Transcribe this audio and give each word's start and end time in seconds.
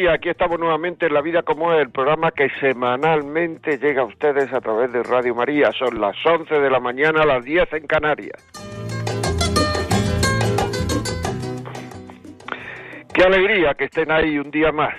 Días. 0.00 0.14
Aquí 0.14 0.28
estamos 0.30 0.58
nuevamente 0.58 1.06
en 1.06 1.14
La 1.14 1.20
Vida 1.20 1.42
como 1.42 1.72
es, 1.72 1.82
el 1.82 1.90
programa 1.90 2.30
que 2.30 2.48
semanalmente 2.60 3.76
llega 3.78 4.02
a 4.02 4.06
ustedes 4.06 4.52
a 4.52 4.60
través 4.60 4.92
de 4.92 5.02
Radio 5.02 5.34
María. 5.34 5.72
Son 5.72 6.00
las 6.00 6.16
11 6.24 6.54
de 6.54 6.70
la 6.70 6.80
mañana, 6.80 7.24
las 7.24 7.44
10 7.44 7.72
en 7.74 7.86
Canarias. 7.86 8.42
Qué 13.12 13.22
alegría 13.22 13.74
que 13.74 13.84
estén 13.84 14.10
ahí 14.10 14.38
un 14.38 14.50
día 14.50 14.72
más. 14.72 14.94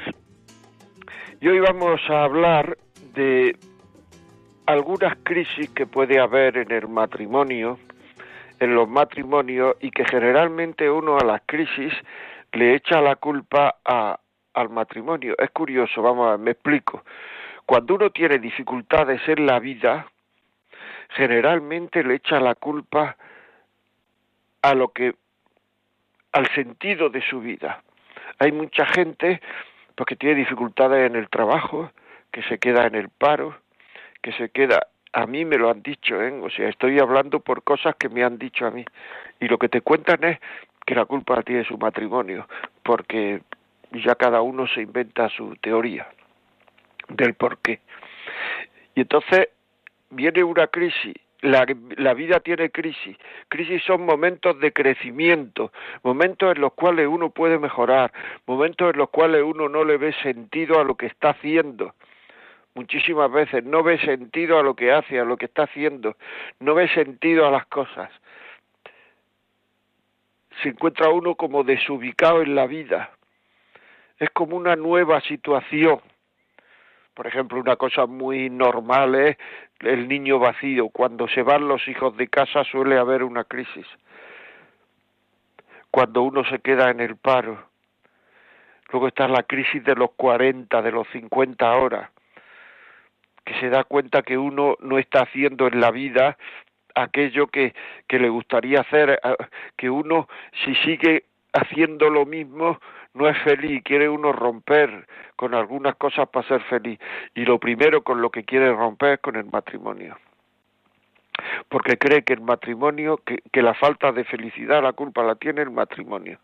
Y 1.40 1.48
hoy 1.48 1.60
vamos 1.60 2.00
a 2.10 2.24
hablar 2.24 2.78
de 3.16 3.56
algunas 4.68 5.18
crisis 5.24 5.70
que 5.72 5.88
puede 5.88 6.20
haber 6.20 6.58
en 6.58 6.72
el 6.72 6.88
matrimonio, 6.88 7.80
en 8.60 8.76
los 8.76 8.88
matrimonios, 8.88 9.76
y 9.80 9.90
que 9.90 10.06
generalmente 10.06 10.92
uno 10.92 11.18
a 11.18 11.26
las 11.26 11.42
crisis 11.48 11.94
le 12.54 12.76
echa 12.76 13.02
la 13.02 13.16
culpa 13.16 13.78
a 13.84 14.20
al 14.54 14.70
matrimonio. 14.70 15.36
Es 15.38 15.52
curioso, 15.52 16.02
vamos 16.02 16.28
a 16.28 16.32
ver, 16.32 16.40
me 16.40 16.52
explico. 16.52 17.04
Cuando 17.66 17.96
uno 17.96 18.10
tiene 18.10 18.40
dificultades 18.40 19.22
en 19.28 19.46
la 19.46 19.60
vida, 19.60 20.08
generalmente 21.10 22.04
le 22.04 22.16
echa 22.16 22.40
la 22.40 22.56
culpa 22.56 23.16
a 24.62 24.74
lo 24.74 24.90
que 24.90 25.16
al 26.34 26.48
sentido 26.54 27.10
de 27.10 27.22
su 27.22 27.42
vida. 27.42 27.84
Hay 28.40 28.52
mucha 28.52 28.86
gente 28.86 29.42
porque 29.96 30.16
tiene 30.16 30.36
dificultades 30.36 31.10
en 31.10 31.16
el 31.16 31.30
trabajo, 31.30 31.92
que 32.32 32.42
se 32.44 32.58
queda 32.58 32.88
en 32.88 32.96
el 32.96 33.10
paro, 33.10 33.58
que 34.22 34.32
se 34.34 34.50
queda 34.50 34.88
a 35.14 35.26
mí 35.26 35.46
me 35.46 35.58
lo 35.58 35.70
han 35.70 35.82
dicho, 35.82 36.22
¿eh? 36.22 36.32
o 36.42 36.50
sea, 36.50 36.70
estoy 36.70 37.00
hablando 37.00 37.40
por 37.40 37.64
cosas 37.64 37.96
que 37.96 38.10
me 38.10 38.24
han 38.24 38.38
dicho 38.38 38.66
a 38.66 38.72
mí. 38.72 38.86
Y 39.40 39.48
lo 39.48 39.58
que 39.58 39.70
te 39.70 39.82
cuentan 39.82 40.24
es 40.24 40.40
que 40.86 40.96
la 40.96 41.06
culpa 41.06 41.36
la 41.36 41.44
tiene 41.44 41.66
su 41.66 41.78
matrimonio, 41.78 42.48
porque 42.84 43.42
ya 43.92 44.16
cada 44.16 44.42
uno 44.42 44.68
se 44.68 44.82
inventa 44.82 45.30
su 45.30 45.56
teoría 45.58 46.08
del 47.10 47.34
por 47.34 47.58
qué. 47.60 47.80
Y 48.96 49.02
entonces 49.02 49.50
viene 50.10 50.44
una 50.44 50.68
crisis, 50.68 51.16
la, 51.42 51.66
la, 51.98 52.14
vida 52.14 52.40
tiene 52.40 52.70
crisis. 52.70 53.18
Crisis 53.48 53.84
son 53.84 54.06
momentos 54.06 54.60
de 54.60 54.72
crecimiento, 54.72 55.72
momentos 56.04 56.56
en 56.56 56.62
los 56.62 56.74
cuales 56.74 57.08
uno 57.08 57.30
puede 57.30 57.58
mejorar, 57.58 58.12
momentos 58.46 58.94
en 58.94 59.00
los 59.00 59.10
cuales 59.10 59.44
uno 59.44 59.68
no 59.68 59.84
le 59.84 59.98
ve 59.98 60.14
sentido 60.22 60.80
a 60.80 60.84
lo 60.84 60.96
que 60.96 61.08
está 61.08 61.32
haciendo. 61.32 61.94
Muchísimas 62.74 63.32
veces 63.32 63.66
no 63.66 63.84
ve 63.84 64.00
sentido 64.00 64.58
a 64.58 64.64
lo 64.64 64.76
que 64.76 64.92
hace, 64.92 65.20
a 65.20 65.26
lo 65.26 65.36
que 65.36 65.46
está 65.46 65.64
haciendo, 65.64 66.16
no 66.60 66.74
ve 66.74 66.88
sentido 66.90 67.46
a 67.46 67.52
las 67.52 67.66
cosas. 67.66 68.10
Se 70.62 70.70
encuentra 70.70 71.10
uno 71.10 71.36
como 71.36 71.64
desubicado 71.64 72.42
en 72.42 72.56
la 72.56 72.68
vida 72.68 73.12
es 74.22 74.30
como 74.30 74.56
una 74.56 74.76
nueva 74.76 75.20
situación. 75.22 76.00
Por 77.16 77.26
ejemplo, 77.26 77.60
una 77.60 77.76
cosa 77.76 78.06
muy 78.06 78.52
normal 78.52 79.16
es 79.16 79.38
el 79.80 80.08
niño 80.08 80.38
vacío. 80.38 80.90
Cuando 80.90 81.28
se 81.28 81.42
van 81.42 81.68
los 81.68 81.88
hijos 81.88 82.16
de 82.18 82.28
casa 82.28 82.64
suele 82.64 83.00
haber 83.00 83.24
una 83.24 83.46
crisis. 83.46 83.88
Cuando 85.90 86.22
uno 86.22 86.46
se 86.46 86.60
queda 86.60 86.92
en 86.92 87.00
el 87.00 87.16
paro. 87.16 87.66
Luego 88.92 89.08
está 89.08 89.28
la 89.28 89.42
crisis 89.42 89.84
de 89.84 89.96
los 89.96 90.12
40, 90.12 90.84
de 90.84 90.92
los 90.92 91.08
50 91.08 91.76
horas, 91.78 92.12
que 93.44 93.60
se 93.60 93.70
da 93.70 93.86
cuenta 93.86 94.22
que 94.22 94.38
uno 94.38 94.76
no 94.82 95.00
está 95.00 95.22
haciendo 95.22 95.66
en 95.66 95.82
la 95.82 95.90
vida 95.90 96.38
aquello 96.94 97.48
que, 97.48 97.74
que 98.08 98.20
le 98.20 98.30
gustaría 98.30 98.82
hacer, 98.82 99.20
que 99.78 99.90
uno 99.90 100.28
si 100.64 100.76
sigue 100.76 101.24
haciendo 101.54 102.10
lo 102.10 102.26
mismo 102.26 102.80
no 103.14 103.28
es 103.28 103.38
feliz, 103.44 103.84
quiere 103.84 104.08
uno 104.10 104.32
romper 104.32 105.08
con 105.36 105.54
algunas 105.54 105.96
cosas 105.96 106.30
para 106.30 106.48
ser 106.48 106.62
feliz. 106.64 107.00
Y 107.36 107.46
lo 107.46 107.60
primero 107.60 108.04
con 108.04 108.22
lo 108.22 108.30
que 108.30 108.44
quiere 108.44 108.72
romper 108.72 109.14
es 109.14 109.20
con 109.20 109.36
el 109.36 109.46
matrimonio. 109.46 110.18
Porque 111.70 111.98
cree 111.98 112.24
que 112.24 112.34
el 112.34 112.42
matrimonio, 112.42 113.18
que, 113.18 113.40
que 113.52 113.62
la 113.62 113.74
falta 113.74 114.12
de 114.12 114.24
felicidad, 114.24 114.82
la 114.84 114.94
culpa 114.94 115.24
la 115.24 115.36
tiene 115.36 115.62
el 115.62 115.72
matrimonio. 115.72 116.40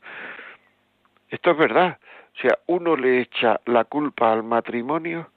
Esto 1.29 1.51
es 1.51 1.57
verdad. 1.57 1.99
O 2.35 2.39
sea, 2.39 2.57
uno 2.67 2.95
le 2.95 3.21
echa 3.21 3.59
la 3.65 3.83
culpa 3.85 4.31
al 4.31 4.43
matrimonio 4.43 5.29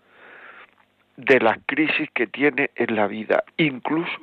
de 1.17 1.41
las 1.41 1.59
crisis 1.67 2.11
que 2.13 2.27
tiene 2.27 2.71
en 2.75 2.97
la 2.97 3.07
vida, 3.07 3.45
incluso 3.57 4.21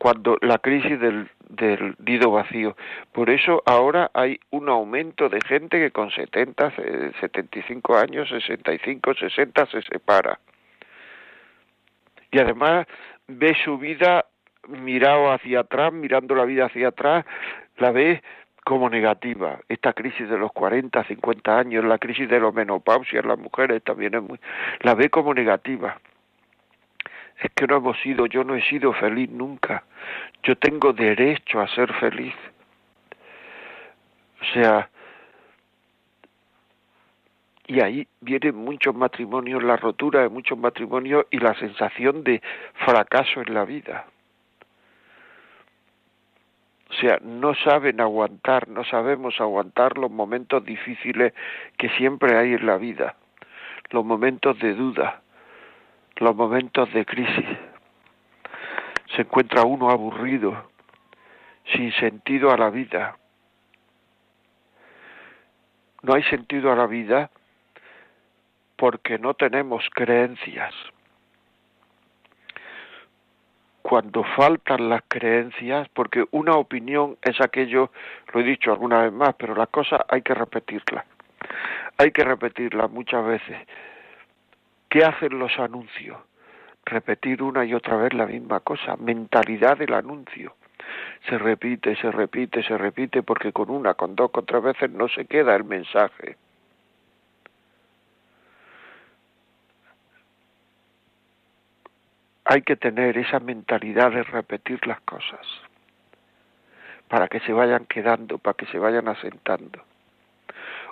cuando 0.00 0.38
la 0.40 0.56
crisis 0.56 0.98
del, 0.98 1.28
del 1.50 1.94
nido 1.98 2.30
vacío. 2.30 2.74
Por 3.12 3.28
eso 3.28 3.62
ahora 3.66 4.10
hay 4.14 4.40
un 4.48 4.70
aumento 4.70 5.28
de 5.28 5.42
gente 5.42 5.78
que 5.78 5.90
con 5.90 6.10
70, 6.10 6.72
75 7.20 7.98
años, 7.98 8.30
65, 8.30 9.12
60 9.12 9.66
se 9.66 9.82
separa. 9.82 10.40
Y 12.32 12.38
además 12.38 12.86
ve 13.28 13.54
su 13.62 13.76
vida 13.76 14.24
mirado 14.68 15.32
hacia 15.32 15.60
atrás, 15.60 15.92
mirando 15.92 16.34
la 16.34 16.46
vida 16.46 16.64
hacia 16.64 16.88
atrás, 16.88 17.26
la 17.76 17.90
ve 17.90 18.22
como 18.64 18.88
negativa. 18.88 19.60
Esta 19.68 19.92
crisis 19.92 20.30
de 20.30 20.38
los 20.38 20.50
40, 20.52 21.04
50 21.04 21.58
años, 21.58 21.84
la 21.84 21.98
crisis 21.98 22.26
de 22.26 22.40
la 22.40 22.50
menopausia 22.52 23.20
en 23.20 23.28
las 23.28 23.38
mujeres 23.38 23.84
también 23.84 24.14
es 24.14 24.22
muy, 24.22 24.40
la 24.80 24.94
ve 24.94 25.10
como 25.10 25.34
negativa 25.34 26.00
es 27.40 27.50
que 27.52 27.66
no 27.66 27.76
hemos 27.76 27.98
sido, 28.00 28.26
yo 28.26 28.44
no 28.44 28.54
he 28.54 28.62
sido 28.62 28.92
feliz 28.92 29.30
nunca. 29.30 29.84
Yo 30.42 30.56
tengo 30.56 30.92
derecho 30.92 31.60
a 31.60 31.68
ser 31.68 31.92
feliz. 31.94 32.34
O 34.40 34.44
sea, 34.52 34.88
y 37.66 37.80
ahí 37.80 38.06
vienen 38.20 38.56
muchos 38.56 38.94
matrimonios, 38.94 39.62
la 39.62 39.76
rotura 39.76 40.22
de 40.22 40.28
muchos 40.28 40.58
matrimonios 40.58 41.26
y 41.30 41.38
la 41.38 41.54
sensación 41.54 42.24
de 42.24 42.42
fracaso 42.84 43.40
en 43.40 43.54
la 43.54 43.64
vida. 43.64 44.06
O 46.90 46.94
sea, 46.94 47.18
no 47.22 47.54
saben 47.54 48.00
aguantar, 48.00 48.68
no 48.68 48.84
sabemos 48.84 49.40
aguantar 49.40 49.96
los 49.96 50.10
momentos 50.10 50.64
difíciles 50.64 51.32
que 51.78 51.88
siempre 51.90 52.36
hay 52.36 52.54
en 52.54 52.66
la 52.66 52.76
vida, 52.76 53.14
los 53.90 54.04
momentos 54.04 54.58
de 54.58 54.74
duda, 54.74 55.22
los 56.20 56.36
momentos 56.36 56.92
de 56.92 57.04
crisis. 57.04 57.46
Se 59.16 59.22
encuentra 59.22 59.64
uno 59.64 59.90
aburrido, 59.90 60.70
sin 61.72 61.92
sentido 61.94 62.52
a 62.52 62.56
la 62.56 62.70
vida. 62.70 63.16
No 66.02 66.14
hay 66.14 66.22
sentido 66.24 66.70
a 66.70 66.76
la 66.76 66.86
vida 66.86 67.30
porque 68.76 69.18
no 69.18 69.34
tenemos 69.34 69.84
creencias. 69.92 70.74
Cuando 73.82 74.22
faltan 74.36 74.88
las 74.88 75.02
creencias, 75.08 75.88
porque 75.88 76.24
una 76.30 76.54
opinión 76.54 77.16
es 77.22 77.40
aquello, 77.40 77.90
lo 78.32 78.40
he 78.40 78.44
dicho 78.44 78.70
alguna 78.70 79.02
vez 79.02 79.12
más, 79.12 79.34
pero 79.34 79.54
la 79.54 79.66
cosa 79.66 80.04
hay 80.08 80.22
que 80.22 80.34
repetirla. 80.34 81.04
Hay 81.96 82.12
que 82.12 82.22
repetirla 82.22 82.88
muchas 82.88 83.24
veces. 83.24 83.58
¿Qué 84.90 85.04
hacen 85.04 85.38
los 85.38 85.56
anuncios? 85.58 86.18
Repetir 86.84 87.42
una 87.44 87.64
y 87.64 87.74
otra 87.74 87.96
vez 87.96 88.12
la 88.12 88.26
misma 88.26 88.58
cosa, 88.60 88.96
mentalidad 88.96 89.78
del 89.78 89.94
anuncio. 89.94 90.56
Se 91.28 91.38
repite, 91.38 91.94
se 91.94 92.10
repite, 92.10 92.62
se 92.64 92.76
repite, 92.76 93.22
porque 93.22 93.52
con 93.52 93.70
una, 93.70 93.94
con 93.94 94.16
dos, 94.16 94.32
con 94.32 94.44
tres 94.44 94.62
veces 94.62 94.90
no 94.90 95.08
se 95.08 95.26
queda 95.26 95.54
el 95.54 95.62
mensaje. 95.62 96.36
Hay 102.46 102.62
que 102.62 102.74
tener 102.74 103.16
esa 103.16 103.38
mentalidad 103.38 104.10
de 104.10 104.24
repetir 104.24 104.84
las 104.86 105.00
cosas. 105.02 105.46
para 107.08 107.26
que 107.26 107.40
se 107.40 107.52
vayan 107.52 107.86
quedando, 107.86 108.38
para 108.38 108.54
que 108.54 108.66
se 108.66 108.78
vayan 108.78 109.08
asentando. 109.08 109.82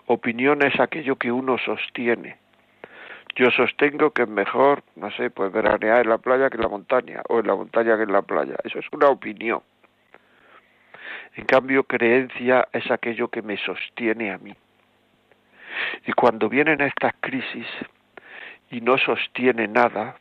Opinión 0.07 0.63
es 0.63 0.79
aquello 0.81 1.15
que 1.17 1.31
uno 1.31 1.59
sostiene. 1.59 2.39
Yo 3.39 3.53
sostengo 3.53 4.11
que 4.11 4.23
es 4.23 4.29
mejor, 4.29 4.83
no 4.97 5.13
sé, 5.13 5.31
pues 5.31 5.53
veranear 5.53 6.01
en 6.01 6.09
la 6.09 6.19
playa 6.19 6.51
que 6.51 6.57
en 6.57 6.63
la 6.63 6.69
montaña, 6.69 7.23
o 7.29 7.39
en 7.39 7.47
la 7.47 7.55
montaña 7.55 7.97
que 7.97 8.03
en 8.03 8.13
la 8.13 8.23
playa. 8.23 8.57
Eso 8.65 8.81
es 8.81 8.87
una 8.91 9.09
opinión. 9.09 9.63
En 11.37 11.45
cambio, 11.45 11.85
creencia 11.85 12.67
es 12.73 12.91
aquello 12.91 13.29
que 13.29 13.43
me 13.43 13.57
sostiene 13.57 14.33
a 14.33 14.39
mí. 14.39 14.53
Y 16.05 16.13
cuando 16.15 16.49
vienen 16.49 16.81
estas 16.81 17.15
crisis 17.21 17.69
y 18.73 18.81
no 18.81 18.99
sostiene 18.99 19.69
nada, 19.69 20.17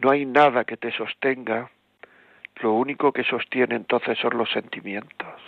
no 0.00 0.12
hay 0.12 0.24
nada 0.26 0.62
que 0.62 0.76
te 0.76 0.92
sostenga, 0.92 1.70
lo 2.60 2.74
único 2.74 3.12
que 3.12 3.24
sostiene 3.24 3.74
entonces 3.74 4.16
son 4.16 4.38
los 4.38 4.48
sentimientos. 4.52 5.42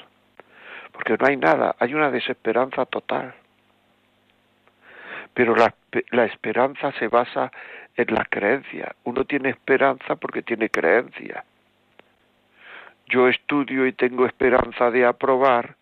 Porque 0.90 1.16
no 1.16 1.24
hay 1.24 1.36
nada, 1.36 1.76
hay 1.78 1.94
una 1.94 2.10
desesperanza 2.10 2.84
total. 2.86 3.32
Pero 5.34 5.56
la, 5.56 6.24
esperanza 6.24 6.92
se 6.92 7.08
basa 7.08 7.50
en 7.96 8.14
la 8.14 8.24
creencia. 8.24 8.94
Uno 9.04 9.24
tiene 9.24 9.50
esperanza 9.50 10.16
porque 10.16 10.42
tiene 10.42 10.70
creencia. 10.70 11.44
Yo 13.06 13.28
estudio 13.28 13.86
y 13.86 13.92
tengo 13.92 14.26
esperanza 14.26 14.90
de 14.90 15.04
aprobar 15.04 15.76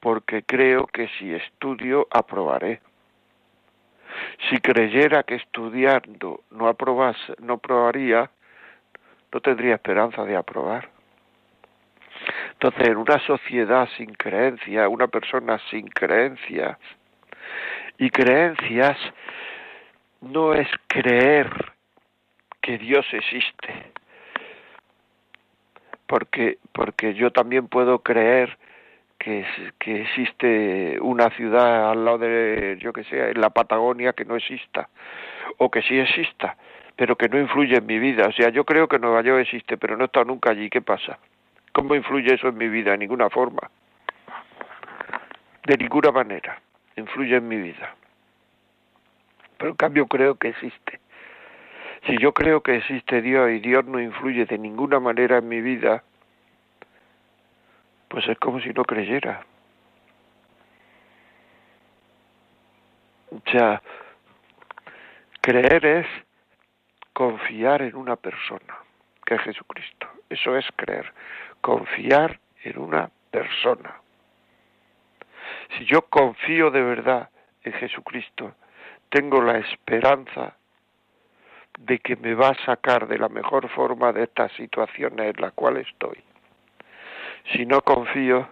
porque 0.00 0.42
creo 0.42 0.86
que 0.86 1.08
si 1.18 1.32
estudio 1.32 2.06
aprobaré. 2.10 2.80
Si 4.50 4.58
creyera 4.58 5.22
que 5.22 5.36
estudiando 5.36 6.40
no 6.50 6.68
aprobase, 6.68 7.34
no 7.40 7.54
aprobaría, 7.54 8.30
no 9.32 9.40
tendría 9.40 9.74
esperanza 9.74 10.24
de 10.24 10.36
aprobar. 10.36 10.88
Entonces, 12.52 12.88
en 12.88 12.96
una 12.96 13.18
sociedad 13.20 13.88
sin 13.96 14.12
creencia, 14.14 14.88
una 14.88 15.06
persona 15.06 15.60
sin 15.70 15.86
creencias, 15.86 16.76
y 17.98 18.10
creencias 18.10 18.96
no 20.20 20.54
es 20.54 20.68
creer 20.86 21.50
que 22.60 22.78
Dios 22.78 23.06
existe, 23.12 23.92
porque, 26.06 26.58
porque 26.72 27.14
yo 27.14 27.30
también 27.30 27.68
puedo 27.68 28.00
creer 28.00 28.56
que, 29.18 29.44
que 29.78 30.02
existe 30.02 30.98
una 31.00 31.30
ciudad 31.30 31.90
al 31.90 32.04
lado 32.04 32.18
de, 32.18 32.78
yo 32.80 32.92
que 32.92 33.04
sé, 33.04 33.30
en 33.30 33.40
la 33.40 33.50
Patagonia 33.50 34.12
que 34.12 34.24
no 34.24 34.36
exista, 34.36 34.88
o 35.58 35.70
que 35.70 35.82
sí 35.82 35.98
exista, 35.98 36.56
pero 36.94 37.16
que 37.16 37.28
no 37.28 37.38
influye 37.38 37.76
en 37.76 37.86
mi 37.86 37.98
vida. 37.98 38.26
O 38.28 38.32
sea, 38.32 38.50
yo 38.50 38.64
creo 38.64 38.88
que 38.88 38.98
Nueva 38.98 39.22
York 39.22 39.40
existe, 39.42 39.76
pero 39.76 39.96
no 39.96 40.04
he 40.04 40.06
estado 40.06 40.26
nunca 40.26 40.50
allí. 40.50 40.68
¿Qué 40.68 40.80
pasa? 40.80 41.18
¿Cómo 41.72 41.94
influye 41.94 42.34
eso 42.34 42.48
en 42.48 42.58
mi 42.58 42.68
vida? 42.68 42.92
De 42.92 42.98
ninguna 42.98 43.30
forma. 43.30 43.70
De 45.64 45.76
ninguna 45.76 46.10
manera 46.10 46.60
influye 46.98 47.36
en 47.36 47.48
mi 47.48 47.56
vida. 47.56 47.94
Pero 49.56 49.70
en 49.70 49.76
cambio 49.76 50.06
creo 50.06 50.36
que 50.36 50.48
existe. 50.48 51.00
Si 52.06 52.16
yo 52.18 52.32
creo 52.32 52.62
que 52.62 52.76
existe 52.76 53.20
Dios 53.22 53.50
y 53.50 53.58
Dios 53.58 53.84
no 53.84 54.00
influye 54.00 54.46
de 54.46 54.58
ninguna 54.58 55.00
manera 55.00 55.38
en 55.38 55.48
mi 55.48 55.60
vida, 55.60 56.04
pues 58.08 58.26
es 58.28 58.38
como 58.38 58.60
si 58.60 58.70
no 58.70 58.84
creyera. 58.84 59.44
O 63.30 63.50
sea, 63.50 63.82
creer 65.40 65.84
es 65.84 66.06
confiar 67.12 67.82
en 67.82 67.96
una 67.96 68.16
persona, 68.16 68.78
que 69.26 69.34
es 69.34 69.42
Jesucristo. 69.42 70.08
Eso 70.30 70.56
es 70.56 70.66
creer, 70.76 71.12
confiar 71.60 72.38
en 72.62 72.78
una 72.78 73.10
persona. 73.30 74.00
Si 75.76 75.84
yo 75.84 76.02
confío 76.02 76.70
de 76.70 76.82
verdad 76.82 77.30
en 77.62 77.72
Jesucristo, 77.74 78.54
tengo 79.10 79.42
la 79.42 79.58
esperanza 79.58 80.56
de 81.78 81.98
que 82.00 82.16
me 82.16 82.34
va 82.34 82.48
a 82.48 82.64
sacar 82.64 83.06
de 83.06 83.18
la 83.18 83.28
mejor 83.28 83.68
forma 83.68 84.12
de 84.12 84.24
estas 84.24 84.52
situaciones 84.52 85.34
en 85.34 85.42
las 85.42 85.52
cuales 85.52 85.86
estoy. 85.86 86.22
Si 87.52 87.64
no 87.64 87.80
confío, 87.82 88.48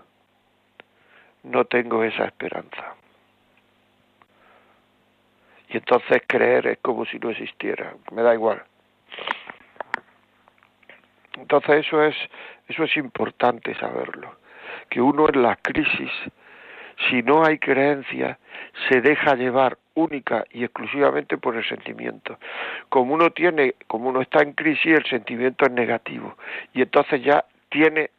no 1.42 1.64
tengo 1.64 2.02
esa 2.04 2.24
esperanza. 2.24 2.94
Y 5.68 5.76
entonces 5.76 6.22
creer 6.26 6.66
es 6.68 6.78
como 6.78 7.04
si 7.06 7.18
no 7.18 7.30
existiera, 7.30 7.94
me 8.12 8.22
da 8.22 8.34
igual. 8.34 8.62
Entonces 11.36 11.86
eso 11.86 12.02
es, 12.02 12.16
eso 12.68 12.84
es 12.84 12.96
importante 12.96 13.74
saberlo, 13.74 14.36
que 14.88 15.00
uno 15.00 15.28
en 15.28 15.42
la 15.42 15.56
crisis, 15.56 16.10
si 17.08 17.22
no 17.22 17.44
hay 17.44 17.58
creencia, 17.58 18.38
se 18.88 19.00
deja 19.00 19.34
llevar 19.34 19.78
única 19.94 20.44
y 20.50 20.64
exclusivamente 20.64 21.38
por 21.38 21.56
el 21.56 21.66
sentimiento. 21.66 22.38
Como 22.88 23.14
uno 23.14 23.30
tiene, 23.30 23.74
como 23.86 24.08
uno 24.08 24.20
está 24.20 24.42
en 24.42 24.52
crisis, 24.52 24.94
el 24.94 25.04
sentimiento 25.06 25.66
es 25.66 25.72
negativo 25.72 26.36
y 26.72 26.82
entonces 26.82 27.22
ya 27.22 27.44
tiene 27.68 28.10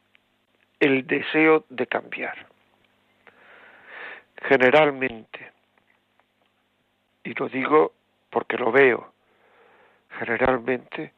el 0.80 1.06
deseo 1.08 1.66
de 1.70 1.88
cambiar. 1.88 2.46
Generalmente, 4.44 5.52
y 7.24 7.34
lo 7.34 7.50
digo 7.50 7.94
porque 8.30 8.58
lo 8.58 8.72
veo, 8.72 9.12
generalmente 10.20 11.14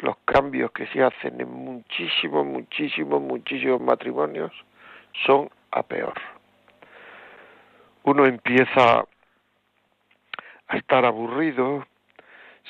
los 0.00 0.16
cambios 0.24 0.72
que 0.72 0.86
se 0.88 1.02
hacen 1.02 1.40
en 1.40 1.48
muchísimos, 1.48 2.44
muchísimos, 2.44 3.22
muchísimos 3.22 3.80
matrimonios 3.80 4.52
son 5.24 5.48
a 5.70 5.82
peor. 5.82 6.14
Uno 8.04 8.26
empieza 8.26 9.04
a 10.68 10.76
estar 10.76 11.04
aburrido, 11.04 11.86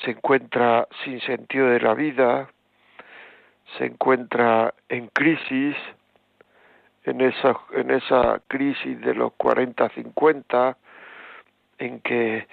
se 0.03 0.11
encuentra 0.11 0.87
sin 1.03 1.19
sentido 1.21 1.67
de 1.67 1.79
la 1.79 1.93
vida, 1.93 2.49
se 3.77 3.85
encuentra 3.85 4.73
en 4.89 5.07
crisis, 5.07 5.75
en 7.05 7.21
esa, 7.21 7.57
en 7.73 7.91
esa 7.91 8.41
crisis 8.47 8.99
de 9.01 9.13
los 9.15 9.31
40-50, 9.33 10.75
en 11.79 11.99
que 12.01 12.47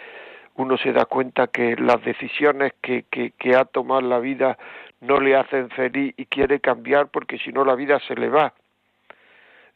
uno 0.56 0.76
se 0.78 0.92
da 0.92 1.04
cuenta 1.04 1.48
que 1.48 1.76
las 1.76 2.02
decisiones 2.04 2.72
que, 2.80 3.04
que, 3.10 3.32
que 3.32 3.54
ha 3.54 3.64
tomado 3.64 4.00
la 4.02 4.18
vida 4.18 4.58
no 5.00 5.20
le 5.20 5.36
hacen 5.36 5.70
feliz 5.70 6.14
y 6.16 6.26
quiere 6.26 6.60
cambiar 6.60 7.08
porque 7.08 7.38
si 7.38 7.52
no 7.52 7.64
la 7.64 7.74
vida 7.74 7.98
se 8.06 8.14
le 8.14 8.28
va. 8.28 8.52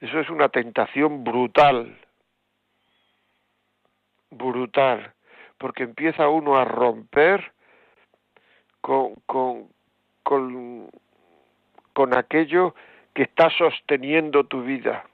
Eso 0.01 0.21
es 0.21 0.29
una 0.29 0.49
tentación 0.49 1.25
brutal, 1.25 1.97
brutal 4.31 5.15
porque 5.59 5.85
empieza 5.85 6.29
uno 6.29 6.57
a 6.57 6.65
romper 6.65 7.53
con, 8.81 9.15
con, 9.27 9.71
con, 10.23 12.17
aquello 12.17 12.75
que 13.15 13.23
está 13.23 13.49
sosteniendo 13.49 14.45
tu 14.45 14.63
vida, 14.63 15.07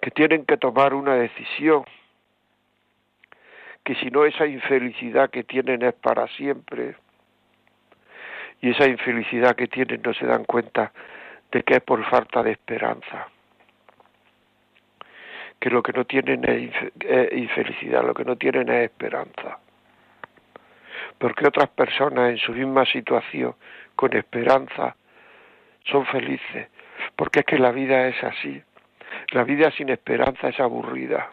que 0.00 0.12
tienen 0.12 0.44
que 0.44 0.56
tomar 0.56 0.94
una 0.94 1.14
decisión, 1.14 1.84
que 3.82 3.96
si 3.96 4.06
no 4.10 4.24
esa 4.24 4.46
infelicidad 4.46 5.30
que 5.30 5.42
tienen 5.42 5.82
es 5.82 5.94
para 5.94 6.28
siempre, 6.28 6.96
y 8.60 8.70
esa 8.70 8.88
infelicidad 8.88 9.56
que 9.56 9.66
tienen 9.66 10.00
no 10.02 10.14
se 10.14 10.26
dan 10.26 10.44
cuenta 10.44 10.92
de 11.50 11.62
que 11.64 11.74
es 11.74 11.82
por 11.82 12.04
falta 12.08 12.42
de 12.42 12.52
esperanza 12.52 13.28
que 15.64 15.70
lo 15.70 15.82
que 15.82 15.94
no 15.94 16.04
tienen 16.04 16.44
es 16.44 17.32
infelicidad, 17.32 18.04
lo 18.04 18.12
que 18.12 18.26
no 18.26 18.36
tienen 18.36 18.68
es 18.68 18.84
esperanza. 18.84 19.58
Porque 21.16 21.48
otras 21.48 21.70
personas 21.70 22.32
en 22.32 22.36
su 22.36 22.52
misma 22.52 22.84
situación, 22.84 23.54
con 23.96 24.14
esperanza, 24.14 24.94
son 25.84 26.04
felices. 26.04 26.68
Porque 27.16 27.40
es 27.40 27.46
que 27.46 27.58
la 27.58 27.72
vida 27.72 28.08
es 28.08 28.22
así. 28.22 28.62
La 29.30 29.42
vida 29.42 29.70
sin 29.70 29.88
esperanza 29.88 30.50
es 30.50 30.60
aburrida. 30.60 31.30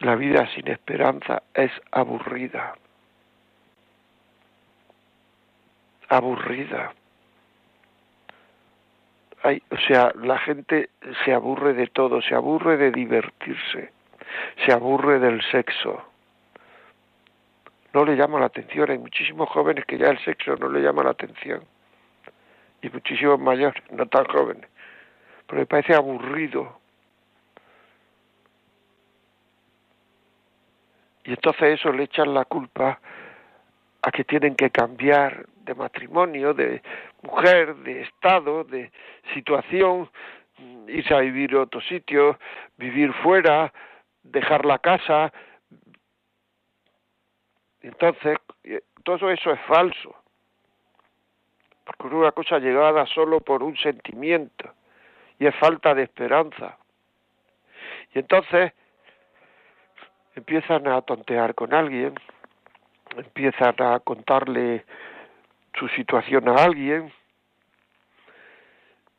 La 0.00 0.14
vida 0.14 0.46
sin 0.54 0.68
esperanza 0.68 1.42
es 1.54 1.72
aburrida. 1.90 2.74
Aburrida 6.10 6.92
o 9.70 9.76
sea, 9.86 10.12
la 10.16 10.38
gente 10.38 10.90
se 11.24 11.32
aburre 11.32 11.74
de 11.74 11.86
todo, 11.88 12.20
se 12.22 12.34
aburre 12.34 12.76
de 12.76 12.90
divertirse, 12.90 13.92
se 14.64 14.72
aburre 14.72 15.18
del 15.18 15.42
sexo. 15.50 16.02
No 17.92 18.04
le 18.04 18.16
llama 18.16 18.40
la 18.40 18.46
atención, 18.46 18.90
hay 18.90 18.98
muchísimos 18.98 19.48
jóvenes 19.48 19.84
que 19.86 19.98
ya 19.98 20.08
el 20.08 20.18
sexo 20.24 20.56
no 20.56 20.68
le 20.68 20.80
llama 20.80 21.02
la 21.04 21.10
atención. 21.10 21.62
Y 22.82 22.90
muchísimos 22.90 23.40
mayores, 23.40 23.82
no 23.90 24.06
tan 24.06 24.24
jóvenes. 24.26 24.68
Pero 25.46 25.60
me 25.60 25.66
parece 25.66 25.94
aburrido. 25.94 26.78
Y 31.24 31.30
entonces 31.30 31.80
eso 31.80 31.90
le 31.92 32.04
echan 32.04 32.34
la 32.34 32.44
culpa 32.44 33.00
a 34.06 34.12
que 34.12 34.22
tienen 34.22 34.54
que 34.54 34.70
cambiar 34.70 35.46
de 35.64 35.74
matrimonio, 35.74 36.54
de 36.54 36.80
mujer, 37.22 37.74
de 37.78 38.02
estado, 38.02 38.62
de 38.62 38.92
situación, 39.34 40.08
irse 40.86 41.12
a 41.12 41.18
vivir 41.18 41.56
a 41.56 41.62
otro 41.62 41.80
sitio, 41.80 42.38
vivir 42.76 43.12
fuera, 43.14 43.72
dejar 44.22 44.64
la 44.64 44.78
casa. 44.78 45.32
Entonces, 47.80 48.38
eh, 48.62 48.82
todo 49.02 49.28
eso 49.28 49.50
es 49.50 49.60
falso. 49.62 50.14
Porque 51.98 52.14
una 52.14 52.30
cosa 52.30 52.60
llegada 52.60 53.06
solo 53.06 53.40
por 53.40 53.64
un 53.64 53.76
sentimiento 53.76 54.72
y 55.40 55.46
es 55.46 55.54
falta 55.56 55.96
de 55.96 56.04
esperanza. 56.04 56.78
Y 58.14 58.20
entonces 58.20 58.72
empiezan 60.36 60.86
a 60.86 61.02
tontear 61.02 61.56
con 61.56 61.74
alguien, 61.74 62.14
empiezan 63.18 63.74
a 63.78 64.00
contarle 64.00 64.84
su 65.78 65.88
situación 65.88 66.48
a 66.48 66.64
alguien. 66.64 67.12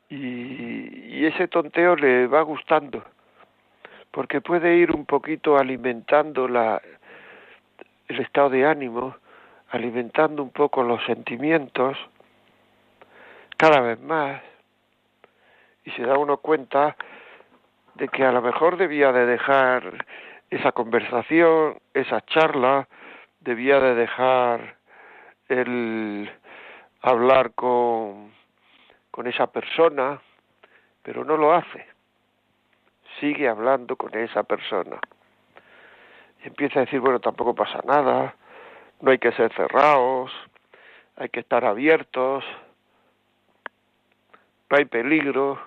Y, 0.09 1.25
ese 1.25 1.47
tonteo 1.47 1.95
le 1.95 2.27
va 2.27 2.41
gustando 2.41 3.03
porque 4.11 4.39
puede 4.39 4.77
ir 4.77 4.91
un 4.91 5.05
poquito 5.05 5.57
alimentando 5.57 6.47
la, 6.47 6.81
el 8.07 8.19
estado 8.19 8.49
de 8.49 8.65
ánimo, 8.65 9.17
alimentando 9.71 10.41
un 10.41 10.51
poco 10.51 10.83
los 10.83 11.03
sentimientos 11.05 11.97
cada 13.57 13.81
vez 13.81 13.99
más. 13.99 14.41
Y 15.83 15.91
se 15.91 16.03
da 16.03 16.17
uno 16.17 16.37
cuenta 16.37 16.95
de 17.95 18.07
que 18.07 18.23
a 18.23 18.31
lo 18.31 18.41
mejor 18.41 18.77
debía 18.77 19.11
de 19.11 19.25
dejar 19.25 20.05
esa 20.49 20.71
conversación, 20.71 21.77
esa 21.93 22.21
charla, 22.21 22.87
debía 23.47 23.79
de 23.79 23.95
dejar 23.95 24.75
el 25.47 26.29
hablar 27.01 27.53
con, 27.53 28.33
con 29.09 29.25
esa 29.25 29.47
persona, 29.47 30.19
pero 31.01 31.23
no 31.23 31.37
lo 31.37 31.53
hace. 31.53 31.87
Sigue 33.21 33.47
hablando 33.47 33.95
con 33.95 34.13
esa 34.17 34.43
persona. 34.43 34.99
Y 36.43 36.47
empieza 36.49 36.79
a 36.79 36.83
decir, 36.83 36.99
bueno, 36.99 37.21
tampoco 37.21 37.55
pasa 37.55 37.79
nada, 37.85 38.35
no 38.99 39.11
hay 39.11 39.17
que 39.17 39.31
ser 39.31 39.53
cerrados, 39.53 40.29
hay 41.15 41.29
que 41.29 41.39
estar 41.39 41.63
abiertos, 41.63 42.43
no 44.69 44.77
hay 44.77 44.83
peligro, 44.83 45.57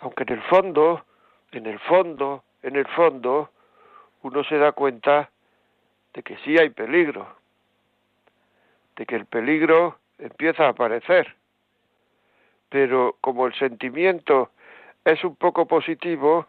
aunque 0.00 0.24
en 0.24 0.32
el 0.32 0.42
fondo, 0.42 1.04
en 1.52 1.64
el 1.64 1.78
fondo, 1.78 2.42
en 2.60 2.74
el 2.74 2.88
fondo, 2.88 3.50
uno 4.22 4.42
se 4.42 4.58
da 4.58 4.72
cuenta 4.72 5.30
de 6.14 6.22
que 6.22 6.36
sí 6.38 6.58
hay 6.58 6.70
peligro, 6.70 7.36
de 8.96 9.06
que 9.06 9.16
el 9.16 9.26
peligro 9.26 9.98
empieza 10.18 10.66
a 10.66 10.70
aparecer. 10.70 11.34
Pero 12.68 13.16
como 13.20 13.46
el 13.46 13.54
sentimiento 13.54 14.50
es 15.04 15.22
un 15.24 15.36
poco 15.36 15.66
positivo, 15.66 16.46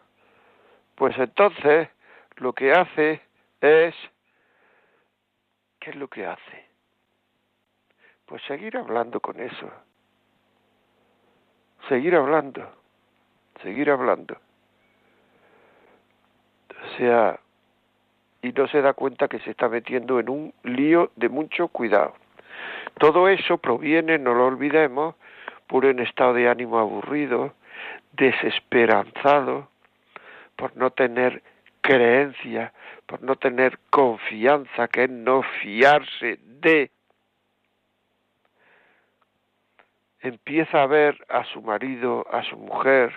pues 0.94 1.16
entonces 1.18 1.88
lo 2.36 2.52
que 2.52 2.72
hace 2.72 3.20
es, 3.60 3.94
¿qué 5.80 5.90
es 5.90 5.96
lo 5.96 6.08
que 6.08 6.26
hace? 6.26 6.64
Pues 8.26 8.42
seguir 8.44 8.76
hablando 8.76 9.20
con 9.20 9.40
eso, 9.40 9.70
seguir 11.88 12.14
hablando, 12.14 12.66
seguir 13.62 13.90
hablando. 13.90 14.36
O 16.70 16.96
sea, 16.96 17.38
y 18.44 18.52
no 18.52 18.68
se 18.68 18.82
da 18.82 18.92
cuenta 18.92 19.26
que 19.26 19.38
se 19.38 19.52
está 19.52 19.70
metiendo 19.70 20.20
en 20.20 20.28
un 20.28 20.54
lío 20.64 21.10
de 21.16 21.30
mucho 21.30 21.68
cuidado. 21.68 22.12
Todo 22.98 23.26
eso 23.26 23.56
proviene, 23.56 24.18
no 24.18 24.34
lo 24.34 24.44
olvidemos, 24.44 25.14
por 25.66 25.86
un 25.86 25.98
estado 26.00 26.34
de 26.34 26.46
ánimo 26.46 26.78
aburrido, 26.78 27.54
desesperanzado, 28.12 29.70
por 30.56 30.76
no 30.76 30.90
tener 30.90 31.42
creencia, 31.80 32.74
por 33.06 33.22
no 33.22 33.36
tener 33.36 33.78
confianza, 33.88 34.88
que 34.88 35.04
es 35.04 35.10
no 35.10 35.42
fiarse 35.62 36.38
de. 36.60 36.90
Empieza 40.20 40.82
a 40.82 40.86
ver 40.86 41.16
a 41.30 41.44
su 41.44 41.62
marido, 41.62 42.26
a 42.30 42.42
su 42.42 42.58
mujer, 42.58 43.10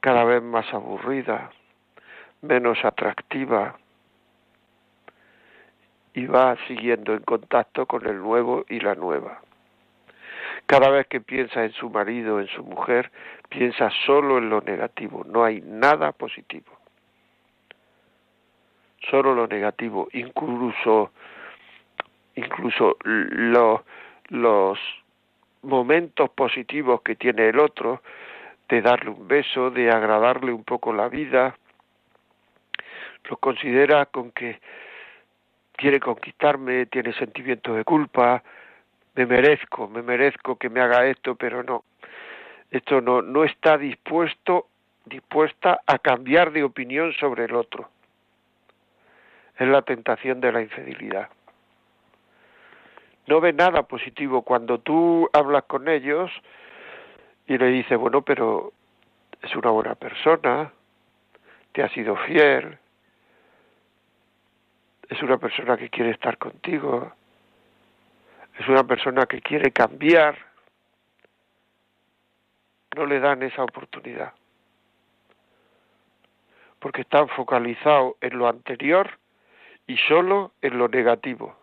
cada 0.00 0.24
vez 0.24 0.42
más 0.42 0.72
aburrida, 0.72 1.50
menos 2.40 2.82
atractiva, 2.82 3.76
y 6.16 6.24
va 6.26 6.56
siguiendo 6.66 7.12
en 7.12 7.20
contacto 7.20 7.84
con 7.84 8.06
el 8.06 8.16
nuevo 8.16 8.64
y 8.70 8.80
la 8.80 8.94
nueva. 8.94 9.42
Cada 10.64 10.88
vez 10.88 11.06
que 11.08 11.20
piensa 11.20 11.62
en 11.62 11.72
su 11.72 11.90
marido, 11.90 12.40
en 12.40 12.48
su 12.48 12.64
mujer, 12.64 13.12
piensa 13.50 13.90
solo 14.06 14.38
en 14.38 14.48
lo 14.48 14.62
negativo, 14.62 15.24
no 15.26 15.44
hay 15.44 15.60
nada 15.60 16.12
positivo. 16.12 16.72
Solo 19.10 19.34
lo 19.34 19.46
negativo, 19.46 20.08
incluso 20.14 21.12
incluso 22.34 22.96
los 24.30 24.80
momentos 25.62 26.30
positivos 26.30 27.02
que 27.02 27.16
tiene 27.16 27.50
el 27.50 27.58
otro, 27.58 28.00
de 28.70 28.80
darle 28.80 29.10
un 29.10 29.28
beso, 29.28 29.70
de 29.70 29.90
agradarle 29.90 30.50
un 30.50 30.64
poco 30.64 30.94
la 30.94 31.08
vida, 31.08 31.56
lo 33.28 33.36
considera 33.36 34.06
con 34.06 34.30
que 34.32 34.60
quiere 35.76 36.00
conquistarme, 36.00 36.86
tiene 36.86 37.12
sentimientos 37.12 37.76
de 37.76 37.84
culpa, 37.84 38.42
me 39.14 39.26
merezco, 39.26 39.88
me 39.88 40.02
merezco 40.02 40.56
que 40.56 40.68
me 40.68 40.80
haga 40.80 41.06
esto, 41.06 41.34
pero 41.36 41.62
no. 41.62 41.84
Esto 42.70 43.00
no, 43.00 43.22
no 43.22 43.44
está 43.44 43.78
dispuesto, 43.78 44.66
dispuesta 45.04 45.80
a 45.86 45.98
cambiar 45.98 46.52
de 46.52 46.64
opinión 46.64 47.12
sobre 47.14 47.44
el 47.44 47.54
otro. 47.54 47.88
Es 49.58 49.68
la 49.68 49.82
tentación 49.82 50.40
de 50.40 50.52
la 50.52 50.60
infidelidad. 50.60 51.28
No 53.26 53.40
ve 53.40 53.52
nada 53.52 53.82
positivo 53.84 54.42
cuando 54.42 54.78
tú 54.78 55.28
hablas 55.32 55.64
con 55.64 55.88
ellos 55.88 56.30
y 57.46 57.58
le 57.58 57.66
dices, 57.68 57.98
bueno, 57.98 58.22
pero 58.22 58.72
es 59.42 59.54
una 59.56 59.70
buena 59.70 59.94
persona, 59.94 60.72
te 61.72 61.82
ha 61.82 61.88
sido 61.90 62.16
fiel, 62.16 62.78
es 65.08 65.22
una 65.22 65.38
persona 65.38 65.76
que 65.76 65.88
quiere 65.88 66.10
estar 66.10 66.36
contigo, 66.38 67.12
es 68.58 68.68
una 68.68 68.84
persona 68.84 69.26
que 69.26 69.40
quiere 69.40 69.70
cambiar, 69.70 70.36
no 72.96 73.06
le 73.06 73.20
dan 73.20 73.42
esa 73.42 73.62
oportunidad, 73.62 74.32
porque 76.80 77.02
están 77.02 77.28
focalizados 77.28 78.14
en 78.20 78.38
lo 78.38 78.48
anterior 78.48 79.10
y 79.86 79.96
solo 80.08 80.52
en 80.62 80.78
lo 80.78 80.88
negativo, 80.88 81.56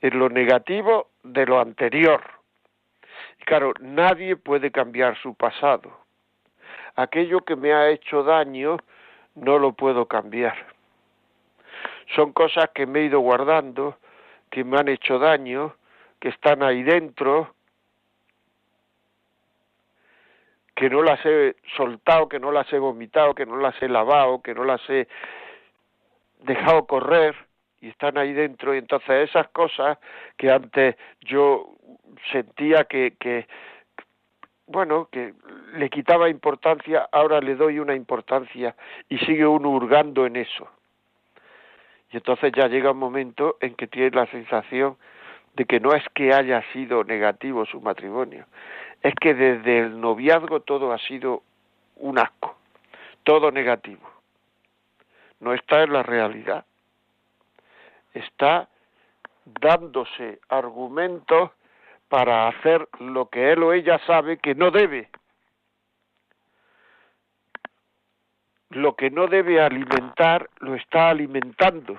en 0.00 0.18
lo 0.18 0.28
negativo 0.28 1.08
de 1.22 1.46
lo 1.46 1.60
anterior. 1.60 2.22
Y 3.40 3.44
claro, 3.44 3.72
nadie 3.80 4.36
puede 4.36 4.70
cambiar 4.70 5.16
su 5.18 5.34
pasado. 5.34 5.98
Aquello 6.94 7.40
que 7.40 7.56
me 7.56 7.72
ha 7.72 7.88
hecho 7.88 8.22
daño 8.22 8.78
no 9.34 9.58
lo 9.58 9.72
puedo 9.72 10.06
cambiar 10.06 10.75
son 12.14 12.32
cosas 12.32 12.70
que 12.74 12.86
me 12.86 13.00
he 13.00 13.04
ido 13.04 13.20
guardando, 13.20 13.98
que 14.50 14.64
me 14.64 14.78
han 14.78 14.88
hecho 14.88 15.18
daño, 15.18 15.74
que 16.20 16.28
están 16.28 16.62
ahí 16.62 16.82
dentro, 16.82 17.54
que 20.74 20.90
no 20.90 21.02
las 21.02 21.24
he 21.24 21.56
soltado, 21.76 22.28
que 22.28 22.38
no 22.38 22.52
las 22.52 22.70
he 22.72 22.78
vomitado, 22.78 23.34
que 23.34 23.46
no 23.46 23.56
las 23.56 23.80
he 23.82 23.88
lavado, 23.88 24.42
que 24.42 24.54
no 24.54 24.64
las 24.64 24.80
he 24.90 25.08
dejado 26.40 26.86
correr 26.86 27.34
y 27.80 27.88
están 27.88 28.18
ahí 28.18 28.32
dentro 28.32 28.74
y 28.74 28.78
entonces 28.78 29.28
esas 29.30 29.48
cosas 29.48 29.98
que 30.36 30.50
antes 30.50 30.96
yo 31.20 31.76
sentía 32.30 32.84
que, 32.84 33.16
que 33.18 33.46
bueno, 34.66 35.08
que 35.10 35.34
le 35.74 35.88
quitaba 35.90 36.28
importancia, 36.28 37.08
ahora 37.12 37.40
le 37.40 37.54
doy 37.54 37.78
una 37.78 37.94
importancia 37.94 38.74
y 39.08 39.18
sigue 39.18 39.46
uno 39.46 39.70
hurgando 39.70 40.26
en 40.26 40.36
eso. 40.36 40.68
Y 42.10 42.16
entonces 42.18 42.52
ya 42.54 42.68
llega 42.68 42.92
un 42.92 42.98
momento 42.98 43.56
en 43.60 43.74
que 43.74 43.86
tiene 43.86 44.10
la 44.10 44.26
sensación 44.26 44.96
de 45.54 45.64
que 45.64 45.80
no 45.80 45.92
es 45.94 46.04
que 46.14 46.34
haya 46.34 46.62
sido 46.72 47.02
negativo 47.04 47.64
su 47.64 47.80
matrimonio, 47.80 48.46
es 49.02 49.14
que 49.14 49.34
desde 49.34 49.78
el 49.80 50.00
noviazgo 50.00 50.60
todo 50.60 50.92
ha 50.92 50.98
sido 50.98 51.42
un 51.96 52.18
asco, 52.18 52.56
todo 53.24 53.50
negativo. 53.50 54.02
No 55.40 55.54
está 55.54 55.82
en 55.82 55.92
la 55.92 56.02
realidad, 56.02 56.64
está 58.14 58.68
dándose 59.44 60.40
argumentos 60.48 61.50
para 62.08 62.48
hacer 62.48 62.88
lo 63.00 63.28
que 63.28 63.52
él 63.52 63.62
o 63.62 63.72
ella 63.72 63.98
sabe 64.06 64.38
que 64.38 64.54
no 64.54 64.70
debe. 64.70 65.08
Lo 68.76 68.94
que 68.94 69.10
no 69.10 69.26
debe 69.26 69.62
alimentar 69.62 70.50
lo 70.60 70.74
está 70.74 71.08
alimentando. 71.08 71.98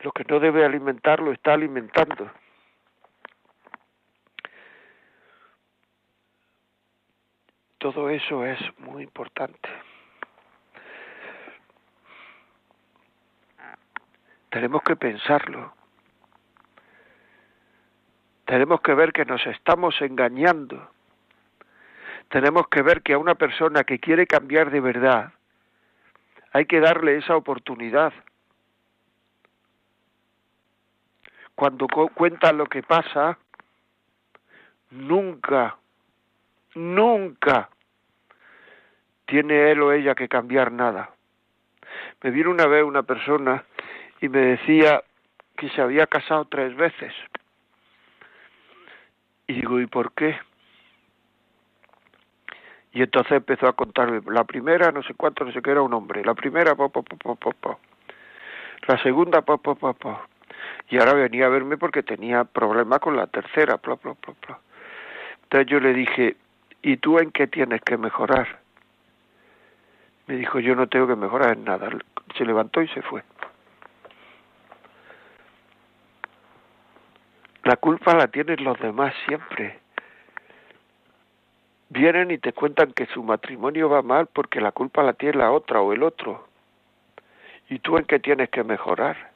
lo 0.00 0.12
que 0.12 0.22
no 0.24 0.38
debe 0.38 0.64
alimentar 0.64 1.18
lo 1.18 1.32
está 1.32 1.54
alimentando. 1.54 2.30
Todo 7.78 8.08
eso 8.08 8.46
es 8.46 8.60
muy 8.78 9.02
importante. 9.02 9.68
Tenemos 14.50 14.82
que 14.82 14.94
pensarlo. 14.94 15.74
Tenemos 18.44 18.80
que 18.82 18.94
ver 18.94 19.12
que 19.12 19.24
nos 19.24 19.44
estamos 19.48 20.00
engañando. 20.00 20.92
Tenemos 22.28 22.68
que 22.68 22.82
ver 22.82 23.02
que 23.02 23.14
a 23.14 23.18
una 23.18 23.34
persona 23.34 23.84
que 23.84 23.98
quiere 23.98 24.26
cambiar 24.26 24.70
de 24.70 24.80
verdad 24.80 25.32
hay 26.52 26.66
que 26.66 26.80
darle 26.80 27.16
esa 27.16 27.36
oportunidad. 27.36 28.12
Cuando 31.54 31.86
cuenta 31.88 32.52
lo 32.52 32.66
que 32.66 32.82
pasa, 32.82 33.38
nunca, 34.90 35.76
nunca 36.74 37.68
tiene 39.26 39.70
él 39.70 39.82
o 39.82 39.92
ella 39.92 40.14
que 40.14 40.28
cambiar 40.28 40.72
nada. 40.72 41.10
Me 42.22 42.30
vino 42.30 42.50
una 42.50 42.66
vez 42.66 42.84
una 42.84 43.02
persona 43.02 43.64
y 44.20 44.28
me 44.28 44.38
decía 44.38 45.02
que 45.56 45.68
se 45.70 45.82
había 45.82 46.06
casado 46.06 46.44
tres 46.46 46.74
veces. 46.76 47.12
Y 49.46 49.54
digo, 49.54 49.80
¿y 49.80 49.86
por 49.86 50.12
qué? 50.12 50.38
Y 52.98 53.02
entonces 53.02 53.30
empezó 53.30 53.68
a 53.68 53.74
contarme, 53.74 54.20
la 54.26 54.42
primera, 54.42 54.90
no 54.90 55.04
sé 55.04 55.14
cuánto, 55.14 55.44
no 55.44 55.52
sé 55.52 55.62
qué, 55.62 55.70
era 55.70 55.82
un 55.82 55.94
hombre. 55.94 56.24
La 56.24 56.34
primera, 56.34 56.74
po, 56.74 56.88
po, 56.88 57.04
po, 57.04 57.36
po, 57.36 57.52
po. 57.52 57.78
La 58.88 59.00
segunda, 59.00 59.40
po, 59.42 59.58
po, 59.58 59.76
po, 59.76 59.94
po. 59.94 60.20
Y 60.88 60.98
ahora 60.98 61.12
venía 61.12 61.46
a 61.46 61.48
verme 61.48 61.78
porque 61.78 62.02
tenía 62.02 62.42
problemas 62.42 62.98
con 62.98 63.16
la 63.16 63.28
tercera, 63.28 63.76
plo, 63.78 63.98
plo, 63.98 64.16
plo, 64.16 64.34
plo. 64.34 64.58
Entonces 65.44 65.68
yo 65.68 65.78
le 65.78 65.94
dije, 65.94 66.34
¿y 66.82 66.96
tú 66.96 67.20
en 67.20 67.30
qué 67.30 67.46
tienes 67.46 67.82
que 67.82 67.96
mejorar? 67.96 68.58
Me 70.26 70.34
dijo, 70.34 70.58
yo 70.58 70.74
no 70.74 70.88
tengo 70.88 71.06
que 71.06 71.14
mejorar 71.14 71.56
en 71.56 71.62
nada. 71.66 71.90
Se 72.36 72.44
levantó 72.44 72.82
y 72.82 72.88
se 72.88 73.02
fue. 73.02 73.22
La 77.62 77.76
culpa 77.76 78.16
la 78.16 78.26
tienen 78.26 78.64
los 78.64 78.76
demás 78.80 79.14
siempre. 79.24 79.78
Vienen 81.90 82.30
y 82.30 82.38
te 82.38 82.52
cuentan 82.52 82.92
que 82.92 83.06
su 83.06 83.22
matrimonio 83.22 83.88
va 83.88 84.02
mal 84.02 84.26
porque 84.26 84.60
la 84.60 84.72
culpa 84.72 85.02
la 85.02 85.14
tiene 85.14 85.38
la 85.38 85.52
otra 85.52 85.80
o 85.80 85.92
el 85.92 86.02
otro. 86.02 86.46
¿Y 87.70 87.78
tú 87.78 87.96
en 87.96 88.04
qué 88.04 88.18
tienes 88.18 88.50
que 88.50 88.62
mejorar? 88.62 89.30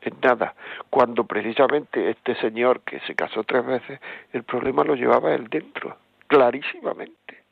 En 0.00 0.14
nada. 0.22 0.54
Cuando 0.90 1.24
precisamente 1.24 2.10
este 2.10 2.34
señor 2.36 2.80
que 2.80 3.00
se 3.00 3.14
casó 3.14 3.44
tres 3.44 3.64
veces, 3.64 4.00
el 4.32 4.44
problema 4.44 4.84
lo 4.84 4.94
llevaba 4.94 5.34
él 5.34 5.48
dentro, 5.48 5.96
clarísimamente. 6.26 7.42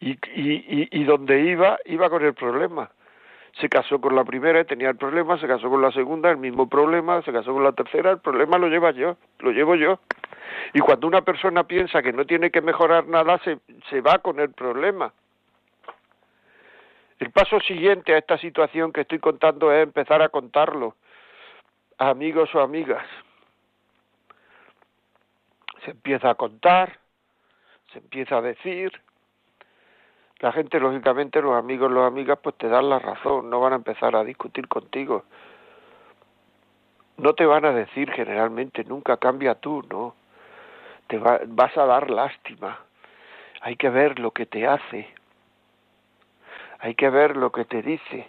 Y, 0.00 0.10
y, 0.12 0.88
y 0.92 1.04
donde 1.04 1.40
iba, 1.40 1.78
iba 1.84 2.08
con 2.08 2.24
el 2.24 2.34
problema 2.34 2.90
se 3.60 3.68
casó 3.68 4.00
con 4.00 4.14
la 4.14 4.24
primera 4.24 4.60
y 4.60 4.64
tenía 4.64 4.90
el 4.90 4.96
problema, 4.96 5.38
se 5.38 5.48
casó 5.48 5.68
con 5.68 5.82
la 5.82 5.90
segunda, 5.90 6.30
el 6.30 6.36
mismo 6.36 6.68
problema, 6.68 7.22
se 7.22 7.32
casó 7.32 7.52
con 7.52 7.64
la 7.64 7.72
tercera, 7.72 8.12
el 8.12 8.18
problema 8.18 8.56
lo 8.58 8.68
lleva 8.68 8.92
yo, 8.92 9.16
lo 9.40 9.50
llevo 9.50 9.74
yo. 9.74 9.98
Y 10.72 10.80
cuando 10.80 11.06
una 11.06 11.22
persona 11.22 11.64
piensa 11.64 12.02
que 12.02 12.12
no 12.12 12.24
tiene 12.24 12.50
que 12.50 12.60
mejorar 12.60 13.06
nada, 13.06 13.38
se, 13.38 13.58
se 13.90 14.00
va 14.00 14.18
con 14.18 14.38
el 14.38 14.52
problema. 14.52 15.12
El 17.18 17.32
paso 17.32 17.58
siguiente 17.60 18.14
a 18.14 18.18
esta 18.18 18.38
situación 18.38 18.92
que 18.92 19.00
estoy 19.00 19.18
contando 19.18 19.72
es 19.72 19.82
empezar 19.82 20.22
a 20.22 20.28
contarlo 20.28 20.94
a 21.98 22.10
amigos 22.10 22.54
o 22.54 22.60
amigas. 22.60 23.04
Se 25.84 25.90
empieza 25.90 26.30
a 26.30 26.34
contar, 26.36 26.98
se 27.92 27.98
empieza 27.98 28.36
a 28.36 28.42
decir, 28.42 28.92
la 30.40 30.52
gente, 30.52 30.78
lógicamente, 30.78 31.42
los 31.42 31.56
amigos, 31.56 31.90
las 31.90 32.06
amigas, 32.06 32.38
pues 32.40 32.56
te 32.56 32.68
dan 32.68 32.88
la 32.88 32.98
razón, 32.98 33.50
no 33.50 33.60
van 33.60 33.72
a 33.72 33.76
empezar 33.76 34.14
a 34.14 34.24
discutir 34.24 34.68
contigo. 34.68 35.24
No 37.16 37.34
te 37.34 37.44
van 37.44 37.64
a 37.64 37.72
decir 37.72 38.10
generalmente, 38.12 38.84
nunca 38.84 39.16
cambia 39.16 39.56
tú, 39.56 39.84
¿no? 39.90 40.14
Te 41.08 41.18
vas 41.18 41.76
a 41.76 41.86
dar 41.86 42.10
lástima. 42.10 42.78
Hay 43.60 43.74
que 43.76 43.90
ver 43.90 44.20
lo 44.20 44.30
que 44.30 44.46
te 44.46 44.66
hace. 44.68 45.12
Hay 46.78 46.94
que 46.94 47.10
ver 47.10 47.36
lo 47.36 47.50
que 47.50 47.64
te 47.64 47.82
dice. 47.82 48.28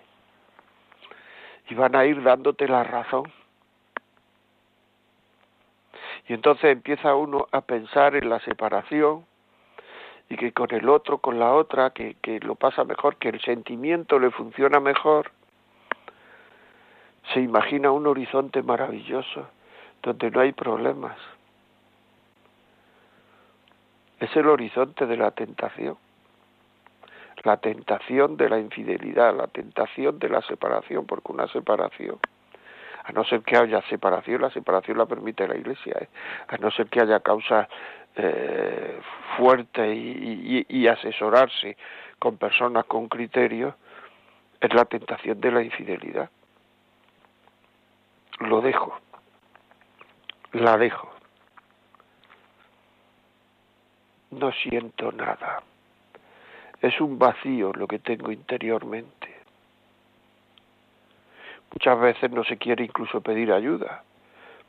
Y 1.70 1.76
van 1.76 1.96
a 1.96 2.06
ir 2.06 2.24
dándote 2.24 2.68
la 2.68 2.84
razón. 2.84 3.32
Y 6.28 6.34
entonces 6.34 6.72
empieza 6.72 7.14
uno 7.14 7.48
a 7.52 7.62
pensar 7.62 8.16
en 8.16 8.30
la 8.30 8.40
separación, 8.40 9.26
y 10.30 10.36
que 10.38 10.52
con 10.52 10.74
el 10.74 10.88
otro, 10.88 11.18
con 11.18 11.40
la 11.40 11.54
otra, 11.54 11.90
que, 11.90 12.16
que 12.22 12.40
lo 12.40 12.56
pasa 12.56 12.84
mejor, 12.84 13.18
que 13.18 13.30
el 13.30 13.42
sentimiento 13.42 14.20
le 14.20 14.30
funciona 14.30 14.80
mejor, 14.80 15.32
se 17.34 17.42
imagina 17.42 17.92
un 17.92 18.08
horizonte 18.08 18.62
maravilloso 18.64 19.48
donde 20.02 20.32
no 20.32 20.42
hay 20.42 20.52
problemas. 20.54 21.18
Es 24.20 24.36
el 24.36 24.48
horizonte 24.48 25.06
de 25.06 25.18
la 25.18 25.32
tentación, 25.32 25.98
la 27.44 27.58
tentación 27.58 28.36
de 28.38 28.50
la 28.50 28.60
infidelidad, 28.60 29.36
la 29.36 29.48
tentación 29.48 30.20
de 30.20 30.30
la 30.30 30.42
separación, 30.42 31.06
porque 31.06 31.32
una 31.32 31.48
separación, 31.48 32.20
a 33.04 33.12
no 33.12 33.24
ser 33.24 33.42
que 33.42 33.58
haya 33.58 33.82
separación, 33.84 34.42
la 34.42 34.50
separación 34.50 34.98
la 34.98 35.06
permite 35.06 35.48
la 35.48 35.56
Iglesia, 35.56 35.96
¿eh? 36.02 36.10
a 36.48 36.58
no 36.58 36.70
ser 36.72 36.88
que 36.88 37.02
haya 37.02 37.22
causas 37.22 37.68
eh, 38.16 39.00
fuerte 39.38 39.94
y, 39.94 40.88
asesorarse 40.88 41.78
con 42.18 42.38
personas 42.38 42.86
con 42.86 43.08
criterio 43.08 43.76
es 44.60 44.74
la 44.74 44.86
tentación 44.86 45.40
de 45.40 45.52
la 45.52 45.64
infidelidad. 45.64 46.30
Lo 48.40 48.60
dejo, 48.60 49.00
la 50.54 50.78
dejo. 50.78 51.10
No 54.32 54.52
siento 54.52 55.12
nada. 55.12 55.64
Es 56.82 57.00
un 57.00 57.18
vacío 57.18 57.72
lo 57.74 57.88
que 57.88 58.00
tengo 58.00 58.32
interiormente. 58.32 59.36
Muchas 61.72 62.00
veces 62.00 62.32
no 62.32 62.44
se 62.44 62.58
quiere 62.58 62.84
incluso 62.84 63.22
pedir 63.22 63.54
ayuda, 63.54 64.04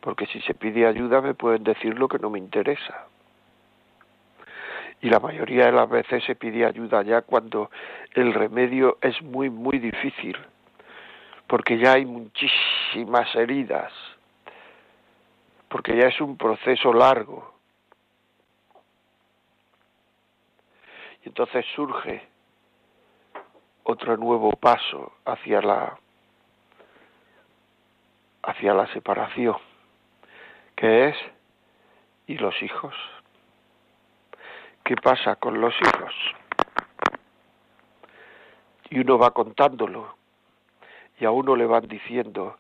porque 0.00 0.26
si 0.26 0.40
se 0.42 0.55
pide 0.55 0.87
ayuda 0.87 1.20
me 1.20 1.35
pueden 1.35 1.64
decir 1.64 1.98
lo 1.98 2.09
que 2.09 2.18
no 2.18 2.31
me 2.31 2.38
interesa 2.38 3.09
y 5.03 5.09
la 5.09 5.19
mayoría 5.19 5.67
de 5.67 5.73
las 5.73 5.89
veces 5.89 6.23
se 6.25 6.35
pide 6.35 6.67
ayuda 6.67 7.03
ya 7.03 7.23
cuando 7.23 7.71
el 8.15 8.35
remedio 8.35 8.99
es 9.01 9.21
muy, 9.23 9.49
muy 9.49 9.79
difícil, 9.79 10.37
porque 11.47 11.79
ya 11.79 11.95
hay 11.95 12.05
muchísimas 12.05 13.35
heridas, 13.35 13.93
porque 15.69 15.97
ya 15.97 16.09
es 16.09 16.21
un 16.21 16.37
proceso 16.37 16.93
largo. 16.93 17.55
Y 21.25 21.29
entonces 21.29 21.65
surge 21.75 22.27
otro 23.85 24.17
nuevo 24.17 24.53
paso 24.53 25.13
hacia 25.25 25.61
la 25.63 25.99
hacia 28.43 28.73
la 28.73 28.87
separación, 28.93 29.57
que 30.75 31.09
es 31.09 31.17
y 32.27 32.37
los 32.39 32.55
hijos. 32.63 32.95
¿Qué 34.90 34.96
pasa 34.96 35.37
con 35.37 35.61
los 35.61 35.72
hijos? 35.81 36.12
Y 38.90 38.98
uno 38.98 39.18
va 39.18 39.31
contándolo 39.31 40.16
y 41.20 41.24
a 41.24 41.31
uno 41.31 41.55
le 41.55 41.64
van 41.64 41.87
diciendo, 41.87 42.57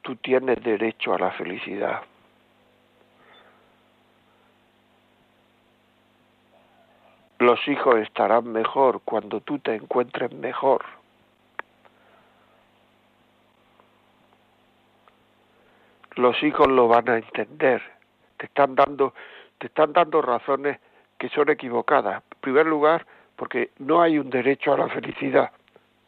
tú 0.00 0.16
tienes 0.16 0.60
derecho 0.64 1.14
a 1.14 1.20
la 1.20 1.30
felicidad. 1.30 2.02
Los 7.38 7.60
hijos 7.68 7.94
estarán 7.98 8.50
mejor 8.50 9.00
cuando 9.04 9.40
tú 9.40 9.60
te 9.60 9.76
encuentres 9.76 10.32
mejor. 10.32 10.84
Los 16.16 16.42
hijos 16.42 16.66
lo 16.66 16.88
van 16.88 17.08
a 17.08 17.18
entender. 17.18 17.80
Te 18.36 18.46
están 18.46 18.74
dando, 18.74 19.14
te 19.58 19.68
están 19.68 19.92
dando 19.92 20.20
razones 20.22 20.80
que 21.22 21.28
son 21.28 21.48
equivocadas. 21.50 22.20
En 22.32 22.40
primer 22.40 22.66
lugar, 22.66 23.06
porque 23.36 23.70
no 23.78 24.02
hay 24.02 24.18
un 24.18 24.28
derecho 24.28 24.72
a 24.72 24.76
la 24.76 24.88
felicidad. 24.88 25.52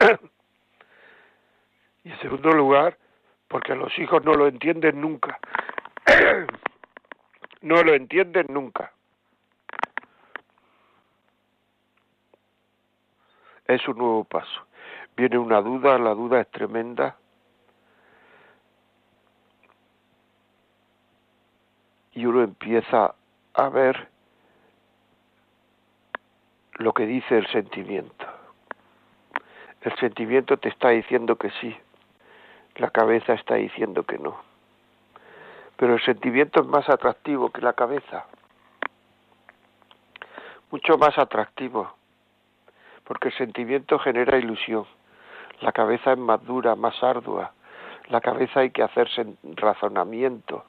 y 2.03 2.11
en 2.11 2.19
segundo 2.19 2.51
lugar, 2.51 2.99
porque 3.47 3.77
los 3.77 3.97
hijos 3.97 4.25
no 4.25 4.35
lo 4.35 4.49
entienden 4.49 5.01
nunca. 5.01 5.39
no 7.63 7.85
lo 7.85 7.95
entienden 7.95 8.47
nunca. 8.51 8.93
Es 13.67 13.87
un 13.87 13.99
nuevo 13.99 14.25
paso. 14.25 14.67
Viene 15.17 15.39
una 15.39 15.61
duda, 15.61 15.97
la 15.97 16.11
duda 16.11 16.41
es 16.41 16.51
tremenda. 16.51 17.17
Y 22.15 22.27
uno 22.27 22.43
empieza 22.43 23.15
a 23.55 23.69
ver 23.69 24.13
lo 26.79 26.93
que 26.93 27.07
dice 27.07 27.39
el 27.39 27.47
sentimiento. 27.49 28.27
El 29.81 29.95
sentimiento 29.97 30.57
te 30.57 30.69
está 30.69 30.91
diciendo 30.91 31.37
que 31.37 31.51
sí, 31.61 31.77
la 32.77 32.91
cabeza 32.91 33.35
está 33.35 33.57
diciendo 33.57 34.03
que 34.03 34.19
no. 34.19 34.37
Pero 35.77 35.95
el 35.95 36.03
sentimiento 36.03 36.61
es 36.61 36.67
más 36.67 36.89
atractivo 36.89 37.51
que 37.51 37.61
la 37.61 37.75
cabeza, 37.75 38.27
mucho 40.71 40.97
más 40.99 41.17
atractivo, 41.19 41.95
porque 43.05 43.29
el 43.29 43.35
sentimiento 43.35 43.99
genera 43.99 44.39
ilusión, 44.39 44.87
la 45.61 45.73
cabeza 45.73 46.13
es 46.13 46.19
más 46.19 46.45
dura, 46.45 46.75
más 46.75 47.01
ardua, 47.03 47.53
la 48.09 48.21
cabeza 48.21 48.61
hay 48.61 48.71
que 48.71 48.83
hacerse 48.83 49.27
razonamiento, 49.55 50.65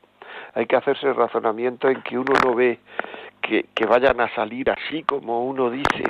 hay 0.53 0.65
que 0.65 0.75
hacerse 0.75 1.11
razonamiento 1.13 1.89
en 1.89 2.01
que 2.01 2.17
uno 2.17 2.33
no 2.43 2.53
ve 2.53 2.79
que, 3.45 3.85
vayan 3.85 4.19
a 4.21 4.33
salir 4.33 4.69
así 4.71 5.03
como 5.03 5.45
uno 5.45 5.69
dice, 5.69 6.03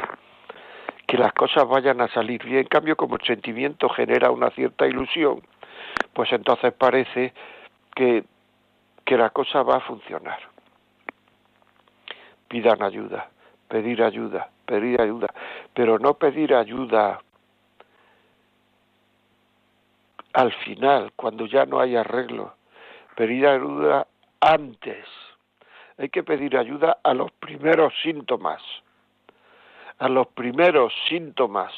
que 1.05 1.17
las 1.17 1.33
cosas 1.33 1.67
vayan 1.67 1.99
a 2.01 2.07
salir 2.07 2.43
bien. 2.43 2.59
En 2.59 2.67
cambio, 2.67 2.95
como 2.95 3.15
el 3.15 3.25
sentimiento 3.25 3.89
genera 3.89 4.31
una 4.31 4.49
cierta 4.51 4.87
ilusión, 4.87 5.41
pues 6.13 6.31
entonces 6.31 6.73
parece 6.73 7.33
que, 7.93 8.23
que 9.03 9.17
la 9.17 9.29
cosa 9.31 9.63
va 9.63 9.77
a 9.77 9.81
funcionar. 9.81 10.39
Pidan 12.47 12.81
ayuda, 12.81 13.29
pedir 13.67 14.01
ayuda, 14.01 14.49
pedir 14.65 15.01
ayuda, 15.01 15.27
pero 15.73 15.99
no 15.99 16.13
pedir 16.13 16.53
ayuda 16.55 17.19
al 20.33 20.53
final, 20.53 21.11
cuando 21.15 21.45
ya 21.45 21.65
no 21.65 21.79
hay 21.79 21.95
arreglo, 21.95 22.55
pedir 23.15 23.47
ayuda 23.47 24.07
antes. 24.41 25.05
Hay 25.97 26.09
que 26.09 26.23
pedir 26.23 26.57
ayuda 26.57 26.97
a 27.03 27.13
los 27.13 27.31
primeros 27.33 27.93
síntomas 28.01 28.61
a 29.97 30.09
los 30.09 30.27
primeros 30.27 30.93
síntomas 31.07 31.71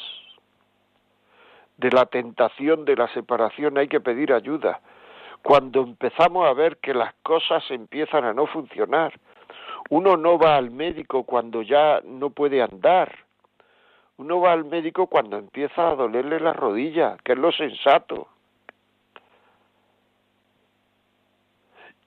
de 1.76 1.90
la 1.90 2.06
tentación 2.06 2.84
de 2.84 2.96
la 2.96 3.08
separación 3.08 3.78
hay 3.78 3.88
que 3.88 4.00
pedir 4.00 4.32
ayuda. 4.32 4.80
Cuando 5.42 5.82
empezamos 5.82 6.46
a 6.48 6.52
ver 6.52 6.78
que 6.78 6.92
las 6.92 7.14
cosas 7.22 7.62
empiezan 7.70 8.24
a 8.24 8.34
no 8.34 8.46
funcionar, 8.46 9.14
uno 9.90 10.16
no 10.16 10.38
va 10.38 10.56
al 10.56 10.70
médico 10.70 11.22
cuando 11.22 11.62
ya 11.62 12.00
no 12.04 12.30
puede 12.30 12.60
andar. 12.60 13.14
Uno 14.16 14.40
va 14.40 14.52
al 14.52 14.64
médico 14.64 15.06
cuando 15.06 15.38
empieza 15.38 15.90
a 15.90 15.94
dolerle 15.94 16.40
la 16.40 16.52
rodilla, 16.52 17.16
que 17.24 17.32
es 17.32 17.38
lo 17.38 17.52
sensato. 17.52 18.26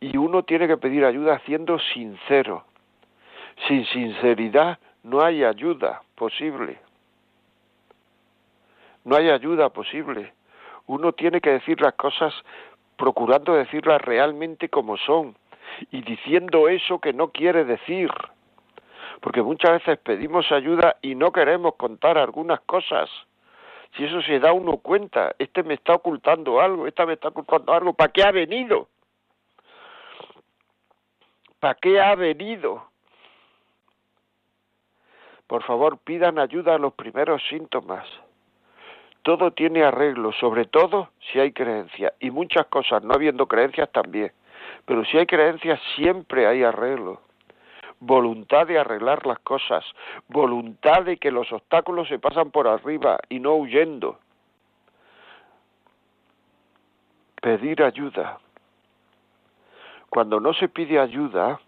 Y 0.01 0.17
uno 0.17 0.43
tiene 0.43 0.67
que 0.67 0.77
pedir 0.77 1.05
ayuda 1.05 1.39
siendo 1.45 1.77
sincero. 1.79 2.65
Sin 3.67 3.85
sinceridad 3.85 4.79
no 5.03 5.23
hay 5.23 5.43
ayuda 5.43 6.01
posible. 6.15 6.79
No 9.05 9.15
hay 9.15 9.29
ayuda 9.29 9.69
posible. 9.69 10.33
Uno 10.87 11.13
tiene 11.13 11.39
que 11.39 11.51
decir 11.51 11.79
las 11.79 11.93
cosas 11.93 12.33
procurando 12.97 13.53
decirlas 13.53 14.01
realmente 14.01 14.69
como 14.69 14.97
son 14.97 15.35
y 15.91 16.01
diciendo 16.01 16.67
eso 16.67 16.99
que 16.99 17.13
no 17.13 17.29
quiere 17.29 17.63
decir. 17.63 18.09
Porque 19.21 19.43
muchas 19.43 19.73
veces 19.73 19.99
pedimos 19.99 20.51
ayuda 20.51 20.97
y 21.03 21.13
no 21.13 21.31
queremos 21.31 21.75
contar 21.75 22.17
algunas 22.17 22.59
cosas. 22.61 23.07
Si 23.95 24.05
eso 24.05 24.21
se 24.23 24.39
da 24.39 24.51
uno 24.51 24.77
cuenta, 24.77 25.35
este 25.37 25.61
me 25.61 25.75
está 25.75 25.93
ocultando 25.93 26.59
algo, 26.59 26.87
esta 26.87 27.05
me 27.05 27.13
está 27.13 27.27
ocultando 27.27 27.71
algo, 27.71 27.93
¿para 27.93 28.11
qué 28.11 28.23
ha 28.23 28.31
venido? 28.31 28.87
¿Para 31.61 31.75
qué 31.75 32.01
ha 32.01 32.15
venido? 32.15 32.83
Por 35.45 35.61
favor, 35.63 35.99
pidan 35.99 36.39
ayuda 36.39 36.73
a 36.73 36.79
los 36.79 36.93
primeros 36.93 37.39
síntomas. 37.49 38.07
Todo 39.21 39.51
tiene 39.51 39.83
arreglo, 39.83 40.31
sobre 40.31 40.65
todo 40.65 41.09
si 41.19 41.39
hay 41.39 41.51
creencia. 41.51 42.13
Y 42.19 42.31
muchas 42.31 42.65
cosas, 42.65 43.03
no 43.03 43.13
habiendo 43.13 43.45
creencias 43.45 43.91
también. 43.91 44.31
Pero 44.85 45.05
si 45.05 45.19
hay 45.19 45.27
creencias, 45.27 45.79
siempre 45.95 46.47
hay 46.47 46.63
arreglo. 46.63 47.21
Voluntad 47.99 48.65
de 48.65 48.79
arreglar 48.79 49.27
las 49.27 49.37
cosas. 49.39 49.85
Voluntad 50.29 51.03
de 51.03 51.17
que 51.17 51.29
los 51.29 51.51
obstáculos 51.51 52.07
se 52.07 52.17
pasan 52.17 52.49
por 52.49 52.67
arriba 52.67 53.19
y 53.29 53.39
no 53.39 53.53
huyendo. 53.53 54.17
Pedir 57.39 57.83
ayuda. 57.83 58.39
Cuando 60.11 60.41
no 60.41 60.53
se 60.53 60.67
pide 60.67 60.99
ayuda, 60.99 61.61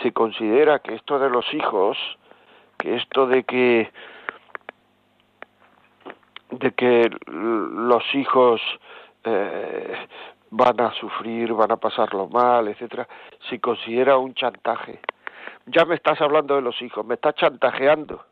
se 0.00 0.12
considera 0.12 0.78
que 0.78 0.94
esto 0.94 1.18
de 1.18 1.28
los 1.28 1.44
hijos 1.52 1.98
que 2.78 2.94
esto 2.94 3.26
de 3.26 3.42
que 3.42 3.92
de 6.50 6.70
que 6.72 7.10
los 7.26 8.14
hijos 8.14 8.60
eh, 9.24 10.06
van 10.50 10.80
a 10.80 10.92
sufrir, 10.94 11.52
van 11.52 11.72
a 11.72 11.76
pasarlo 11.78 12.28
mal, 12.28 12.68
etcétera, 12.68 13.08
se 13.50 13.60
considera 13.60 14.18
un 14.18 14.34
chantaje. 14.34 15.00
Ya 15.66 15.84
me 15.84 15.96
estás 15.96 16.20
hablando 16.20 16.54
de 16.54 16.62
los 16.62 16.80
hijos, 16.80 17.04
me 17.04 17.14
estás 17.14 17.34
chantajeando. 17.34 18.24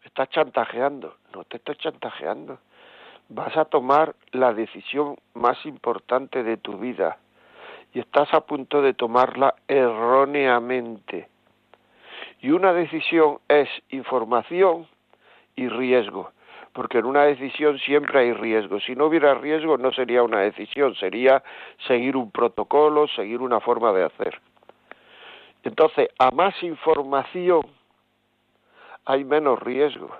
Me 0.00 0.06
estás 0.06 0.28
chantajeando, 0.28 1.16
no 1.34 1.42
te 1.42 1.56
estoy 1.56 1.74
chantajeando. 1.74 2.60
Vas 3.28 3.56
a 3.56 3.64
tomar 3.64 4.14
la 4.32 4.52
decisión 4.52 5.16
más 5.34 5.64
importante 5.66 6.42
de 6.42 6.56
tu 6.56 6.78
vida 6.78 7.18
y 7.92 8.00
estás 8.00 8.32
a 8.34 8.40
punto 8.40 8.82
de 8.82 8.94
tomarla 8.94 9.54
erróneamente 9.68 11.28
y 12.44 12.50
una 12.50 12.74
decisión 12.74 13.38
es 13.48 13.70
información 13.88 14.86
y 15.56 15.66
riesgo, 15.66 16.32
porque 16.74 16.98
en 16.98 17.06
una 17.06 17.22
decisión 17.22 17.78
siempre 17.78 18.20
hay 18.20 18.32
riesgo. 18.34 18.80
Si 18.80 18.94
no 18.94 19.06
hubiera 19.06 19.32
riesgo 19.32 19.78
no 19.78 19.90
sería 19.92 20.22
una 20.22 20.40
decisión, 20.40 20.94
sería 20.96 21.42
seguir 21.86 22.18
un 22.18 22.30
protocolo, 22.30 23.08
seguir 23.08 23.40
una 23.40 23.60
forma 23.60 23.94
de 23.94 24.04
hacer. 24.04 24.42
Entonces, 25.62 26.10
a 26.18 26.30
más 26.32 26.62
información 26.62 27.62
hay 29.06 29.24
menos 29.24 29.58
riesgo. 29.60 30.14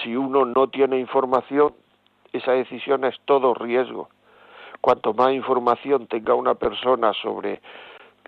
Si 0.00 0.16
uno 0.16 0.44
no 0.44 0.68
tiene 0.68 0.98
información, 0.98 1.74
esa 2.32 2.52
decisión 2.52 3.04
es 3.04 3.18
todo 3.24 3.54
riesgo. 3.54 4.08
Cuanto 4.80 5.14
más 5.14 5.32
información 5.32 6.06
tenga 6.06 6.34
una 6.34 6.54
persona 6.54 7.12
sobre 7.14 7.60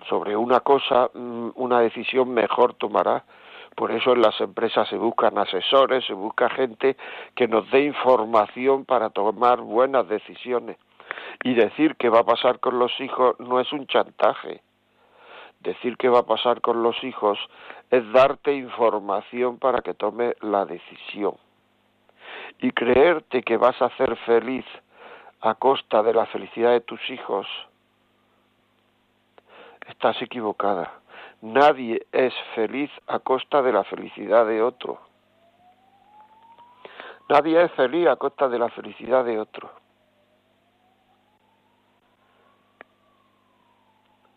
sobre 0.09 0.37
una 0.37 0.61
cosa, 0.61 1.11
mm, 1.15 1.51
una 1.57 1.81
decisión 1.81 2.31
mejor 2.31 2.75
tomará. 2.75 3.25
Por 3.75 3.91
eso 3.91 4.13
en 4.13 4.23
las 4.23 4.41
empresas 4.41 4.89
se 4.89 4.97
buscan 4.97 5.37
asesores, 5.39 6.05
se 6.07 6.13
busca 6.13 6.49
gente 6.51 6.97
que 7.35 7.49
nos 7.49 7.69
dé 7.71 7.85
información 7.85 8.85
para 8.85 9.11
tomar 9.11 9.61
buenas 9.61 10.09
decisiones. 10.09 10.77
Y 11.43 11.55
decir 11.55 11.97
que 11.97 12.09
va 12.09 12.21
a 12.21 12.25
pasar 12.25 12.61
con 12.61 12.79
los 12.79 12.93
hijos 13.01 13.39
no 13.41 13.61
es 13.61 13.73
un 13.73 13.87
chantaje. 13.87 14.63
Decir 15.61 15.97
que 15.97 16.09
va 16.09 16.21
a 16.21 16.27
pasar 16.27 16.61
con 16.61 16.83
los 16.83 17.03
hijos 17.03 17.39
es 17.91 18.11
darte 18.13 18.55
información 18.55 19.59
para 19.59 19.81
que 19.81 19.95
tome 19.95 20.35
la 20.41 20.67
decisión. 20.67 21.35
Y 22.59 22.71
creerte 22.73 23.43
que 23.43 23.57
vas 23.57 23.81
a 23.83 23.91
ser 23.97 24.17
feliz 24.25 24.65
a 25.41 25.55
costa 25.55 26.03
de 26.03 26.15
la 26.15 26.27
felicidad 26.27 26.71
de 26.71 26.81
tus 26.81 27.01
hijos 27.11 27.47
estás 29.87 30.21
equivocada. 30.23 30.93
Nadie 31.43 32.07
es 32.13 32.35
feliz 32.55 32.91
a 33.07 33.19
costa 33.19 33.63
de 33.63 33.73
la 33.73 33.85
felicidad 33.85 34.47
de 34.47 34.63
otro. 34.63 34.99
Nadie 37.29 37.63
es 37.63 37.73
feliz 37.73 38.07
a 38.09 38.17
costa 38.17 38.49
de 38.49 38.59
la 38.59 38.69
felicidad 38.71 39.25
de 39.25 39.39
otro. 39.39 39.71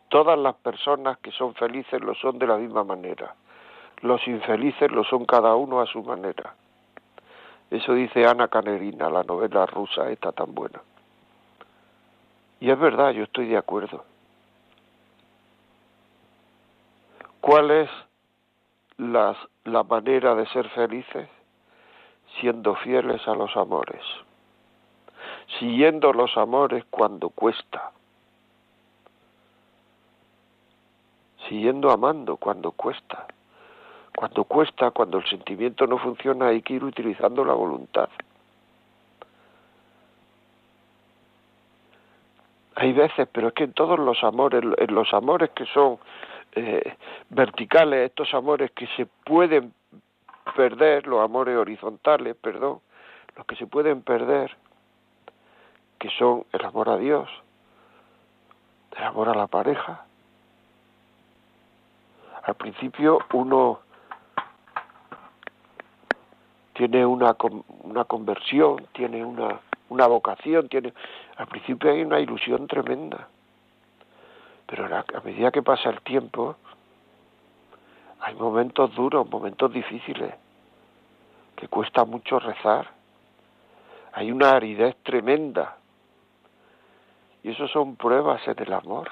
Todas 0.10 0.40
las 0.40 0.56
personas 0.56 1.18
que 1.20 1.32
son 1.32 1.54
felices 1.56 2.02
lo 2.02 2.16
son 2.16 2.40
de 2.40 2.48
la 2.48 2.58
misma 2.58 2.84
manera. 2.84 3.36
Los 4.02 4.26
infelices 4.28 4.92
lo 4.92 5.04
son 5.04 5.26
cada 5.26 5.56
uno 5.56 5.82
a 5.82 5.86
su 5.86 6.02
manera. 6.02 6.56
Eso 7.70 7.94
dice 7.94 8.26
Ana 8.26 8.48
Canerina, 8.48 9.10
la 9.10 9.24
novela 9.24 9.66
rusa 9.66 10.10
esta 10.10 10.32
tan 10.32 10.56
buena. 10.56 10.82
Y 12.60 12.72
es 12.72 12.80
verdad, 12.80 13.12
yo 13.12 13.24
estoy 13.24 13.48
de 13.48 13.58
acuerdo. 13.58 14.06
¿Cuál 17.42 17.72
es 17.72 17.90
la 18.98 19.84
manera 19.84 20.34
de 20.36 20.48
ser 20.48 20.68
felices? 20.70 21.30
Siendo 22.40 22.76
fieles 22.76 23.26
a 23.28 23.36
los 23.36 23.56
amores, 23.56 24.04
siguiendo 25.60 26.14
los 26.14 26.36
amores 26.38 26.84
cuando 26.90 27.30
cuesta, 27.30 27.92
siguiendo 31.48 31.90
amando 31.90 32.38
cuando 32.38 32.72
cuesta. 32.72 33.28
Cuando 34.18 34.46
cuesta, 34.46 34.90
cuando 34.90 35.20
el 35.20 35.26
sentimiento 35.30 35.86
no 35.86 36.00
funciona, 36.00 36.48
hay 36.48 36.64
que 36.64 36.74
ir 36.74 36.84
utilizando 36.84 37.46
la 37.46 37.54
voluntad. 37.54 38.10
hay 42.80 42.94
veces, 42.94 43.28
pero 43.32 43.50
es 43.50 43.54
que 43.54 43.64
en 43.64 43.74
todos 43.74 43.98
los 43.98 44.24
amores, 44.24 44.64
en 44.78 44.96
los 44.96 45.12
amores 45.12 45.50
que 45.52 45.66
son 45.66 45.98
eh, 46.54 46.96
verticales, 47.30 48.10
estos 48.10 48.32
amores 48.36 48.70
que 48.72 48.88
se 48.96 49.08
pueden 49.08 49.74
perder, 50.56 51.08
los 51.08 51.24
amores 51.24 51.58
horizontales, 51.58 52.36
perdón, 52.36 52.80
los 53.36 53.48
que 53.48 53.56
se 53.56 53.66
pueden 53.66 54.04
perder, 54.04 54.56
que 55.98 56.10
son 56.20 56.46
el 56.54 56.66
amor 56.66 56.90
a 56.90 56.98
Dios, 56.98 57.28
el 58.96 59.04
amor 59.04 59.30
a 59.30 59.36
la 59.36 59.48
pareja. 59.48 60.06
Al 62.44 62.56
principio 62.56 63.20
uno 63.34 63.87
tiene 66.78 67.04
una, 67.04 67.36
una 67.84 68.04
conversión, 68.06 68.86
tiene 68.94 69.26
una, 69.26 69.60
una 69.90 70.06
vocación, 70.06 70.70
tiene 70.70 70.94
al 71.36 71.48
principio 71.48 71.92
hay 71.92 72.04
una 72.04 72.20
ilusión 72.20 72.68
tremenda, 72.68 73.28
pero 74.68 74.86
a 74.86 75.22
medida 75.22 75.52
que 75.52 75.64
pasa 75.64 75.90
el 75.90 76.02
tiempo 76.02 76.56
hay 78.20 78.36
momentos 78.36 78.94
duros, 78.94 79.28
momentos 79.28 79.74
difíciles, 79.74 80.36
que 81.56 81.68
cuesta 81.68 82.06
mucho 82.06 82.40
rezar, 82.40 82.92
hay 84.14 84.32
una 84.32 84.52
aridez 84.52 84.96
tremenda, 84.98 85.78
y 87.42 87.50
eso 87.50 87.68
son 87.70 87.96
pruebas 87.96 88.48
en 88.48 88.60
el 88.60 88.74
amor. 88.74 89.10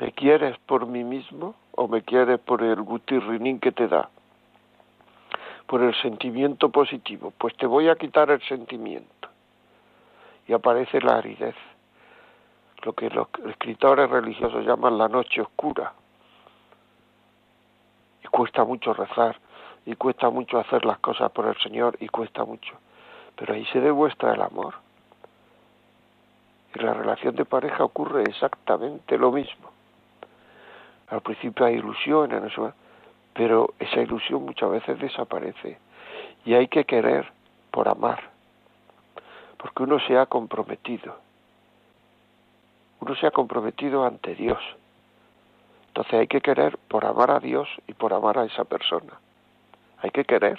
¿Me 0.00 0.12
quieres 0.12 0.56
por 0.58 0.86
mí 0.86 1.02
mismo 1.02 1.56
o 1.72 1.88
me 1.88 2.02
quieres 2.02 2.38
por 2.40 2.62
el 2.62 2.80
gutirrinín 2.82 3.58
que 3.58 3.72
te 3.72 3.88
da? 3.88 4.10
Por 5.66 5.82
el 5.82 5.94
sentimiento 6.00 6.68
positivo, 6.68 7.32
pues 7.38 7.56
te 7.56 7.66
voy 7.66 7.88
a 7.88 7.96
quitar 7.96 8.30
el 8.30 8.42
sentimiento. 8.42 9.28
Y 10.46 10.52
aparece 10.52 11.00
la 11.00 11.16
aridez, 11.16 11.54
lo 12.82 12.92
que 12.92 13.08
los 13.10 13.28
escritores 13.46 14.10
religiosos 14.10 14.64
llaman 14.64 14.98
la 14.98 15.08
noche 15.08 15.40
oscura. 15.40 15.92
Y 18.22 18.28
cuesta 18.28 18.64
mucho 18.64 18.92
rezar, 18.92 19.36
y 19.86 19.94
cuesta 19.96 20.28
mucho 20.30 20.58
hacer 20.58 20.84
las 20.84 20.98
cosas 20.98 21.30
por 21.32 21.46
el 21.46 21.56
Señor, 21.62 21.96
y 22.00 22.08
cuesta 22.08 22.44
mucho. 22.44 22.74
Pero 23.36 23.54
ahí 23.54 23.64
se 23.66 23.80
demuestra 23.80 24.34
el 24.34 24.42
amor. 24.42 24.74
En 26.74 26.84
la 26.84 26.92
relación 26.92 27.34
de 27.36 27.44
pareja 27.44 27.84
ocurre 27.84 28.22
exactamente 28.24 29.16
lo 29.16 29.32
mismo. 29.32 29.70
Al 31.08 31.20
principio 31.20 31.66
hay 31.66 31.76
ilusión, 31.76 32.32
en 32.32 32.46
eso, 32.46 32.72
pero 33.34 33.74
esa 33.78 34.00
ilusión 34.00 34.44
muchas 34.44 34.70
veces 34.70 34.98
desaparece 34.98 35.78
y 36.44 36.54
hay 36.54 36.68
que 36.68 36.84
querer 36.84 37.30
por 37.70 37.88
amar, 37.88 38.30
porque 39.58 39.82
uno 39.82 39.98
se 40.00 40.16
ha 40.16 40.26
comprometido, 40.26 41.16
uno 43.00 43.14
se 43.16 43.26
ha 43.26 43.32
comprometido 43.32 44.04
ante 44.06 44.34
Dios, 44.34 44.60
entonces 45.88 46.14
hay 46.14 46.26
que 46.28 46.40
querer 46.40 46.78
por 46.88 47.04
amar 47.04 47.30
a 47.30 47.40
Dios 47.40 47.68
y 47.86 47.94
por 47.94 48.14
amar 48.14 48.38
a 48.38 48.44
esa 48.44 48.64
persona, 48.64 49.12
hay 49.98 50.10
que 50.10 50.24
querer. 50.24 50.58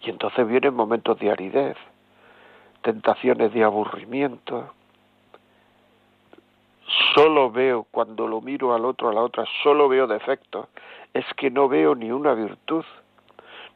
Y 0.00 0.10
entonces 0.10 0.46
vienen 0.48 0.74
momentos 0.74 1.18
de 1.20 1.30
aridez, 1.30 1.76
tentaciones 2.82 3.52
de 3.52 3.62
aburrimiento, 3.62 4.72
solo 7.14 7.50
veo, 7.50 7.84
cuando 7.90 8.26
lo 8.26 8.40
miro 8.40 8.74
al 8.74 8.84
otro, 8.84 9.08
a 9.08 9.12
la 9.12 9.22
otra, 9.22 9.44
solo 9.62 9.88
veo 9.88 10.06
defectos, 10.06 10.68
es 11.12 11.24
que 11.36 11.50
no 11.50 11.68
veo 11.68 11.94
ni 11.94 12.10
una 12.10 12.34
virtud, 12.34 12.84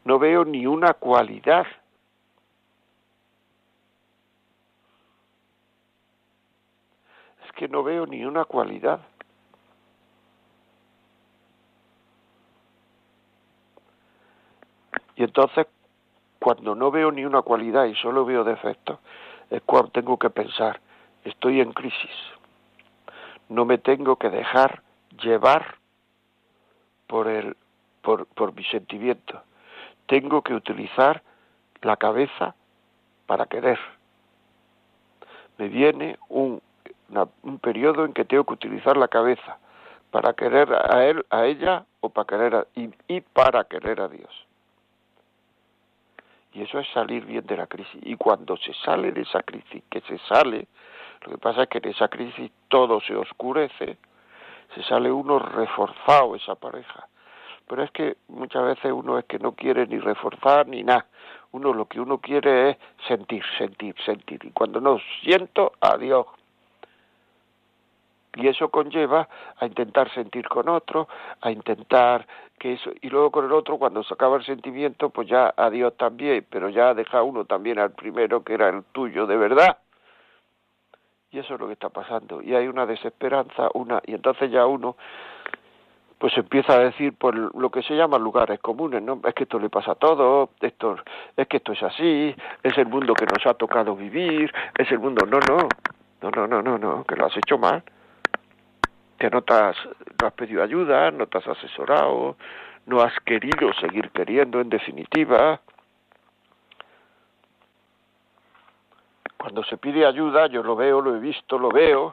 no 0.04 0.18
veo 0.18 0.44
ni 0.44 0.66
una 0.66 0.94
cualidad. 0.94 1.66
Es 7.44 7.52
que 7.52 7.68
no 7.68 7.82
veo 7.82 8.06
ni 8.06 8.24
una 8.24 8.44
cualidad. 8.44 9.00
Y 15.16 15.24
entonces, 15.24 15.66
cuando 16.38 16.74
no 16.74 16.90
veo 16.90 17.10
ni 17.10 17.24
una 17.24 17.42
cualidad 17.42 17.86
y 17.86 17.94
solo 17.94 18.24
veo 18.24 18.44
defectos, 18.44 18.98
es 19.50 19.62
cuando 19.62 19.90
tengo 19.90 20.18
que 20.18 20.28
pensar, 20.28 20.80
estoy 21.24 21.60
en 21.60 21.72
crisis 21.72 22.35
no 23.48 23.64
me 23.64 23.78
tengo 23.78 24.16
que 24.16 24.30
dejar 24.30 24.82
llevar 25.22 25.76
por 27.06 27.28
el 27.28 27.56
por, 28.02 28.26
por 28.26 28.54
mi 28.54 28.64
sentimiento. 28.64 29.42
Tengo 30.06 30.42
que 30.42 30.54
utilizar 30.54 31.22
la 31.82 31.96
cabeza 31.96 32.54
para 33.26 33.46
querer. 33.46 33.78
Me 35.58 35.68
viene 35.68 36.16
un, 36.28 36.62
un 37.42 37.58
periodo 37.58 38.04
en 38.04 38.12
que 38.12 38.24
tengo 38.24 38.44
que 38.44 38.54
utilizar 38.54 38.96
la 38.96 39.08
cabeza 39.08 39.58
para 40.10 40.34
querer 40.34 40.72
a 40.72 41.04
él, 41.04 41.26
a 41.30 41.46
ella 41.46 41.84
o 42.00 42.10
para 42.10 42.26
querer 42.26 42.54
a, 42.54 42.66
y, 42.76 42.90
y 43.08 43.20
para 43.20 43.64
querer 43.64 44.00
a 44.00 44.08
Dios. 44.08 44.46
Y 46.52 46.62
eso 46.62 46.78
es 46.78 46.88
salir 46.92 47.24
bien 47.26 47.44
de 47.46 47.56
la 47.56 47.66
crisis. 47.66 48.00
Y 48.02 48.16
cuando 48.16 48.56
se 48.56 48.72
sale 48.84 49.12
de 49.12 49.22
esa 49.22 49.42
crisis, 49.42 49.82
que 49.90 50.00
se 50.02 50.18
sale, 50.28 50.68
lo 51.26 51.32
que 51.32 51.38
pasa 51.38 51.62
es 51.64 51.68
que 51.68 51.78
en 51.78 51.88
esa 51.88 52.08
crisis 52.08 52.50
todo 52.68 53.00
se 53.00 53.16
oscurece, 53.16 53.98
se 54.74 54.82
sale 54.84 55.10
uno 55.10 55.40
reforzado 55.40 56.36
esa 56.36 56.54
pareja. 56.54 57.08
Pero 57.66 57.82
es 57.82 57.90
que 57.90 58.16
muchas 58.28 58.64
veces 58.64 58.92
uno 58.92 59.18
es 59.18 59.24
que 59.24 59.40
no 59.40 59.52
quiere 59.52 59.88
ni 59.88 59.98
reforzar 59.98 60.68
ni 60.68 60.84
nada. 60.84 61.06
Uno 61.50 61.72
lo 61.72 61.86
que 61.86 62.00
uno 62.00 62.18
quiere 62.18 62.70
es 62.70 62.76
sentir, 63.08 63.42
sentir, 63.58 63.96
sentir. 64.04 64.44
Y 64.44 64.50
cuando 64.52 64.80
no 64.80 64.98
siento, 65.22 65.72
adiós. 65.80 66.26
Y 68.36 68.46
eso 68.46 68.68
conlleva 68.68 69.28
a 69.58 69.66
intentar 69.66 70.12
sentir 70.12 70.46
con 70.48 70.68
otro, 70.68 71.08
a 71.40 71.50
intentar 71.50 72.26
que 72.58 72.74
eso, 72.74 72.90
y 73.00 73.08
luego 73.08 73.30
con 73.32 73.46
el 73.46 73.52
otro, 73.52 73.78
cuando 73.78 74.04
se 74.04 74.14
acaba 74.14 74.36
el 74.36 74.44
sentimiento, 74.44 75.10
pues 75.10 75.26
ya 75.28 75.52
adiós 75.56 75.96
también, 75.96 76.46
pero 76.48 76.68
ya 76.68 76.94
deja 76.94 77.22
uno 77.22 77.46
también 77.46 77.78
al 77.78 77.92
primero 77.92 78.44
que 78.44 78.54
era 78.54 78.68
el 78.68 78.84
tuyo 78.92 79.26
de 79.26 79.36
verdad. 79.36 79.78
Y 81.36 81.40
eso 81.40 81.52
es 81.52 81.60
lo 81.60 81.66
que 81.66 81.74
está 81.74 81.90
pasando. 81.90 82.40
Y 82.40 82.54
hay 82.54 82.66
una 82.66 82.86
desesperanza, 82.86 83.68
una 83.74 84.00
y 84.06 84.14
entonces 84.14 84.50
ya 84.50 84.64
uno 84.64 84.96
pues 86.16 86.34
empieza 86.38 86.72
a 86.72 86.78
decir 86.78 87.12
por 87.12 87.34
lo 87.34 87.70
que 87.70 87.82
se 87.82 87.94
llaman 87.94 88.22
lugares 88.22 88.58
comunes, 88.60 89.02
¿no? 89.02 89.20
Es 89.22 89.34
que 89.34 89.42
esto 89.42 89.58
le 89.58 89.68
pasa 89.68 89.92
a 89.92 89.94
todos, 89.96 90.48
esto, 90.62 90.96
es 91.36 91.46
que 91.46 91.58
esto 91.58 91.72
es 91.72 91.82
así, 91.82 92.34
es 92.62 92.78
el 92.78 92.86
mundo 92.86 93.12
que 93.12 93.26
nos 93.26 93.44
ha 93.44 93.52
tocado 93.52 93.94
vivir, 93.94 94.50
es 94.78 94.90
el 94.90 94.98
mundo, 94.98 95.26
no, 95.26 95.38
no, 95.40 95.68
no, 96.22 96.30
no, 96.30 96.46
no, 96.46 96.62
no, 96.62 96.78
no, 96.78 97.04
que 97.04 97.16
lo 97.16 97.26
has 97.26 97.36
hecho 97.36 97.58
mal, 97.58 97.82
que 99.18 99.28
no 99.28 99.42
te 99.42 99.52
has, 99.52 99.76
no 100.18 100.28
has 100.28 100.32
pedido 100.32 100.62
ayuda, 100.62 101.10
no 101.10 101.26
te 101.26 101.36
has 101.36 101.48
asesorado, 101.48 102.36
no 102.86 103.02
has 103.02 103.12
querido 103.26 103.74
seguir 103.74 104.08
queriendo, 104.12 104.58
en 104.62 104.70
definitiva, 104.70 105.60
Cuando 109.46 109.62
se 109.62 109.76
pide 109.76 110.04
ayuda, 110.04 110.48
yo 110.48 110.60
lo 110.64 110.74
veo, 110.74 111.00
lo 111.00 111.14
he 111.14 111.20
visto, 111.20 111.56
lo 111.56 111.68
veo, 111.68 112.10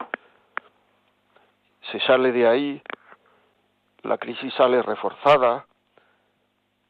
se 1.91 1.99
sale 2.01 2.31
de 2.31 2.47
ahí, 2.47 2.79
la 4.03 4.19
crisis 4.19 4.53
sale 4.53 4.83
reforzada 4.83 5.65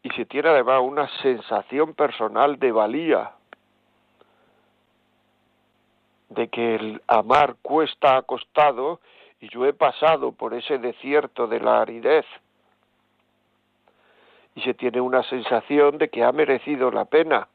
y 0.01 0.09
se 0.09 0.25
tiene 0.25 0.49
además 0.49 0.81
una 0.83 1.07
sensación 1.21 1.93
personal 1.93 2.59
de 2.59 2.73
valía, 2.73 3.31
de 6.27 6.49
que 6.49 6.75
el 6.75 7.01
amar 7.07 7.55
cuesta 7.61 8.17
a 8.17 8.23
costado 8.23 8.99
y 9.39 9.47
yo 9.47 9.65
he 9.65 9.71
pasado 9.71 10.33
por 10.33 10.53
ese 10.53 10.77
desierto 10.77 11.47
de 11.47 11.61
la 11.61 11.79
aridez. 11.79 12.25
Y 14.55 14.61
se 14.63 14.73
tiene 14.73 14.99
una 14.99 15.23
sensación 15.23 15.99
de 15.99 16.09
que 16.09 16.21
ha 16.21 16.33
merecido 16.33 16.91
la 16.91 17.05
pena 17.05 17.47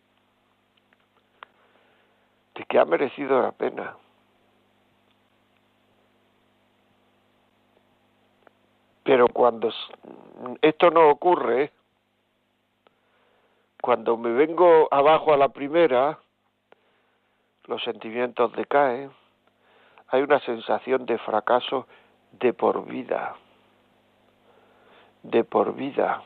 que 2.64 2.78
ha 2.78 2.84
merecido 2.84 3.40
la 3.40 3.52
pena. 3.52 3.96
Pero 9.04 9.28
cuando 9.28 9.72
esto 10.60 10.90
no 10.90 11.08
ocurre, 11.08 11.72
cuando 13.80 14.16
me 14.16 14.30
vengo 14.32 14.88
abajo 14.90 15.32
a 15.32 15.36
la 15.36 15.48
primera, 15.48 16.18
los 17.64 17.82
sentimientos 17.82 18.52
decaen, 18.52 19.10
hay 20.08 20.22
una 20.22 20.40
sensación 20.40 21.06
de 21.06 21.16
fracaso 21.18 21.86
de 22.32 22.52
por 22.52 22.84
vida, 22.84 23.36
de 25.22 25.44
por 25.44 25.74
vida. 25.74 26.22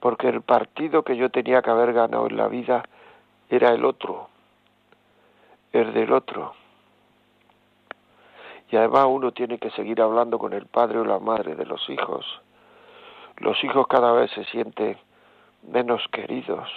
Porque 0.00 0.28
el 0.28 0.42
partido 0.42 1.02
que 1.04 1.16
yo 1.16 1.30
tenía 1.30 1.62
que 1.62 1.70
haber 1.70 1.92
ganado 1.92 2.26
en 2.26 2.36
la 2.36 2.48
vida 2.48 2.82
era 3.50 3.70
el 3.70 3.84
otro, 3.84 4.28
el 5.72 5.92
del 5.92 6.12
otro. 6.12 6.54
Y 8.70 8.76
además 8.76 9.06
uno 9.08 9.32
tiene 9.32 9.58
que 9.58 9.70
seguir 9.70 10.00
hablando 10.00 10.38
con 10.38 10.52
el 10.52 10.66
padre 10.66 10.98
o 10.98 11.04
la 11.04 11.20
madre 11.20 11.54
de 11.54 11.66
los 11.66 11.88
hijos. 11.88 12.26
Los 13.38 13.62
hijos 13.62 13.86
cada 13.86 14.12
vez 14.12 14.30
se 14.32 14.44
sienten 14.44 14.96
menos 15.62 16.02
queridos. 16.10 16.68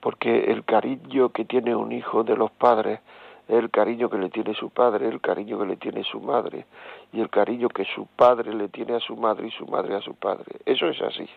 porque 0.00 0.50
el 0.50 0.64
cariño 0.64 1.28
que 1.28 1.44
tiene 1.44 1.74
un 1.74 1.92
hijo 1.92 2.24
de 2.24 2.34
los 2.36 2.50
padres 2.52 3.00
es 3.48 3.56
el 3.56 3.70
cariño 3.70 4.08
que 4.08 4.16
le 4.16 4.30
tiene 4.30 4.54
su 4.54 4.70
padre, 4.70 5.06
el 5.08 5.20
cariño 5.20 5.58
que 5.58 5.66
le 5.66 5.76
tiene 5.76 6.04
su 6.04 6.20
madre 6.20 6.64
y 7.12 7.20
el 7.20 7.28
cariño 7.28 7.68
que 7.68 7.84
su 7.84 8.06
padre 8.06 8.54
le 8.54 8.68
tiene 8.68 8.94
a 8.94 9.00
su 9.00 9.16
madre 9.16 9.48
y 9.48 9.50
su 9.50 9.66
madre 9.66 9.96
a 9.96 10.00
su 10.00 10.14
padre. 10.14 10.56
Eso 10.64 10.88
es 10.88 11.00
así. 11.02 11.28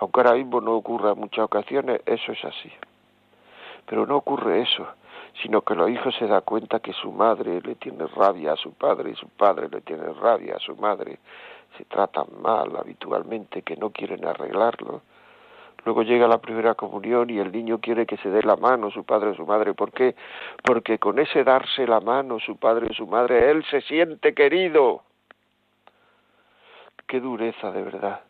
Aunque 0.00 0.20
ahora 0.20 0.34
mismo 0.34 0.60
no 0.60 0.74
ocurra 0.74 1.12
en 1.12 1.20
muchas 1.20 1.44
ocasiones, 1.44 2.00
eso 2.06 2.32
es 2.32 2.44
así. 2.44 2.72
Pero 3.86 4.06
no 4.06 4.16
ocurre 4.16 4.62
eso, 4.62 4.86
sino 5.42 5.62
que 5.62 5.74
los 5.74 5.88
hijos 5.90 6.14
se 6.18 6.26
dan 6.26 6.42
cuenta 6.42 6.80
que 6.80 6.92
su 6.92 7.12
madre 7.12 7.60
le 7.62 7.76
tiene 7.76 8.06
rabia 8.06 8.54
a 8.54 8.56
su 8.56 8.72
padre 8.72 9.10
y 9.10 9.14
su 9.14 9.28
padre 9.28 9.68
le 9.68 9.80
tiene 9.82 10.12
rabia 10.14 10.56
a 10.56 10.60
su 10.60 10.74
madre. 10.76 11.18
Se 11.76 11.84
tratan 11.84 12.26
mal 12.40 12.76
habitualmente, 12.76 13.62
que 13.62 13.76
no 13.76 13.90
quieren 13.90 14.24
arreglarlo 14.24 15.02
Luego 15.84 16.02
llega 16.02 16.28
la 16.28 16.38
primera 16.38 16.74
comunión 16.74 17.30
y 17.30 17.38
el 17.38 17.50
niño 17.52 17.78
quiere 17.78 18.06
que 18.06 18.18
se 18.18 18.28
dé 18.28 18.42
la 18.42 18.56
mano 18.56 18.90
su 18.90 19.04
padre 19.04 19.30
o 19.30 19.34
su 19.34 19.46
madre. 19.46 19.72
¿Por 19.74 19.92
qué? 19.92 20.14
Porque 20.62 20.98
con 20.98 21.18
ese 21.18 21.42
darse 21.42 21.86
la 21.86 22.00
mano 22.00 22.38
su 22.38 22.56
padre 22.56 22.88
o 22.90 22.94
su 22.94 23.06
madre, 23.06 23.50
él 23.50 23.64
se 23.70 23.80
siente 23.82 24.34
querido. 24.34 25.02
Qué 27.06 27.20
dureza 27.20 27.72
de 27.72 27.82
verdad. 27.82 28.20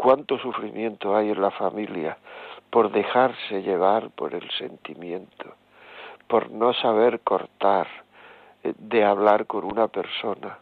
Cuánto 0.00 0.38
sufrimiento 0.38 1.14
hay 1.14 1.28
en 1.28 1.42
la 1.42 1.50
familia 1.50 2.16
por 2.70 2.90
dejarse 2.90 3.60
llevar 3.60 4.08
por 4.08 4.34
el 4.34 4.50
sentimiento, 4.52 5.56
por 6.26 6.50
no 6.50 6.72
saber 6.72 7.20
cortar 7.20 7.86
eh, 8.64 8.72
de 8.78 9.04
hablar 9.04 9.44
con 9.44 9.62
una 9.66 9.88
persona 9.88 10.58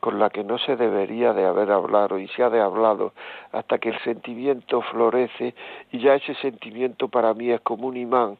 con 0.00 0.18
la 0.18 0.30
que 0.30 0.42
no 0.42 0.58
se 0.58 0.74
debería 0.74 1.32
de 1.34 1.46
haber 1.46 1.70
hablado 1.70 2.18
y 2.18 2.26
se 2.26 2.42
ha 2.42 2.50
de 2.50 2.60
hablado 2.60 3.12
hasta 3.52 3.78
que 3.78 3.90
el 3.90 3.98
sentimiento 4.00 4.82
florece 4.82 5.54
y 5.92 6.00
ya 6.00 6.16
ese 6.16 6.34
sentimiento 6.34 7.06
para 7.06 7.34
mí 7.34 7.52
es 7.52 7.60
como 7.60 7.86
un 7.86 7.96
imán 7.96 8.38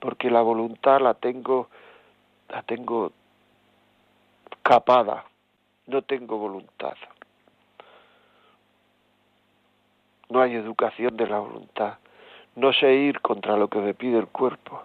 porque 0.00 0.30
la 0.30 0.42
voluntad 0.42 1.00
la 1.00 1.14
tengo 1.14 1.68
la 2.48 2.62
tengo 2.62 3.12
capada. 4.64 5.26
No 5.86 6.02
tengo 6.02 6.38
voluntad 6.38 6.96
no 10.30 10.40
hay 10.40 10.54
educación 10.54 11.16
de 11.16 11.26
la 11.26 11.38
voluntad. 11.38 11.98
No 12.56 12.72
sé 12.72 12.92
ir 12.94 13.20
contra 13.20 13.56
lo 13.56 13.68
que 13.68 13.78
me 13.80 13.94
pide 13.94 14.18
el 14.18 14.28
cuerpo. 14.28 14.82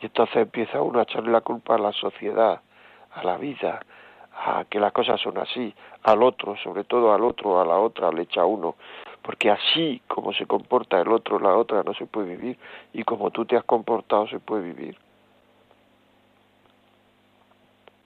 Y 0.00 0.06
entonces 0.06 0.36
empieza 0.36 0.80
uno 0.80 0.98
a 0.98 1.02
echarle 1.02 1.30
la 1.30 1.42
culpa 1.42 1.74
a 1.74 1.78
la 1.78 1.92
sociedad 1.92 2.60
a 3.14 3.24
la 3.24 3.36
vida 3.36 3.80
a 4.34 4.64
que 4.64 4.80
las 4.80 4.92
cosas 4.92 5.20
son 5.20 5.36
así, 5.38 5.74
al 6.04 6.22
otro, 6.22 6.56
sobre 6.56 6.84
todo 6.84 7.12
al 7.12 7.22
otro, 7.22 7.60
a 7.60 7.66
la 7.66 7.78
otra, 7.78 8.10
le 8.10 8.22
echa 8.22 8.44
uno, 8.44 8.76
porque 9.20 9.50
así 9.50 10.00
como 10.08 10.32
se 10.32 10.46
comporta 10.46 11.00
el 11.00 11.12
otro, 11.12 11.38
la 11.38 11.54
otra, 11.54 11.82
no 11.82 11.92
se 11.92 12.06
puede 12.06 12.36
vivir, 12.36 12.58
y 12.94 13.04
como 13.04 13.30
tú 13.30 13.44
te 13.44 13.56
has 13.56 13.64
comportado, 13.64 14.26
se 14.28 14.40
puede 14.40 14.62
vivir. 14.62 14.96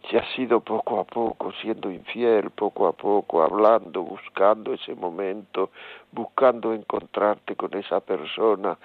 Si 0.09 0.17
has 0.17 0.29
sido 0.35 0.61
poco 0.61 1.01
a 1.01 1.05
poco 1.05 1.53
siendo 1.61 1.91
infiel, 1.91 2.51
poco 2.51 2.87
a 2.87 2.93
poco 2.93 3.43
hablando, 3.43 4.03
buscando 4.03 4.73
ese 4.73 4.95
momento, 4.95 5.71
buscando 6.13 6.73
encontrarte 6.73 7.57
con 7.57 7.75
esa 7.75 7.99
persona, 8.01 8.79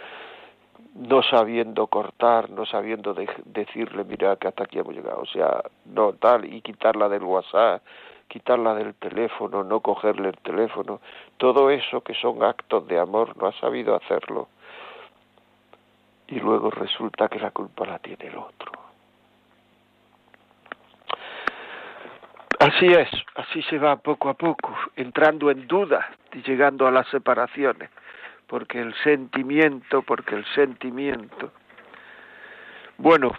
no 0.95 1.21
sabiendo 1.21 1.85
cortar, 1.87 2.49
no 2.49 2.65
sabiendo 2.65 3.13
decirle, 3.45 4.03
mira 4.03 4.35
que 4.37 4.47
hasta 4.47 4.63
aquí 4.63 4.79
hemos 4.79 4.95
llegado, 4.95 5.21
o 5.21 5.25
sea, 5.25 5.61
no 5.85 6.13
tal, 6.13 6.51
y 6.51 6.61
quitarla 6.61 7.07
del 7.07 7.23
WhatsApp, 7.23 7.83
quitarla 8.27 8.73
del 8.73 8.95
teléfono, 8.95 9.63
no 9.63 9.79
cogerle 9.81 10.29
el 10.29 10.37
teléfono, 10.37 11.01
todo 11.37 11.69
eso 11.69 12.01
que 12.01 12.15
son 12.15 12.41
actos 12.43 12.87
de 12.87 12.99
amor, 12.99 13.37
no 13.37 13.47
ha 13.47 13.53
sabido 13.59 13.95
hacerlo. 13.95 14.47
Y 16.27 16.39
luego 16.39 16.71
resulta 16.71 17.27
que 17.27 17.39
la 17.39 17.51
culpa 17.51 17.85
la 17.85 17.99
tiene 17.99 18.27
el 18.27 18.37
otro. 18.37 18.90
Así 22.61 22.85
es, 22.85 23.09
así 23.35 23.61
se 23.63 23.77
va 23.79 23.95
poco 23.97 24.29
a 24.29 24.35
poco, 24.35 24.77
entrando 24.95 25.49
en 25.49 25.67
dudas 25.67 26.05
y 26.33 26.41
llegando 26.43 26.87
a 26.87 26.91
las 26.91 27.07
separaciones 27.09 27.89
porque 28.51 28.81
el 28.81 28.93
sentimiento, 28.95 30.01
porque 30.01 30.35
el 30.35 30.45
sentimiento. 30.53 31.53
Bueno, 32.97 33.31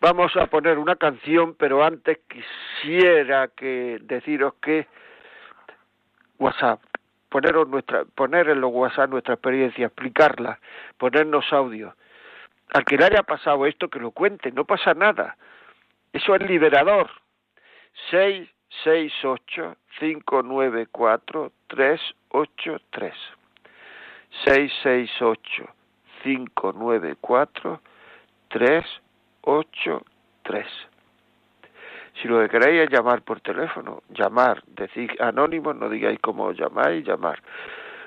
vamos 0.00 0.36
a 0.36 0.48
poner 0.48 0.76
una 0.76 0.96
canción, 0.96 1.54
pero 1.54 1.84
antes 1.84 2.18
quisiera 2.28 3.46
que 3.46 3.98
deciros 4.02 4.54
que 4.60 4.88
WhatsApp, 6.40 6.80
poneros 7.28 7.68
nuestra, 7.68 8.04
poner 8.06 8.48
en 8.48 8.60
los 8.60 8.72
WhatsApp 8.72 9.08
nuestra 9.08 9.34
experiencia, 9.34 9.86
explicarla, 9.86 10.58
ponernos 10.98 11.52
audio. 11.52 11.94
Al 12.74 12.84
que 12.84 12.96
le 12.96 13.04
haya 13.04 13.22
pasado 13.22 13.66
esto, 13.66 13.88
que 13.88 14.00
lo 14.00 14.10
cuente, 14.10 14.50
no 14.50 14.64
pasa 14.64 14.94
nada. 14.94 15.36
Eso 16.12 16.34
es 16.34 16.42
liberador. 16.42 17.08
668 18.10 19.76
594 19.98 21.52
383 21.68 23.14
668 24.44 25.68
594 26.22 27.80
383. 28.48 30.66
Si 32.20 32.28
lo 32.28 32.40
que 32.40 32.48
queréis 32.48 32.84
es 32.84 32.90
llamar 32.90 33.22
por 33.22 33.40
teléfono, 33.40 34.02
llamar, 34.08 34.62
decir 34.66 35.10
anónimo, 35.20 35.74
no 35.74 35.90
digáis 35.90 36.18
cómo 36.20 36.52
llamáis, 36.52 37.06
llamar. 37.06 37.42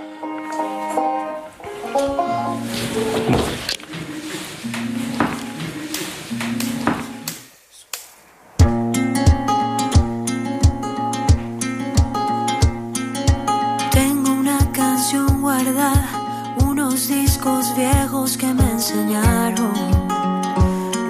Discos 17.45 17.77
viejos 17.77 18.37
que 18.39 18.47
me 18.55 18.71
enseñaron 18.71 19.75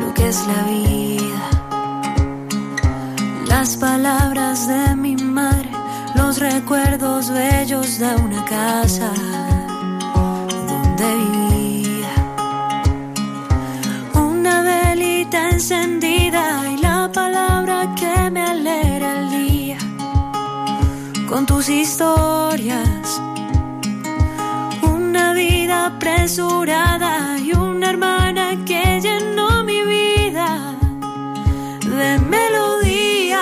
lo 0.01 0.12
que 0.14 0.28
es 0.28 0.45
la 0.49 0.64
vida. 0.64 1.51
Las 3.47 3.76
palabras 3.76 4.66
de 4.66 4.97
mi 4.97 5.14
madre 5.14 5.70
los 6.16 6.41
recuerdos 6.41 7.30
bellos 7.30 8.01
de 8.01 8.16
una 8.16 8.45
casa 8.47 9.12
donde 10.68 11.07
vivía. 11.22 12.14
Una 14.14 14.62
velita 14.62 15.51
encendida 15.51 16.68
y 16.68 16.78
la 16.78 17.12
palabra 17.12 17.95
que 17.95 18.30
me 18.30 18.43
alegra 18.43 19.20
el 19.20 19.30
día. 19.30 19.78
Con 21.28 21.47
tus 21.47 21.68
historias, 21.68 23.20
y 26.27 27.53
una 27.53 27.91
hermana 27.91 28.64
que 28.64 28.99
llenó 28.99 29.62
mi 29.62 29.83
vida 29.83 30.75
de 31.83 32.18
melodía 32.18 33.41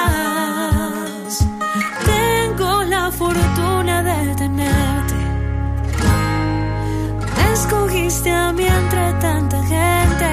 a 8.31 8.53
mí 8.53 8.65
entre 8.65 9.13
tanta 9.21 9.63
gente. 9.63 10.31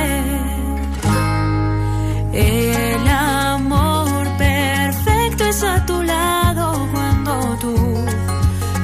El 2.34 3.08
amor 3.08 4.28
perfecto 4.39 5.43
es 5.43 5.64
a 5.64 5.86
tu 5.86 6.02
lado 6.02 6.88
cuando 6.91 7.58
tú 7.62 7.76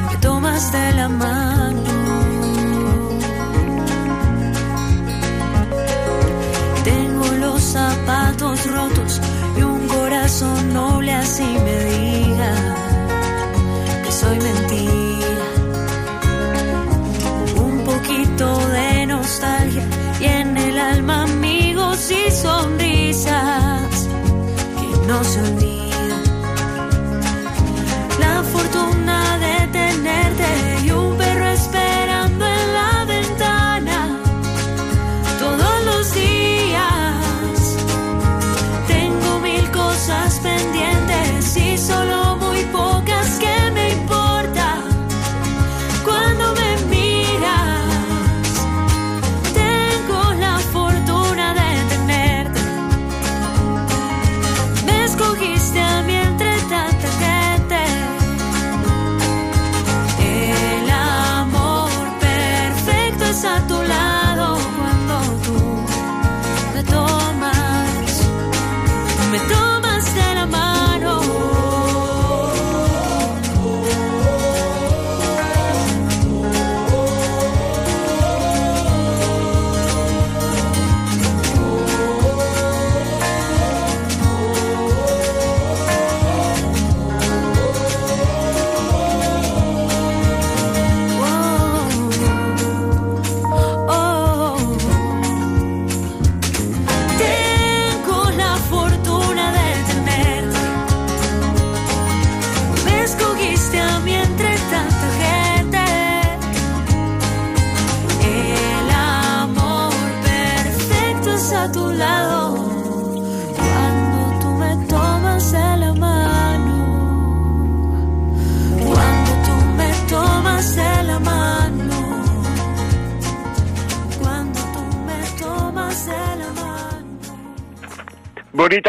me 0.08 0.18
tomas 0.18 0.72
de 0.72 0.94
la 0.94 1.10
mano. 1.10 1.55
Zapatos 7.76 8.58
rotos 8.72 9.22
y 9.58 9.62
un 9.62 9.88
corazón 9.88 10.74
noble 10.74 11.12
así 11.12 11.50
me 11.66 11.76
diga 11.92 12.54
que 14.04 14.12
soy 14.12 14.38
mentira. 14.50 15.48
Un 17.68 17.76
poquito 17.92 18.48
de 18.78 19.06
nostalgia 19.08 19.84
y 20.22 20.26
en 20.26 20.58
el 20.58 20.78
alma 20.80 21.24
amigos 21.24 22.00
y 22.12 22.32
sonrisas 22.32 23.98
que 24.78 24.88
no 25.08 25.24
se 25.24 25.42
olvidan. 25.42 25.75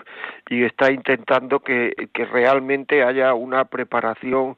y 0.49 0.65
está 0.65 0.91
intentando 0.91 1.61
que, 1.61 1.93
que 2.13 2.25
realmente 2.25 3.01
haya 3.01 3.33
una 3.33 3.63
preparación 3.65 4.57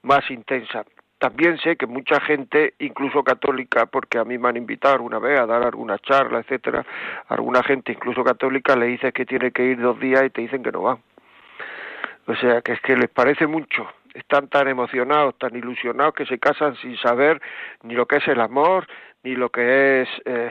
más 0.00 0.28
intensa. 0.30 0.86
También 1.22 1.56
sé 1.58 1.76
que 1.76 1.86
mucha 1.86 2.18
gente, 2.20 2.74
incluso 2.80 3.22
católica, 3.22 3.86
porque 3.86 4.18
a 4.18 4.24
mí 4.24 4.38
me 4.38 4.48
han 4.48 4.56
invitado 4.56 4.94
alguna 4.94 5.20
vez 5.20 5.38
a 5.38 5.46
dar 5.46 5.62
alguna 5.62 5.96
charla, 6.00 6.40
etcétera, 6.40 6.84
alguna 7.28 7.62
gente, 7.62 7.92
incluso 7.92 8.24
católica, 8.24 8.74
le 8.74 8.86
dice 8.86 9.12
que 9.12 9.24
tiene 9.24 9.52
que 9.52 9.62
ir 9.62 9.80
dos 9.80 10.00
días 10.00 10.24
y 10.24 10.30
te 10.30 10.40
dicen 10.40 10.64
que 10.64 10.72
no 10.72 10.82
va. 10.82 10.98
O 12.26 12.34
sea, 12.34 12.60
que 12.62 12.72
es 12.72 12.80
que 12.80 12.96
les 12.96 13.08
parece 13.08 13.46
mucho. 13.46 13.86
Están 14.14 14.48
tan 14.48 14.68
emocionados, 14.68 15.38
tan 15.38 15.56
ilusionados 15.56 16.14
que 16.14 16.26
se 16.26 16.38
casan 16.38 16.76
sin 16.76 16.96
saber 16.98 17.40
ni 17.82 17.94
lo 17.94 18.06
que 18.06 18.16
es 18.16 18.28
el 18.28 18.40
amor, 18.40 18.86
ni 19.24 19.36
lo 19.36 19.50
que 19.50 20.02
es 20.02 20.08
eh, 20.24 20.50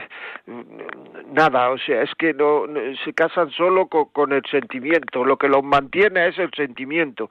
nada, 1.32 1.70
o 1.70 1.78
sea, 1.78 2.02
es 2.02 2.10
que 2.16 2.32
no, 2.32 2.64
se 3.04 3.12
casan 3.12 3.50
solo 3.50 3.86
con, 3.86 4.32
el 4.32 4.42
sentimiento, 4.50 5.24
lo 5.24 5.36
que 5.36 5.48
los 5.48 5.62
mantiene 5.62 6.28
es 6.28 6.38
el 6.38 6.50
sentimiento. 6.56 7.30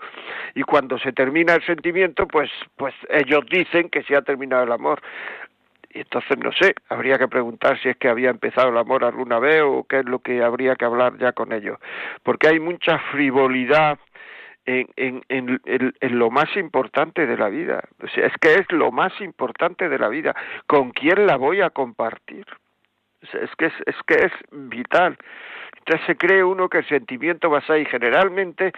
Y 0.54 0.62
cuando 0.62 1.00
se 1.00 1.14
termina 1.14 1.56
el 1.56 1.66
sentimiento, 1.66 2.28
pues, 2.28 2.50
pues 2.76 2.94
ellos 3.10 3.44
dicen 3.50 3.90
que 3.90 4.04
se 4.04 4.16
ha 4.16 4.22
terminado 4.22 4.64
el 4.64 4.72
amor. 4.72 5.02
Y 5.94 6.00
entonces 6.00 6.38
no 6.38 6.52
sé, 6.54 6.74
habría 6.88 7.18
que 7.18 7.28
preguntar 7.28 7.78
si 7.82 7.90
es 7.90 7.98
que 7.98 8.08
había 8.08 8.30
empezado 8.30 8.70
el 8.70 8.78
amor 8.78 9.04
alguna 9.04 9.40
vez 9.40 9.62
o 9.62 9.86
qué 9.90 10.00
es 10.00 10.06
lo 10.06 10.20
que 10.20 10.42
habría 10.42 10.76
que 10.76 10.86
hablar 10.86 11.18
ya 11.18 11.34
con 11.34 11.52
ellos, 11.52 11.80
porque 12.24 12.48
hay 12.48 12.60
mucha 12.60 12.98
frivolidad 13.12 14.00
en, 14.66 14.88
en, 14.96 15.62
en, 15.66 16.20
lo 16.20 16.30
más 16.30 16.56
importante 16.56 17.26
de 17.26 17.38
la 17.38 17.50
vida. 17.50 17.84
O 18.04 18.08
sea, 18.08 18.28
es 18.28 18.34
que 18.40 18.54
es 18.54 18.72
lo 18.72 18.92
más 18.92 19.12
importante 19.22 19.90
de 19.90 19.98
la 19.98 20.08
vida. 20.08 20.36
¿Con 20.68 20.92
quién 20.92 21.26
la 21.26 21.38
voy 21.38 21.62
a 21.62 21.70
compartir? 21.70 22.46
es 23.22 23.56
que 23.56 23.68
es, 23.68 23.74
es 23.86 23.96
que 24.08 24.16
es 24.16 24.32
vital. 24.52 25.18
Entonces 25.78 26.06
se 26.08 26.16
cree 26.16 26.44
uno 26.44 26.70
que 26.70 26.80
el 26.80 26.88
sentimiento 26.88 27.50
va 27.50 27.60
a 27.60 27.66
ser 27.66 27.82
y 27.82 27.86
generalmente 27.86 28.72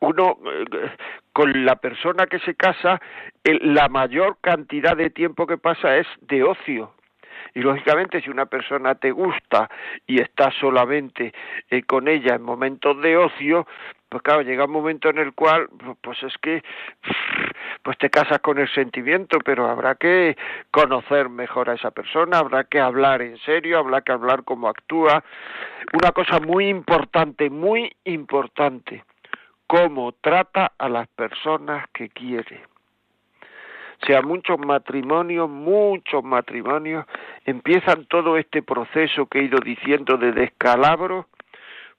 uno 0.00 0.38
eh, 0.44 0.90
con 1.32 1.64
la 1.64 1.76
persona 1.76 2.26
que 2.26 2.38
se 2.40 2.54
casa 2.54 3.00
la 3.44 3.88
mayor 3.88 4.38
cantidad 4.40 4.96
de 4.96 5.10
tiempo 5.10 5.46
que 5.46 5.58
pasa 5.58 5.96
es 5.96 6.06
de 6.20 6.42
ocio 6.42 6.94
Y 7.54 7.60
lógicamente 7.60 8.20
si 8.20 8.30
una 8.30 8.46
persona 8.46 8.94
te 8.94 9.10
gusta 9.10 9.68
y 10.06 10.20
estás 10.20 10.54
solamente 10.60 11.32
eh, 11.70 11.82
con 11.82 12.08
ella 12.08 12.34
en 12.34 12.42
momentos 12.42 13.00
de 13.00 13.16
ocio, 13.16 13.66
pues 14.08 14.22
claro, 14.22 14.42
llega 14.42 14.64
un 14.64 14.72
momento 14.72 15.10
en 15.10 15.18
el 15.18 15.34
cual, 15.34 15.68
pues 16.00 16.22
es 16.22 16.32
que, 16.38 16.62
pues 17.82 17.98
te 17.98 18.08
casas 18.08 18.38
con 18.40 18.58
el 18.58 18.68
sentimiento, 18.72 19.38
pero 19.44 19.68
habrá 19.68 19.96
que 19.96 20.36
conocer 20.70 21.28
mejor 21.28 21.68
a 21.68 21.74
esa 21.74 21.90
persona, 21.90 22.38
habrá 22.38 22.64
que 22.64 22.80
hablar 22.80 23.20
en 23.22 23.38
serio, 23.38 23.78
habrá 23.78 24.00
que 24.00 24.12
hablar 24.12 24.44
cómo 24.44 24.68
actúa. 24.68 25.22
Una 25.92 26.12
cosa 26.12 26.40
muy 26.40 26.68
importante, 26.68 27.50
muy 27.50 27.94
importante, 28.04 29.04
cómo 29.66 30.12
trata 30.12 30.72
a 30.78 30.88
las 30.88 31.06
personas 31.08 31.86
que 31.92 32.08
quiere. 32.08 32.62
O 34.02 34.06
sea, 34.06 34.22
muchos 34.22 34.58
matrimonios, 34.58 35.50
muchos 35.50 36.22
matrimonios 36.22 37.04
empiezan 37.44 38.06
todo 38.06 38.38
este 38.38 38.62
proceso 38.62 39.26
que 39.26 39.40
he 39.40 39.44
ido 39.44 39.58
diciendo 39.58 40.16
de 40.16 40.32
descalabro 40.32 41.26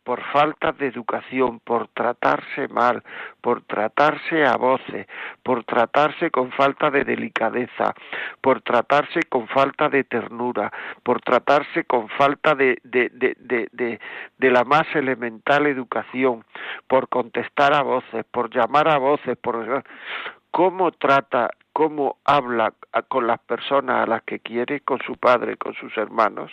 por 0.10 0.24
falta 0.32 0.72
de 0.72 0.88
educación, 0.88 1.60
por 1.60 1.88
tratarse 1.90 2.68
mal, 2.70 3.04
por 3.42 3.62
tratarse 3.62 4.44
a 4.44 4.58
voces, 4.58 5.06
por 5.44 5.64
tratarse 5.66 6.32
con 6.32 6.52
falta 6.52 6.90
de 6.90 7.04
delicadeza, 7.04 7.94
por 8.42 8.64
tratarse 8.64 9.20
con 9.30 9.48
falta 9.48 9.88
de 9.88 10.04
ternura, 10.06 10.74
por 11.04 11.22
tratarse 11.22 11.84
con 11.84 12.10
falta 12.10 12.56
de, 12.56 12.80
de, 12.84 13.12
de, 13.12 14.00
de, 14.40 14.50
la 14.50 14.64
más 14.64 14.88
elemental 14.96 15.68
educación, 15.68 16.44
por 16.88 17.08
contestar 17.08 17.76
a 17.76 17.84
voces, 17.84 18.26
por 18.32 18.50
llamar 18.50 18.88
a 18.88 18.98
voces, 18.98 19.38
por 19.38 19.84
cómo 20.50 20.92
trata, 20.94 21.52
cómo 21.72 22.18
habla 22.26 22.74
con 23.10 23.28
las 23.28 23.40
personas 23.42 24.02
a 24.02 24.10
las 24.10 24.24
que 24.24 24.40
quiere, 24.40 24.80
con 24.80 24.98
su 25.06 25.18
padre, 25.18 25.56
con 25.58 25.76
sus 25.76 25.96
hermanos, 26.00 26.52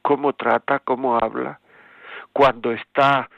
cómo 0.00 0.34
trata, 0.34 0.78
cómo 0.78 1.18
habla 1.18 1.58
cuando 2.36 2.70
está 2.70 3.30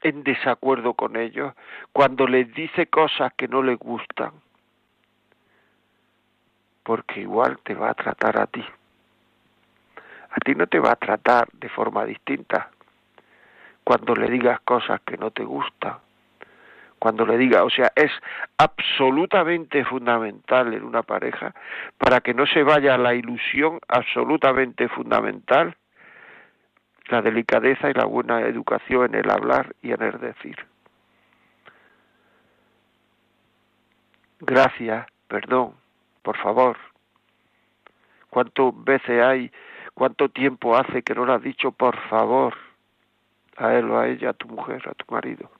en 0.00 0.24
desacuerdo 0.24 0.94
con 0.94 1.14
ellos, 1.14 1.52
cuando 1.92 2.26
les 2.26 2.50
dice 2.54 2.86
cosas 2.86 3.34
que 3.36 3.48
no 3.48 3.62
les 3.62 3.78
gustan, 3.78 4.30
porque 6.84 7.20
igual 7.20 7.58
te 7.64 7.74
va 7.74 7.90
a 7.90 7.94
tratar 7.94 8.40
a 8.40 8.46
ti. 8.46 8.64
A 10.30 10.36
ti 10.42 10.54
no 10.54 10.66
te 10.66 10.78
va 10.78 10.92
a 10.92 10.96
tratar 10.96 11.48
de 11.52 11.68
forma 11.68 12.06
distinta 12.06 12.70
cuando 13.84 14.14
le 14.14 14.30
digas 14.30 14.58
cosas 14.60 15.02
que 15.02 15.18
no 15.18 15.30
te 15.30 15.44
gustan, 15.44 15.98
cuando 16.98 17.26
le 17.26 17.36
digas, 17.36 17.60
o 17.60 17.68
sea, 17.68 17.92
es 17.94 18.12
absolutamente 18.56 19.84
fundamental 19.84 20.72
en 20.72 20.82
una 20.82 21.02
pareja 21.02 21.54
para 21.98 22.22
que 22.22 22.32
no 22.32 22.46
se 22.46 22.62
vaya 22.62 22.96
la 22.96 23.12
ilusión 23.12 23.78
absolutamente 23.86 24.88
fundamental 24.88 25.76
la 27.10 27.22
delicadeza 27.22 27.90
y 27.90 27.94
la 27.94 28.04
buena 28.04 28.40
educación 28.42 29.14
en 29.14 29.24
el 29.24 29.30
hablar 29.30 29.74
y 29.82 29.92
en 29.92 30.02
el 30.02 30.18
decir. 30.20 30.56
Gracias, 34.40 35.06
perdón, 35.26 35.74
por 36.22 36.36
favor. 36.36 36.76
¿Cuántas 38.30 38.84
veces 38.84 39.22
hay, 39.22 39.50
cuánto 39.94 40.28
tiempo 40.28 40.76
hace 40.76 41.02
que 41.02 41.14
no 41.14 41.26
le 41.26 41.32
has 41.32 41.42
dicho 41.42 41.72
por 41.72 41.96
favor 42.08 42.54
a 43.56 43.74
él 43.74 43.90
o 43.90 43.98
a 43.98 44.06
ella, 44.06 44.30
a 44.30 44.34
tu 44.34 44.48
mujer, 44.48 44.82
a 44.88 44.94
tu 44.94 45.12
marido? 45.12 45.50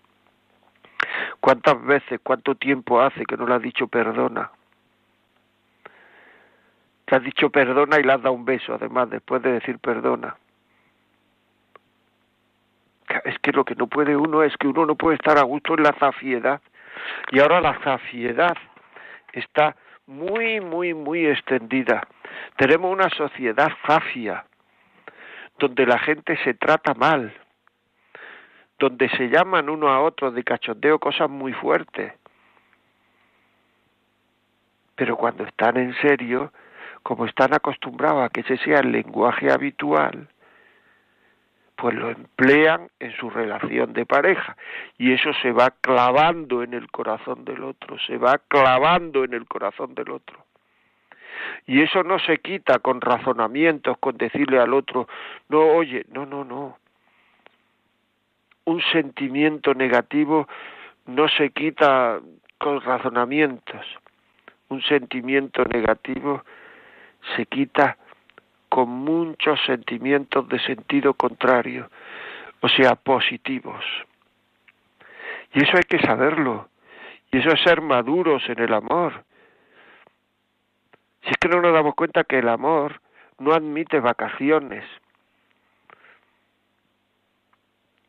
¿Cuántas 1.41 1.83
veces, 1.85 2.21
cuánto 2.23 2.55
tiempo 2.55 3.01
hace 3.01 3.25
que 3.25 3.37
no 3.37 3.47
le 3.47 3.55
has 3.55 3.63
dicho 3.63 3.89
perdona? 3.89 4.51
Te 7.07 7.17
has 7.17 7.23
dicho 7.23 7.49
perdona 7.51 7.99
y 7.99 8.03
le 8.03 8.13
has 8.13 8.23
dado 8.23 8.35
un 8.35 8.45
beso, 8.45 8.75
además, 8.75 9.09
después 9.09 9.43
de 9.43 9.53
decir 9.53 9.79
perdona 9.79 10.37
es 13.25 13.39
que 13.41 13.53
lo 13.53 13.65
que 13.65 13.75
no 13.75 13.87
puede 13.87 14.17
uno 14.17 14.43
es 14.43 14.57
que 14.57 14.67
uno 14.67 14.87
no 14.87 14.95
puede 14.95 15.17
estar 15.17 15.39
a 15.39 15.43
gusto 15.43 15.75
en 15.75 15.83
la 15.83 15.93
zafiedad. 15.93 16.61
Y 17.31 17.41
ahora 17.41 17.61
la 17.61 17.79
zafiedad 17.81 18.57
está 19.33 19.77
muy, 20.07 20.61
muy, 20.61 20.95
muy 20.95 21.27
extendida. 21.27 22.07
Tenemos 22.57 22.91
una 22.91 23.11
sociedad 23.11 23.71
zafia, 23.87 24.45
donde 25.59 25.87
la 25.87 25.99
gente 25.99 26.37
se 26.45 26.55
trata 26.55 26.95
mal, 26.95 27.33
donde 28.79 29.09
se 29.11 29.29
llaman 29.29 29.69
uno 29.69 29.89
a 29.89 30.01
otro 30.01 30.31
de 30.31 30.45
cachondeo 30.45 30.99
cosas 30.99 31.29
muy 31.29 31.53
fuertes. 31.53 32.13
Pero 34.95 35.17
cuando 35.17 35.45
están 35.45 35.77
en 35.77 35.95
serio, 36.01 36.53
como 37.03 37.27
están 37.27 37.55
acostumbrados 37.55 38.25
a 38.25 38.29
que 38.31 38.41
ese 38.41 38.57
sea 38.59 38.81
el 38.81 38.93
lenguaje 38.93 39.51
habitual, 39.53 40.29
pues 41.79 41.95
lo 41.95 42.11
emplean 42.11 42.91
en 42.99 43.13
su 43.13 43.31
relación 43.31 43.93
de 43.93 44.05
pareja 44.05 44.57
y 44.99 45.13
eso 45.13 45.33
se 45.41 45.53
va 45.53 45.71
clavando 45.81 46.65
en 46.65 46.75
el 46.75 46.91
corazón 46.91 47.45
del 47.45 47.63
otro, 47.63 47.97
se 48.01 48.19
va 48.19 48.39
clavando 48.49 49.23
en 49.23 49.33
el 49.33 49.47
corazón 49.47 49.95
del 49.95 50.11
otro. 50.11 50.45
Y 51.69 51.81
eso 51.81 52.03
no 52.03 52.19
se 52.19 52.39
quita 52.39 52.81
con 52.81 53.01
razonamientos, 53.01 53.97
con 53.99 54.17
decirle 54.17 54.59
al 54.59 54.75
otro, 54.75 55.07
no, 55.49 55.61
oye, 55.61 56.05
no, 56.11 56.27
no, 56.27 56.43
no. 56.45 56.79
Un 58.65 58.83
sentimiento 58.91 59.73
negativo 59.73 60.49
no 61.07 61.29
se 61.29 61.51
quita 61.51 62.19
con 62.59 62.81
razonamientos. 62.81 63.87
Un 64.69 64.83
sentimiento 64.83 65.65
negativo 65.65 66.43
se 67.37 67.47
quita 67.47 67.99
con 68.69 68.89
muchos 68.89 69.59
sentimientos 69.67 70.49
de 70.49 70.59
sentido 70.61 71.15
contrario, 71.15 71.91
o 72.61 72.69
sea, 72.69 72.95
positivos. 72.95 73.85
Y 75.53 75.63
eso 75.63 75.77
hay 75.77 75.85
que 75.85 75.99
saberlo. 76.01 76.69
Y 77.31 77.39
eso 77.39 77.51
es 77.51 77.61
ser 77.63 77.81
maduros 77.81 78.43
en 78.49 78.59
el 78.59 78.73
amor. 78.73 79.25
Si 81.23 81.31
es 81.31 81.37
que 81.39 81.49
no 81.49 81.61
nos 81.61 81.73
damos 81.73 81.95
cuenta 81.95 82.25
que 82.25 82.39
el 82.39 82.49
amor 82.49 83.01
no 83.39 83.53
admite 83.53 84.01
vacaciones. 84.01 84.85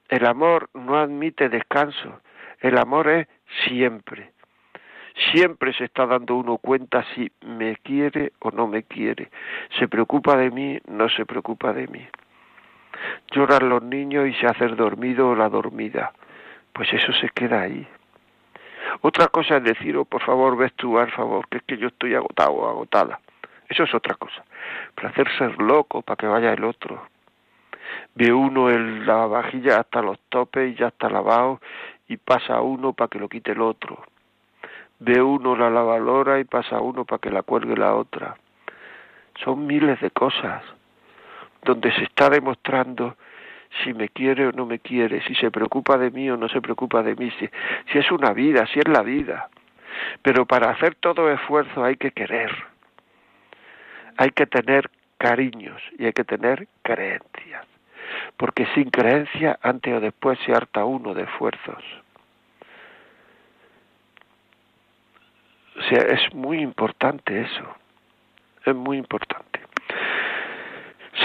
El 0.08 0.26
amor 0.26 0.70
no 0.74 0.98
admite 0.98 1.50
descanso. 1.50 2.22
El 2.60 2.78
amor 2.78 3.10
es 3.10 3.28
siempre. 3.66 4.34
Siempre 5.32 5.74
se 5.74 5.86
está 5.86 6.06
dando 6.06 6.36
uno 6.36 6.58
cuenta 6.58 7.06
si 7.14 7.30
me 7.42 7.76
quiere 7.78 8.32
o 8.40 8.52
no 8.52 8.68
me 8.68 8.84
quiere. 8.84 9.30
Se 9.78 9.88
preocupa 9.88 10.38
de 10.38 10.50
mí, 10.50 10.80
no 10.88 11.10
se 11.10 11.26
preocupa 11.26 11.74
de 11.74 11.88
mí. 11.88 12.08
Lloran 13.32 13.68
los 13.68 13.84
niños 13.84 14.28
y 14.28 14.34
se 14.36 14.48
hace 14.48 14.64
el 14.64 14.78
dormido 14.78 15.30
o 15.30 15.36
la 15.36 15.50
dormida. 15.50 16.14
Pues 16.72 16.92
eso 16.94 17.12
se 17.14 17.30
queda 17.30 17.62
ahí. 17.62 17.86
Otra 19.02 19.28
cosa 19.28 19.58
es 19.58 19.64
decir, 19.64 19.98
oh, 19.98 20.06
por 20.06 20.24
favor, 20.24 20.56
ves 20.56 20.74
tú, 20.74 20.98
al 20.98 21.12
favor, 21.12 21.48
que 21.50 21.58
es 21.58 21.64
que 21.64 21.78
yo 21.78 21.88
estoy 21.90 22.16
agotado 22.16 22.52
o 22.54 22.70
agotada. 22.70 23.20
Eso 23.68 23.84
es 23.84 23.94
otra 23.94 24.16
cosa. 24.16 24.44
Pero 24.96 25.10
hacerse 25.10 25.50
loco 25.58 26.02
para 26.02 26.16
que 26.16 26.28
vaya 26.28 26.54
el 26.54 26.64
otro. 26.64 27.08
Ve 28.16 28.32
uno 28.32 28.70
en 28.70 29.06
la 29.06 29.26
vajilla 29.26 29.80
hasta 29.82 30.02
los 30.02 30.18
topes 30.30 30.72
y 30.72 30.76
ya 30.76 30.88
está 30.88 31.10
lavado 31.10 31.60
y 32.08 32.18
pasa 32.18 32.62
uno 32.62 32.94
para 32.94 33.10
que 33.10 33.20
lo 33.20 33.28
quite 33.28 33.52
el 33.52 33.62
otro 33.62 34.02
ve 35.00 35.22
uno 35.22 35.56
la 35.56 35.70
lavadora 35.70 36.40
y 36.40 36.44
pasa 36.44 36.80
uno 36.82 37.06
para 37.06 37.20
que 37.20 37.32
la 37.32 37.44
cuelgue 37.44 37.76
la 37.76 37.96
otra. 37.96 38.36
Son 39.44 39.66
miles 39.66 40.00
de 40.02 40.12
cosas 40.12 40.64
donde 41.64 41.92
se 41.94 42.04
está 42.04 42.30
demostrando 42.30 43.16
si 43.84 43.94
me 43.94 44.10
quiere 44.10 44.48
o 44.48 44.52
no 44.52 44.66
me 44.66 44.80
quiere, 44.80 45.22
si 45.24 45.36
se 45.36 45.52
preocupa 45.52 45.98
de 45.98 46.12
mí 46.12 46.30
o 46.30 46.38
no 46.38 46.50
se 46.50 46.62
preocupa 46.62 47.04
de 47.04 47.16
mí, 47.16 47.32
si, 47.40 47.50
si 47.92 47.98
es 47.98 48.12
una 48.12 48.34
vida, 48.34 48.66
si 48.68 48.80
es 48.80 48.88
la 48.88 49.04
vida. 49.04 49.50
Pero 50.22 50.46
para 50.46 50.72
hacer 50.72 50.96
todo 50.96 51.32
esfuerzo 51.32 51.84
hay 51.84 51.96
que 51.96 52.12
querer, 52.12 52.52
hay 54.18 54.32
que 54.32 54.48
tener 54.48 54.90
cariños 55.18 55.82
y 55.98 56.06
hay 56.06 56.14
que 56.14 56.24
tener 56.24 56.68
creencias, 56.82 57.66
porque 58.38 58.66
sin 58.74 58.90
creencia 58.90 59.60
antes 59.62 59.94
o 59.94 60.00
después 60.00 60.40
se 60.46 60.54
harta 60.54 60.86
uno 60.86 61.14
de 61.14 61.24
esfuerzos. 61.24 61.84
O 65.80 65.82
sea, 65.84 66.02
es 66.02 66.34
muy 66.36 66.60
importante 66.60 67.42
eso. 67.42 67.64
Es 68.66 68.76
muy 68.76 68.98
importante. 68.98 69.62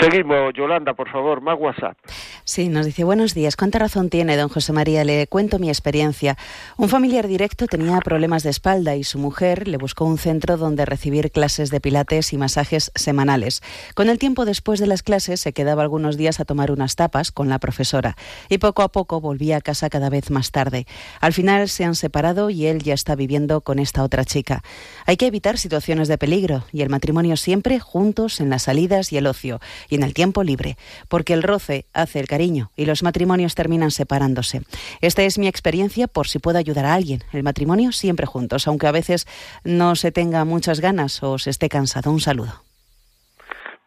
Seguimos, 0.01 0.53
Yolanda, 0.55 0.95
por 0.95 1.09
favor, 1.09 1.41
más 1.41 1.57
WhatsApp. 1.59 1.97
Sí, 2.45 2.69
nos 2.69 2.85
dice, 2.85 3.05
buenos 3.05 3.33
días. 3.33 3.55
¿Cuánta 3.57 3.79
razón 3.79 4.11
tiene, 4.11 4.37
don 4.37 4.49
José 4.49 4.73
María? 4.73 5.05
Le 5.05 5.27
cuento 5.29 5.59
mi 5.59 5.69
experiencia. 5.69 6.37
Un 6.77 6.89
familiar 6.89 7.29
directo 7.29 7.67
tenía 7.67 7.99
problemas 8.01 8.43
de 8.43 8.51
espalda 8.51 8.97
y 8.97 9.05
su 9.05 9.19
mujer 9.19 9.69
le 9.69 9.77
buscó 9.77 10.05
un 10.05 10.19
centro 10.19 10.57
donde 10.57 10.85
recibir 10.85 11.31
clases 11.31 11.71
de 11.71 11.81
pilates 11.81 12.33
y 12.33 12.39
masajes 12.39 12.91
semanales. 12.97 13.63
Con 13.95 14.09
el 14.09 14.19
tiempo 14.19 14.45
después 14.45 14.81
de 14.81 14.89
las 14.89 15.03
clases 15.03 15.41
se 15.41 15.53
quedaba 15.53 15.83
algunos 15.83 16.17
días 16.17 16.41
a 16.41 16.45
tomar 16.45 16.73
unas 16.73 16.97
tapas 16.97 17.31
con 17.31 17.49
la 17.49 17.59
profesora 17.61 18.17
y 18.49 18.59
poco 18.59 18.83
a 18.83 18.91
poco 18.91 19.21
volvía 19.21 19.59
a 19.59 19.61
casa 19.61 19.91
cada 19.91 20.11
vez 20.11 20.31
más 20.31 20.51
tarde. 20.51 20.87
Al 21.21 21.33
final 21.33 21.69
se 21.69 21.85
han 21.85 21.95
separado 21.95 22.51
y 22.51 22.67
él 22.67 22.83
ya 22.83 22.95
está 22.95 23.15
viviendo 23.15 23.61
con 23.61 23.79
esta 23.79 24.03
otra 24.03 24.25
chica. 24.25 24.63
Hay 25.07 25.17
que 25.17 25.27
evitar 25.27 25.57
situaciones 25.57 26.09
de 26.09 26.19
peligro 26.19 26.65
y 26.73 26.83
el 26.83 26.91
matrimonio 26.91 27.37
siempre 27.37 27.79
juntos 27.79 28.41
en 28.41 28.51
las 28.51 28.65
salidas 28.65 29.13
y 29.13 29.19
el 29.19 29.27
ocio 29.27 29.61
y 29.89 29.97
en 29.97 30.03
el 30.03 30.15
tiempo 30.15 30.43
libre, 30.43 30.77
porque 31.09 31.35
el 31.35 31.43
roce 31.43 31.85
hace 31.93 32.21
el 32.21 32.27
cariño 32.27 32.71
y 32.77 32.87
los 32.87 33.03
matrimonios 33.03 33.55
terminan 33.55 33.91
separándose. 33.91 34.63
Esta 35.01 35.23
es 35.23 35.39
mi 35.39 35.49
experiencia 35.49 36.07
por 36.07 36.27
si 36.27 36.39
puedo 36.39 36.59
ayudar 36.59 36.85
a 36.87 36.95
alguien. 36.95 37.21
El 37.33 37.43
matrimonio 37.43 37.93
siempre 37.93 38.27
juntos, 38.27 38.67
aunque 38.67 38.87
a 38.87 38.93
veces 38.93 39.27
no 39.65 39.97
se 39.97 40.13
tenga 40.13 40.45
muchas 40.45 40.81
ganas 40.81 41.23
o 41.23 41.39
se 41.39 41.51
esté 41.51 41.69
cansado. 41.69 42.11
Un 42.11 42.21
saludo. 42.21 42.53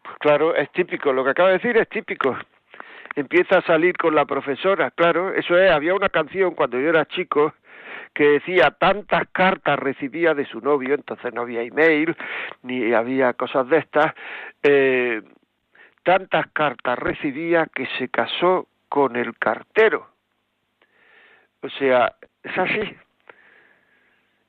Pues 0.03 0.17
claro, 0.19 0.55
es 0.55 0.71
típico. 0.71 1.11
Lo 1.13 1.23
que 1.23 1.31
acaba 1.31 1.49
de 1.49 1.55
decir 1.55 1.77
es 1.77 1.89
típico. 1.89 2.37
Empieza 3.15 3.57
a 3.57 3.61
salir 3.63 3.97
con 3.97 4.13
la 4.13 4.25
profesora, 4.25 4.91
claro. 4.91 5.33
Eso 5.33 5.57
es, 5.57 5.71
había 5.71 5.95
una 5.95 6.09
canción 6.09 6.53
cuando 6.53 6.79
yo 6.79 6.89
era 6.89 7.05
chico 7.05 7.53
que 8.13 8.29
decía 8.29 8.71
tantas 8.71 9.27
cartas 9.31 9.77
recibía 9.77 10.33
de 10.33 10.45
su 10.45 10.59
novio, 10.59 10.95
entonces 10.95 11.31
no 11.33 11.41
había 11.41 11.61
email, 11.61 12.15
ni 12.63 12.91
había 12.91 13.33
cosas 13.33 13.69
de 13.69 13.77
estas, 13.77 14.13
eh, 14.63 15.21
tantas 16.07 16.47
cartas 16.53 16.97
recibía 16.97 17.65
que 17.65 17.85
se 17.97 18.07
casó 18.07 18.69
con 18.87 19.17
el 19.17 19.37
cartero. 19.37 20.07
O 21.61 21.67
sea, 21.67 22.15
es 22.43 22.57
así. 22.57 22.95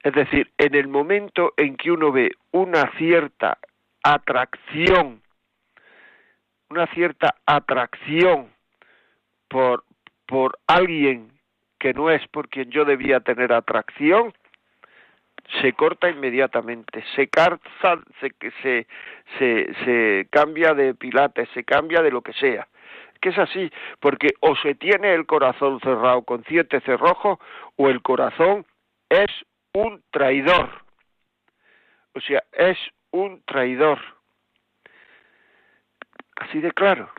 Es 0.04 0.12
decir, 0.12 0.52
en 0.56 0.76
el 0.76 0.86
momento 0.86 1.54
en 1.56 1.76
que 1.76 1.90
uno 1.90 2.12
ve 2.12 2.30
una 2.52 2.92
cierta 2.96 3.58
atracción, 4.04 5.20
una 6.70 6.86
cierta 6.94 7.34
atracción 7.44 8.52
por, 9.48 9.82
por 10.26 10.60
alguien 10.68 11.32
que 11.80 11.92
no 11.92 12.08
es 12.08 12.24
por 12.28 12.48
quien 12.50 12.70
yo 12.70 12.84
debía 12.84 13.18
tener 13.18 13.52
atracción, 13.52 14.32
se 15.60 15.72
corta 15.72 16.08
inmediatamente, 16.08 17.04
se 17.16 17.28
carza, 17.28 17.98
se, 18.20 18.32
se, 18.62 18.86
se, 19.38 19.74
se 19.84 20.28
cambia 20.30 20.74
de 20.74 20.94
pilates, 20.94 21.48
se 21.54 21.64
cambia 21.64 22.02
de 22.02 22.10
lo 22.10 22.22
que 22.22 22.32
sea 22.34 22.66
que 23.20 23.30
es 23.30 23.38
así, 23.38 23.70
porque 24.00 24.28
o 24.40 24.54
se 24.56 24.74
tiene 24.74 25.14
el 25.14 25.26
corazón 25.26 25.80
cerrado 25.80 26.22
con 26.22 26.44
siete 26.44 26.80
cerrojos 26.80 27.38
o 27.76 27.88
el 27.88 28.02
corazón 28.02 28.64
es 29.08 29.30
un 29.72 30.02
traidor. 30.10 30.70
O 32.14 32.20
sea, 32.20 32.42
es 32.52 32.78
un 33.10 33.42
traidor. 33.44 33.98
Así 36.36 36.60
de 36.60 36.72
claro. 36.72 37.10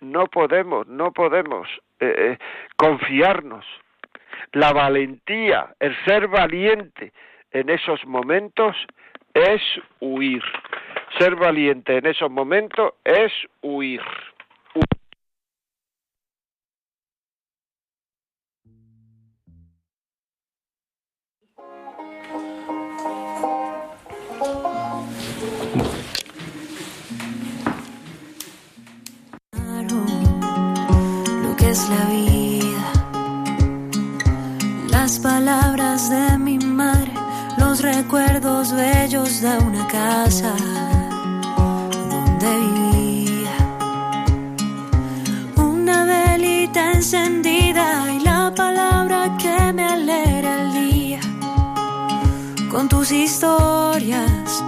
No 0.00 0.26
podemos, 0.26 0.86
no 0.86 1.12
podemos 1.12 1.68
eh, 2.00 2.14
eh, 2.16 2.38
confiarnos. 2.76 3.64
La 4.52 4.72
valentía, 4.72 5.74
el 5.80 5.96
ser 6.04 6.28
valiente 6.28 7.12
en 7.50 7.70
esos 7.70 8.04
momentos 8.06 8.76
es 9.32 9.62
huir. 10.00 10.42
Ser 11.18 11.36
valiente 11.36 11.98
en 11.98 12.06
esos 12.06 12.30
momentos 12.30 12.94
es 13.04 13.32
huir. 13.62 14.02
Las 35.14 35.22
palabras 35.22 36.10
de 36.10 36.38
mi 36.38 36.58
madre, 36.58 37.12
los 37.56 37.82
recuerdos 37.82 38.72
bellos 38.72 39.42
de 39.42 39.58
una 39.58 39.86
casa 39.86 40.52
donde 42.10 42.50
vivía. 42.58 43.56
Una 45.54 46.04
velita 46.04 46.94
encendida 46.94 48.12
y 48.12 48.24
la 48.24 48.52
palabra 48.56 49.36
que 49.38 49.72
me 49.72 49.84
alegra 49.84 50.62
el 50.62 50.90
día. 50.90 51.20
Con 52.68 52.88
tus 52.88 53.12
historias, 53.12 54.64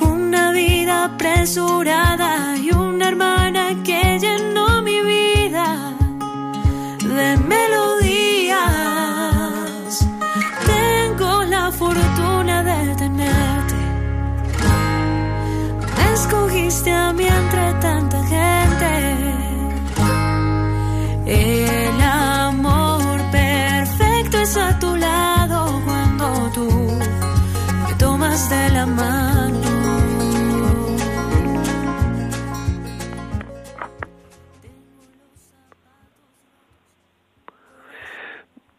una 0.00 0.50
vida 0.50 1.04
apresurada 1.04 2.29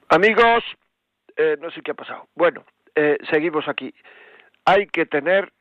Amigos, 0.09 0.63
eh, 1.37 1.55
no 1.61 1.71
sé 1.71 1.81
qué 1.81 1.91
ha 1.91 1.93
pasado. 1.93 2.27
Bueno, 2.35 2.65
eh, 2.95 3.17
seguimos 3.29 3.67
aquí. 3.69 3.93
Hay 4.65 4.87
que 4.87 5.05
tener 5.05 5.53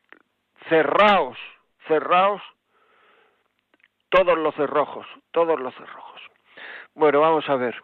cerrados, 0.69 1.39
cerrados 1.87 2.43
todos 4.09 4.37
los 4.37 4.55
cerrojos, 4.57 5.07
todos 5.31 5.61
los 5.61 5.73
cerrojos. 5.75 6.21
Bueno, 6.95 7.21
vamos 7.21 7.49
a 7.49 7.55
ver. 7.55 7.81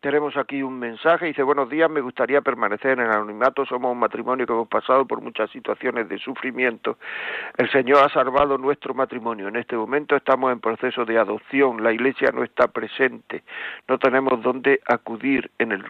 Tenemos 0.00 0.34
aquí 0.38 0.62
un 0.62 0.78
mensaje, 0.78 1.26
dice, 1.26 1.42
buenos 1.42 1.68
días, 1.68 1.90
me 1.90 2.00
gustaría 2.00 2.40
permanecer 2.40 2.92
en 2.92 3.00
el 3.00 3.10
anonimato, 3.10 3.66
somos 3.66 3.92
un 3.92 3.98
matrimonio 3.98 4.46
que 4.46 4.52
hemos 4.54 4.66
pasado 4.66 5.04
por 5.04 5.20
muchas 5.20 5.50
situaciones 5.50 6.08
de 6.08 6.16
sufrimiento. 6.16 6.96
El 7.58 7.70
Señor 7.70 8.02
ha 8.02 8.08
salvado 8.08 8.56
nuestro 8.56 8.94
matrimonio. 8.94 9.48
En 9.48 9.56
este 9.56 9.76
momento 9.76 10.16
estamos 10.16 10.52
en 10.52 10.60
proceso 10.60 11.04
de 11.04 11.18
adopción, 11.18 11.84
la 11.84 11.92
iglesia 11.92 12.30
no 12.32 12.42
está 12.44 12.68
presente, 12.68 13.42
no 13.88 13.98
tenemos 13.98 14.40
dónde 14.40 14.80
acudir, 14.86 15.50
en 15.58 15.72
el, 15.72 15.84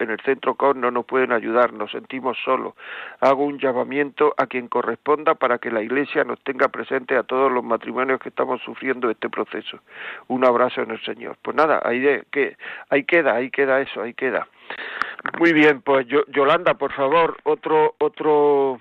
en 0.00 0.10
el 0.10 0.18
centro 0.22 0.56
CON 0.56 0.80
no 0.80 0.90
nos 0.90 1.04
pueden 1.04 1.30
ayudar, 1.30 1.72
nos 1.72 1.92
sentimos 1.92 2.36
solos. 2.44 2.74
Hago 3.20 3.44
un 3.44 3.60
llamamiento 3.60 4.34
a 4.38 4.48
quien 4.48 4.66
corresponda 4.66 5.36
para 5.36 5.58
que 5.58 5.70
la 5.70 5.82
iglesia 5.82 6.24
nos 6.24 6.40
tenga 6.40 6.66
presente 6.66 7.16
a 7.16 7.22
todos 7.22 7.52
los 7.52 7.62
matrimonios 7.62 8.18
que 8.18 8.30
estamos 8.30 8.60
sufriendo 8.62 9.08
este 9.08 9.30
proceso. 9.30 9.78
Un 10.26 10.44
abrazo 10.44 10.82
en 10.82 10.90
el 10.90 11.00
Señor. 11.04 11.36
Pues 11.40 11.56
nada, 11.56 11.80
ahí, 11.84 12.00
de, 12.00 12.24
que, 12.32 12.56
ahí 12.90 13.04
queda, 13.04 13.36
ahí 13.36 13.51
queda 13.52 13.80
eso, 13.80 14.02
ahí 14.02 14.14
queda. 14.14 14.48
Muy 15.38 15.52
bien, 15.52 15.82
pues 15.82 16.06
Yolanda, 16.28 16.74
por 16.74 16.92
favor, 16.92 17.36
otro 17.44 17.94
otro 17.98 18.80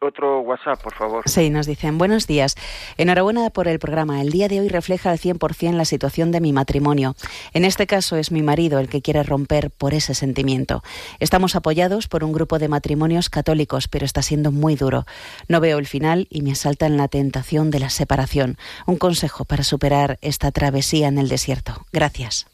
otro 0.00 0.40
WhatsApp, 0.40 0.82
por 0.82 0.94
favor. 0.94 1.22
Sí, 1.26 1.50
nos 1.50 1.66
dicen, 1.66 1.98
buenos 1.98 2.26
días. 2.26 2.54
Enhorabuena 2.96 3.50
por 3.50 3.68
el 3.68 3.78
programa. 3.78 4.20
El 4.20 4.30
día 4.30 4.48
de 4.48 4.60
hoy 4.60 4.68
refleja 4.68 5.10
al 5.10 5.18
100% 5.18 5.72
la 5.72 5.84
situación 5.84 6.30
de 6.30 6.40
mi 6.40 6.52
matrimonio. 6.52 7.14
En 7.52 7.64
este 7.64 7.86
caso 7.86 8.16
es 8.16 8.30
mi 8.30 8.42
marido 8.42 8.78
el 8.78 8.88
que 8.88 9.02
quiere 9.02 9.22
romper 9.22 9.70
por 9.70 9.94
ese 9.94 10.14
sentimiento. 10.14 10.82
Estamos 11.18 11.56
apoyados 11.56 12.08
por 12.08 12.24
un 12.24 12.32
grupo 12.32 12.58
de 12.58 12.68
matrimonios 12.68 13.28
católicos, 13.30 13.88
pero 13.88 14.04
está 14.04 14.22
siendo 14.22 14.52
muy 14.52 14.76
duro. 14.76 15.04
No 15.48 15.60
veo 15.60 15.78
el 15.78 15.86
final 15.86 16.26
y 16.30 16.42
me 16.42 16.52
asalta 16.52 16.86
en 16.86 16.96
la 16.96 17.08
tentación 17.08 17.70
de 17.70 17.80
la 17.80 17.90
separación. 17.90 18.56
Un 18.86 18.98
consejo 18.98 19.44
para 19.44 19.62
superar 19.62 20.18
esta 20.22 20.52
travesía 20.52 21.08
en 21.08 21.18
el 21.18 21.28
desierto. 21.28 21.86
Gracias 21.92 22.46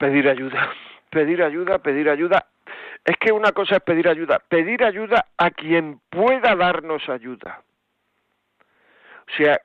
pedir 0.00 0.28
ayuda, 0.28 0.72
pedir 1.10 1.42
ayuda, 1.42 1.78
pedir 1.78 2.08
ayuda. 2.08 2.46
Es 3.04 3.16
que 3.18 3.32
una 3.32 3.52
cosa 3.52 3.76
es 3.76 3.82
pedir 3.82 4.08
ayuda, 4.08 4.40
pedir 4.48 4.82
ayuda 4.82 5.26
a 5.36 5.50
quien 5.50 6.00
pueda 6.10 6.56
darnos 6.56 7.08
ayuda. 7.08 7.62
O 9.28 9.36
sea, 9.36 9.60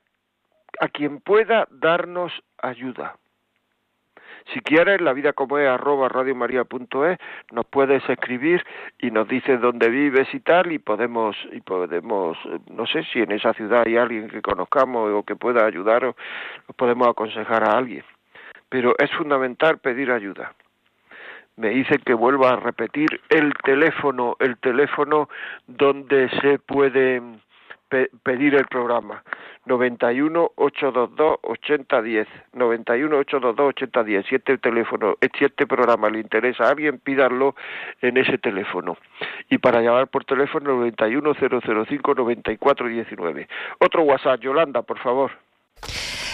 a 0.80 0.88
quien 0.90 1.22
pueda 1.22 1.68
darnos 1.72 2.32
ayuda. 2.62 3.16
Si 4.54 4.60
quieres, 4.60 5.02
la 5.02 5.14
vida 5.14 5.34
como 5.34 5.58
es 5.58 5.68
arroba 5.68 6.08
radiomaria.es, 6.08 7.18
nos 7.52 7.66
puedes 7.66 8.08
escribir 8.08 8.64
y 9.00 9.10
nos 9.10 9.28
dices 9.28 9.60
dónde 9.60 9.90
vives 9.90 10.32
y 10.34 10.40
tal 10.40 10.72
y 10.72 10.78
podemos 10.78 11.36
y 11.52 11.62
podemos 11.62 12.38
no 12.70 12.86
sé 12.86 13.04
si 13.12 13.22
en 13.22 13.32
esa 13.32 13.54
ciudad 13.54 13.84
hay 13.88 13.98
alguien 13.98 14.30
que 14.30 14.44
conozcamos 14.44 15.12
o 15.12 15.24
que 15.24 15.36
pueda 15.36 15.66
ayudaros, 15.66 16.16
podemos 16.78 17.08
aconsejar 17.08 17.64
a 17.64 17.78
alguien. 17.78 18.04
Pero 18.76 18.94
es 18.98 19.10
fundamental 19.12 19.78
pedir 19.78 20.12
ayuda. 20.12 20.54
Me 21.56 21.70
dice 21.70 21.98
que 22.00 22.14
vuelva 22.14 22.50
a 22.50 22.56
repetir 22.58 23.22
el 23.30 23.54
teléfono, 23.64 24.36
el 24.42 24.58
teléfono 24.58 25.30
donde 25.66 26.30
se 26.42 26.60
puede 26.60 27.22
pedir 28.22 28.54
el 28.56 28.66
programa. 28.66 29.24
91 29.66 30.52
822 30.56 31.40
8010 31.42 32.28
91 32.52 33.18
822 33.18 33.70
8010 33.70 34.26
si 34.28 34.36
este 34.36 34.58
teléfono 34.58 35.16
si 35.22 35.46
este 35.46 35.66
programa 35.66 36.10
le 36.10 36.20
interesa 36.20 36.66
a 36.66 36.72
alguien 36.72 37.00
pídanlo 37.00 37.56
en 38.02 38.18
ese 38.18 38.38
teléfono. 38.40 38.98
Y 39.50 39.58
para 39.58 39.80
llamar 39.80 40.10
por 40.10 40.26
teléfono 40.26 40.76
91 40.76 41.34
005 41.34 42.14
9419 42.14 43.48
otro 43.80 44.04
WhatsApp 44.04 44.42
Yolanda 44.42 44.82
por 44.82 45.00
favor. 45.00 45.32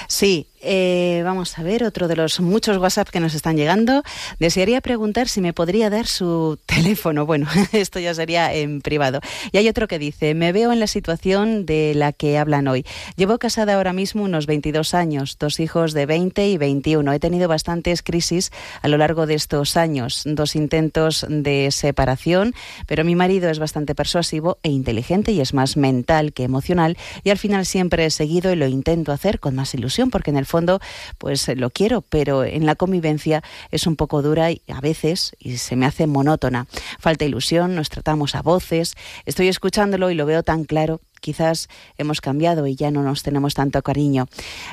Sí, 0.08 0.48
eh, 0.62 1.22
vamos 1.24 1.58
a 1.58 1.64
ver, 1.64 1.84
otro 1.84 2.08
de 2.08 2.16
los 2.16 2.40
muchos 2.40 2.78
WhatsApp 2.78 3.10
que 3.10 3.20
nos 3.20 3.34
están 3.34 3.58
llegando. 3.58 4.04
Desearía 4.40 4.82
preguntar 4.82 5.28
si 5.28 5.42
me 5.42 5.54
podría 5.54 5.90
dar 5.90 6.08
su 6.08 6.60
teléfono. 6.66 7.26
Bueno, 7.26 7.48
esto 7.72 8.00
ya 8.00 8.14
sería 8.14 8.54
en 8.54 8.82
privado. 8.82 9.20
Y 9.52 9.58
hay 9.58 9.68
otro 9.68 9.88
que 9.88 10.00
dice, 10.00 10.34
me 10.34 10.52
veo 10.52 10.72
en 10.72 10.80
la 10.80 10.88
situación 10.88 11.66
de 11.66 11.94
la 11.96 12.14
que 12.14 12.38
hablan 12.38 12.68
hoy. 12.68 12.86
Llevo 13.16 13.38
casada 13.38 13.76
ahora 13.76 13.94
mismo 13.94 14.24
unos 14.24 14.46
22 14.46 14.94
años, 14.94 15.38
dos 15.40 15.60
hijos 15.60 15.94
de 15.94 16.06
20 16.06 16.48
y 16.48 16.58
21. 16.58 17.14
He 17.14 17.20
tenido 17.20 17.48
bastantes 17.48 18.02
crisis 18.02 18.52
a 18.82 18.88
lo 18.88 18.98
largo 18.98 19.26
de 19.26 19.36
estos 19.36 19.78
años, 19.78 20.24
dos 20.26 20.56
intentos 20.56 21.26
de 21.30 21.70
separación, 21.72 22.54
pero 22.88 23.04
mi 23.04 23.16
marido 23.16 23.50
es 23.50 23.60
bastante 23.60 23.96
persuasivo 23.96 24.58
e 24.64 24.70
inteligente 24.70 25.32
y 25.32 25.42
es 25.42 25.54
más 25.54 25.78
mental 25.78 26.34
que 26.34 26.44
emocional 26.44 26.98
y 27.24 27.30
al 27.30 27.38
final 27.38 27.66
siempre 27.66 28.06
he 28.06 28.10
seguido 28.10 28.52
y 28.52 28.56
lo 28.56 28.68
intento 28.68 29.12
hacer 29.12 29.40
con 29.40 29.56
más 29.56 29.74
ilusión 29.74 30.10
porque 30.10 30.32
en 30.32 30.38
el 30.38 30.46
fondo 30.52 30.80
pues 31.18 31.48
lo 31.56 31.70
quiero, 31.72 32.02
pero 32.02 32.44
en 32.44 32.66
la 32.66 32.76
convivencia 32.76 33.42
es 33.72 33.88
un 33.88 33.96
poco 33.96 34.22
dura 34.22 34.52
y 34.52 34.62
a 34.68 34.82
veces 34.82 35.36
y 35.40 35.58
se 35.58 35.76
me 35.76 35.86
hace 35.86 36.06
monótona. 36.06 36.68
Falta 37.00 37.26
ilusión, 37.26 37.76
nos 37.76 37.90
tratamos 37.90 38.36
a 38.36 38.42
voces, 38.42 38.96
estoy 39.26 39.48
escuchándolo 39.48 40.12
y 40.12 40.16
lo 40.16 40.26
veo 40.26 40.44
tan 40.44 40.66
claro 40.66 41.02
quizás 41.22 41.70
hemos 41.98 42.20
cambiado 42.20 42.68
y 42.68 42.76
ya 42.76 42.92
no 42.92 43.04
nos 43.04 43.24
tenemos 43.24 43.54
tanto 43.54 43.82
cariño. 43.82 44.28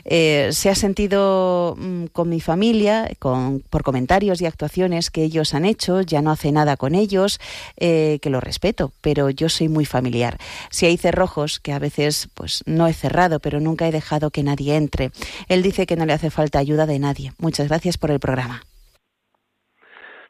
Eh, 0.04 0.48
se 0.52 0.70
ha 0.70 0.74
sentido 0.74 1.76
mm, 1.78 2.06
con 2.06 2.28
mi 2.28 2.40
familia, 2.40 3.10
con, 3.18 3.60
por 3.70 3.84
comentarios 3.84 4.40
y 4.40 4.46
actuaciones 4.46 5.10
que 5.10 5.22
ellos 5.22 5.54
han 5.54 5.64
hecho, 5.64 6.00
ya 6.00 6.22
no 6.22 6.30
hace 6.32 6.50
nada 6.50 6.76
con 6.76 6.94
ellos, 6.94 7.38
eh, 7.76 8.18
que 8.20 8.30
lo 8.30 8.40
respeto, 8.40 8.92
pero 9.00 9.30
yo 9.30 9.48
soy 9.48 9.68
muy 9.68 9.84
familiar. 9.84 10.38
Si 10.70 10.86
hay 10.86 10.96
cerrojos, 10.96 11.60
que 11.60 11.72
a 11.72 11.78
veces 11.78 12.28
pues 12.34 12.62
no 12.66 12.86
he 12.86 12.92
cerrado, 12.92 13.38
pero 13.38 13.60
nunca 13.60 13.86
he 13.86 13.92
dejado 13.92 14.30
que 14.30 14.42
nadie 14.42 14.76
entre. 14.76 15.12
Él 15.48 15.62
dice 15.62 15.86
que 15.86 15.96
no 15.96 16.06
le 16.06 16.14
hace 16.14 16.30
falta 16.30 16.58
ayuda 16.58 16.86
de 16.86 16.98
nadie. 16.98 17.32
Muchas 17.38 17.68
gracias 17.68 17.98
por 17.98 18.10
el 18.10 18.18
programa 18.18 18.64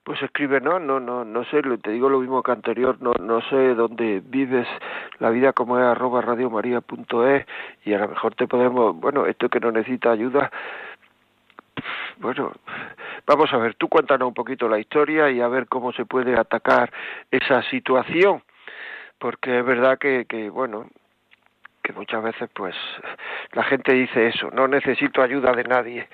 pues 0.09 0.23
escribe 0.23 0.59
no 0.63 0.79
no 0.79 0.99
no 0.99 1.23
no 1.23 1.45
sé 1.45 1.61
te 1.83 1.91
digo 1.91 2.09
lo 2.09 2.21
mismo 2.21 2.43
que 2.43 2.51
anterior 2.51 2.97
no 3.03 3.13
no 3.21 3.43
sé 3.43 3.75
dónde 3.75 4.23
vives 4.25 4.67
la 5.19 5.29
vida 5.29 5.53
como 5.53 5.79
es 5.79 5.85
arroba 5.85 6.23
radiomaria.es 6.23 7.47
y 7.85 7.93
a 7.93 7.99
lo 7.99 8.09
mejor 8.09 8.35
te 8.35 8.47
podemos 8.47 8.97
bueno 8.99 9.27
esto 9.27 9.51
que 9.51 9.61
no 9.61 9.71
necesita 9.71 10.11
ayuda 10.11 10.51
bueno 12.17 12.53
vamos 13.27 13.53
a 13.53 13.59
ver 13.59 13.75
tú 13.75 13.89
cuéntanos 13.89 14.29
un 14.29 14.33
poquito 14.33 14.67
la 14.67 14.79
historia 14.79 15.31
y 15.31 15.43
a 15.43 15.49
ver 15.49 15.67
cómo 15.67 15.93
se 15.93 16.07
puede 16.07 16.41
atacar 16.41 16.91
esa 17.31 17.61
situación 17.65 18.43
porque 19.19 19.59
es 19.59 19.67
verdad 19.67 19.99
que 19.99 20.25
que 20.25 20.49
bueno 20.49 20.87
que 21.83 21.93
muchas 21.93 22.23
veces 22.23 22.49
pues 22.55 22.75
la 23.53 23.65
gente 23.65 23.93
dice 23.93 24.29
eso 24.29 24.51
no 24.53 24.69
necesito 24.69 25.21
ayuda 25.21 25.53
de 25.53 25.65
nadie. 25.65 26.09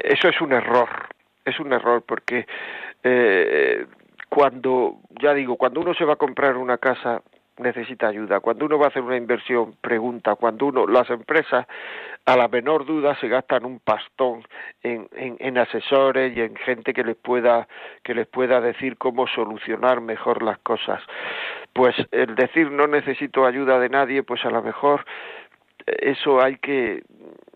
Eso 0.00 0.26
es 0.26 0.40
un 0.40 0.52
error 0.52 0.88
es 1.48 1.58
un 1.58 1.72
error 1.72 2.02
porque 2.02 2.46
eh, 3.02 3.86
cuando, 4.28 4.98
ya 5.22 5.34
digo, 5.34 5.56
cuando 5.56 5.80
uno 5.80 5.94
se 5.94 6.04
va 6.04 6.14
a 6.14 6.16
comprar 6.16 6.56
una 6.56 6.78
casa 6.78 7.22
necesita 7.58 8.08
ayuda. 8.08 8.40
Cuando 8.40 8.66
uno 8.66 8.78
va 8.78 8.86
a 8.86 8.88
hacer 8.88 9.02
una 9.02 9.16
inversión, 9.16 9.74
pregunta. 9.80 10.34
Cuando 10.36 10.66
uno, 10.66 10.86
las 10.86 11.08
empresas, 11.10 11.66
a 12.24 12.36
la 12.36 12.48
menor 12.48 12.84
duda, 12.84 13.16
se 13.20 13.28
gastan 13.28 13.64
un 13.64 13.80
pastón 13.80 14.44
en, 14.82 15.08
en, 15.16 15.36
en, 15.38 15.58
asesores 15.58 16.36
y 16.36 16.40
en 16.40 16.54
gente 16.56 16.92
que 16.92 17.04
les 17.04 17.16
pueda 17.16 17.66
que 18.02 18.14
les 18.14 18.26
pueda 18.26 18.60
decir 18.60 18.96
cómo 18.96 19.26
solucionar 19.26 20.00
mejor 20.00 20.42
las 20.42 20.58
cosas. 20.58 21.02
Pues 21.72 21.94
el 22.10 22.34
decir 22.34 22.70
no 22.70 22.86
necesito 22.86 23.46
ayuda 23.46 23.78
de 23.78 23.88
nadie, 23.88 24.22
pues 24.22 24.44
a 24.44 24.50
lo 24.50 24.62
mejor 24.62 25.04
eso 25.86 26.40
hay 26.40 26.56
que 26.56 27.02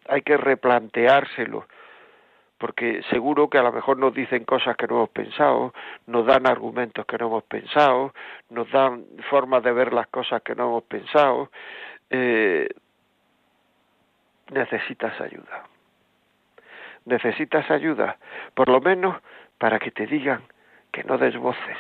hay 0.09 0.23
que 0.23 0.37
replanteárselo 0.37 1.67
porque 2.63 3.03
seguro 3.11 3.51
que 3.51 3.59
a 3.59 3.63
lo 3.65 3.73
mejor 3.73 3.99
nos 3.99 4.15
dicen 4.15 4.45
cosas 4.45 4.77
que 4.77 4.87
no 4.87 4.95
hemos 4.95 5.11
pensado, 5.11 5.75
nos 6.07 6.25
dan 6.25 6.47
argumentos 6.47 7.05
que 7.07 7.19
no 7.19 7.27
hemos 7.27 7.43
pensado, 7.43 8.15
nos 8.51 8.71
dan 8.71 9.05
formas 9.31 9.65
de 9.65 9.73
ver 9.73 9.93
las 9.93 10.07
cosas 10.07 10.43
que 10.43 10.55
no 10.55 10.69
hemos 10.69 10.85
pensado. 10.85 11.51
Eh, 12.09 12.69
necesitas 14.53 15.21
ayuda. 15.21 15.65
Necesitas 17.05 17.69
ayuda, 17.69 18.17
por 18.55 18.69
lo 18.69 18.81
menos 18.81 19.17
para 19.59 19.81
que 19.81 19.91
te 19.91 20.07
digan 20.07 20.43
que 20.93 21.03
no 21.03 21.19
des 21.19 21.37
voces, 21.37 21.79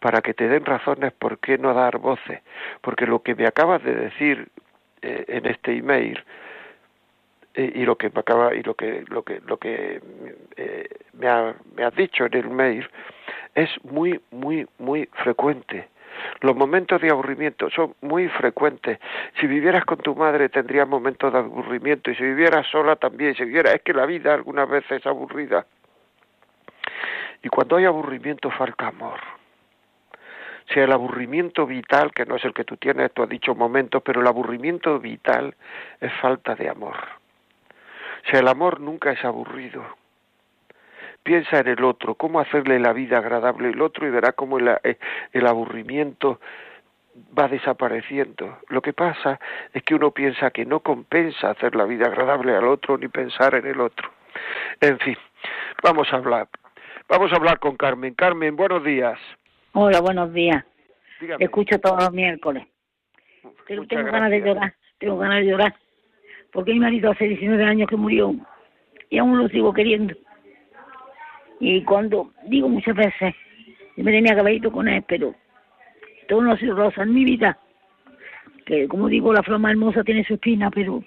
para 0.00 0.20
que 0.20 0.34
te 0.34 0.48
den 0.48 0.64
razones 0.64 1.12
por 1.12 1.38
qué 1.38 1.58
no 1.58 1.72
dar 1.74 1.98
voces, 1.98 2.42
porque 2.80 3.06
lo 3.06 3.22
que 3.22 3.36
me 3.36 3.46
acabas 3.46 3.84
de 3.84 3.94
decir 3.94 4.48
eh, 5.00 5.26
en 5.28 5.46
este 5.46 5.76
email 5.76 6.24
y 7.54 7.84
lo 7.84 7.96
que 7.96 8.10
me 8.10 8.20
acaba 8.20 8.54
y 8.54 8.62
lo 8.62 8.74
que 8.74 9.04
lo 9.08 9.22
que 9.22 9.40
lo 9.46 9.58
que 9.58 10.00
eh, 10.56 10.88
me, 11.12 11.28
ha, 11.28 11.54
has 11.84 11.94
dicho 11.94 12.24
en 12.24 12.34
el 12.34 12.48
mail 12.48 12.88
es 13.54 13.68
muy 13.84 14.20
muy 14.30 14.66
muy 14.78 15.08
frecuente 15.22 15.88
los 16.40 16.56
momentos 16.56 17.00
de 17.00 17.10
aburrimiento 17.10 17.70
son 17.70 17.94
muy 18.00 18.28
frecuentes. 18.28 18.98
Si 19.40 19.46
vivieras 19.46 19.84
con 19.84 19.98
tu 19.98 20.14
madre 20.14 20.48
tendrías 20.48 20.88
momentos 20.88 21.32
de 21.32 21.38
aburrimiento 21.38 22.10
y 22.10 22.14
si 22.14 22.22
vivieras 22.22 22.66
sola 22.66 22.96
también. 22.96 23.34
Si 23.34 23.44
vivieras, 23.44 23.74
es 23.74 23.82
que 23.82 23.92
la 23.92 24.06
vida 24.06 24.34
algunas 24.34 24.68
veces 24.68 24.92
es 24.92 25.06
aburrida. 25.06 25.66
Y 27.42 27.48
cuando 27.48 27.76
hay 27.76 27.84
aburrimiento 27.84 28.50
falta 28.50 28.88
amor. 28.88 29.18
Si 30.72 30.78
el 30.78 30.92
aburrimiento 30.92 31.66
vital, 31.66 32.12
que 32.12 32.24
no 32.24 32.36
es 32.36 32.44
el 32.44 32.54
que 32.54 32.64
tú 32.64 32.76
tienes, 32.76 33.12
tú 33.12 33.22
has 33.22 33.28
dicho 33.28 33.54
momentos, 33.54 34.02
pero 34.04 34.20
el 34.20 34.26
aburrimiento 34.26 34.98
vital 35.00 35.54
es 36.00 36.12
falta 36.20 36.54
de 36.54 36.68
amor. 36.68 36.96
Si 38.24 38.36
el 38.36 38.48
amor 38.48 38.80
nunca 38.80 39.12
es 39.12 39.24
aburrido. 39.24 39.84
Piensa 41.22 41.60
en 41.60 41.68
el 41.68 41.84
otro, 41.84 42.14
cómo 42.14 42.40
hacerle 42.40 42.80
la 42.80 42.92
vida 42.92 43.18
agradable 43.18 43.68
al 43.68 43.80
otro 43.80 44.06
y 44.06 44.10
verá 44.10 44.32
cómo 44.32 44.58
el, 44.58 44.68
eh, 44.82 44.98
el 45.32 45.46
aburrimiento 45.46 46.40
va 47.38 47.46
desapareciendo. 47.48 48.58
Lo 48.68 48.82
que 48.82 48.92
pasa 48.92 49.38
es 49.72 49.82
que 49.84 49.94
uno 49.94 50.10
piensa 50.10 50.50
que 50.50 50.64
no 50.64 50.80
compensa 50.80 51.50
hacer 51.50 51.76
la 51.76 51.84
vida 51.84 52.06
agradable 52.06 52.56
al 52.56 52.66
otro 52.66 52.98
ni 52.98 53.08
pensar 53.08 53.54
en 53.54 53.66
el 53.66 53.80
otro. 53.80 54.10
En 54.80 54.98
fin, 54.98 55.16
vamos 55.82 56.12
a 56.12 56.16
hablar. 56.16 56.48
Vamos 57.08 57.32
a 57.32 57.36
hablar 57.36 57.58
con 57.58 57.76
Carmen. 57.76 58.14
Carmen, 58.14 58.56
buenos 58.56 58.82
días. 58.82 59.18
Hola, 59.72 60.00
buenos 60.00 60.32
días. 60.32 60.64
Escucho 61.38 61.78
todos 61.78 62.02
los 62.02 62.12
miércoles. 62.12 62.66
tengo 63.66 64.10
ganas 64.10 64.30
de 64.30 64.40
llorar, 64.40 64.74
tengo 64.98 65.18
ganas 65.18 65.38
de 65.38 65.46
llorar 65.46 65.74
porque 66.52 66.72
mi 66.72 66.80
marido 66.80 67.10
hace 67.10 67.26
19 67.26 67.64
años 67.64 67.88
que 67.88 67.96
murió 67.96 68.34
y 69.10 69.18
aún 69.18 69.38
lo 69.38 69.48
sigo 69.48 69.72
queriendo. 69.72 70.14
Y 71.60 71.82
cuando 71.82 72.32
digo 72.46 72.68
muchas 72.68 72.94
veces, 72.94 73.34
yo 73.96 74.04
me 74.04 74.12
tenía 74.12 74.34
que 74.34 74.70
con 74.70 74.88
él, 74.88 75.04
pero 75.06 75.34
todo 76.28 76.42
no 76.42 76.52
ha 76.52 76.58
sido 76.58 76.76
rosa 76.76 77.02
en 77.02 77.14
mi 77.14 77.24
vida. 77.24 77.58
Que 78.66 78.86
como 78.86 79.08
digo, 79.08 79.32
la 79.32 79.42
flor 79.42 79.58
más 79.58 79.72
hermosa 79.72 80.04
tiene 80.04 80.24
su 80.24 80.34
espina, 80.34 80.70
pero, 80.70 81.02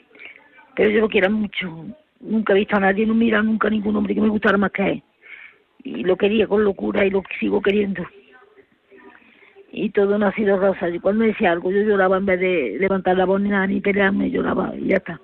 pero 0.75 0.89
yo 0.89 1.01
lo 1.01 1.09
quiero 1.09 1.29
mucho. 1.29 1.85
Nunca 2.19 2.53
he 2.53 2.57
visto 2.57 2.77
a 2.77 2.79
nadie, 2.79 3.05
no 3.05 3.13
mira 3.13 3.41
nunca 3.41 3.67
a 3.67 3.71
ningún 3.71 3.95
hombre 3.95 4.15
que 4.15 4.21
me 4.21 4.29
gustara 4.29 4.57
más 4.57 4.71
que 4.71 4.83
él. 4.83 5.03
Y 5.83 6.03
lo 6.03 6.15
quería 6.15 6.47
con 6.47 6.63
locura 6.63 7.05
y 7.05 7.11
lo 7.11 7.21
sigo 7.39 7.61
queriendo. 7.61 8.03
Y 9.71 9.89
todo 9.89 10.17
no 10.17 10.27
ha 10.27 10.31
sido 10.33 10.57
rosa. 10.57 10.89
Y 10.89 10.99
cuando 10.99 11.25
decía 11.25 11.51
algo, 11.51 11.69
yo 11.69 11.81
lloraba 11.81 12.17
en 12.17 12.25
vez 12.25 12.39
de 12.39 12.77
levantar 12.79 13.17
la 13.17 13.25
voz 13.25 13.41
ni 13.41 13.49
nada, 13.49 13.67
ni 13.67 13.81
pelearme, 13.81 14.31
lloraba 14.31 14.73
y 14.75 14.87
ya 14.87 14.97
está 14.97 15.19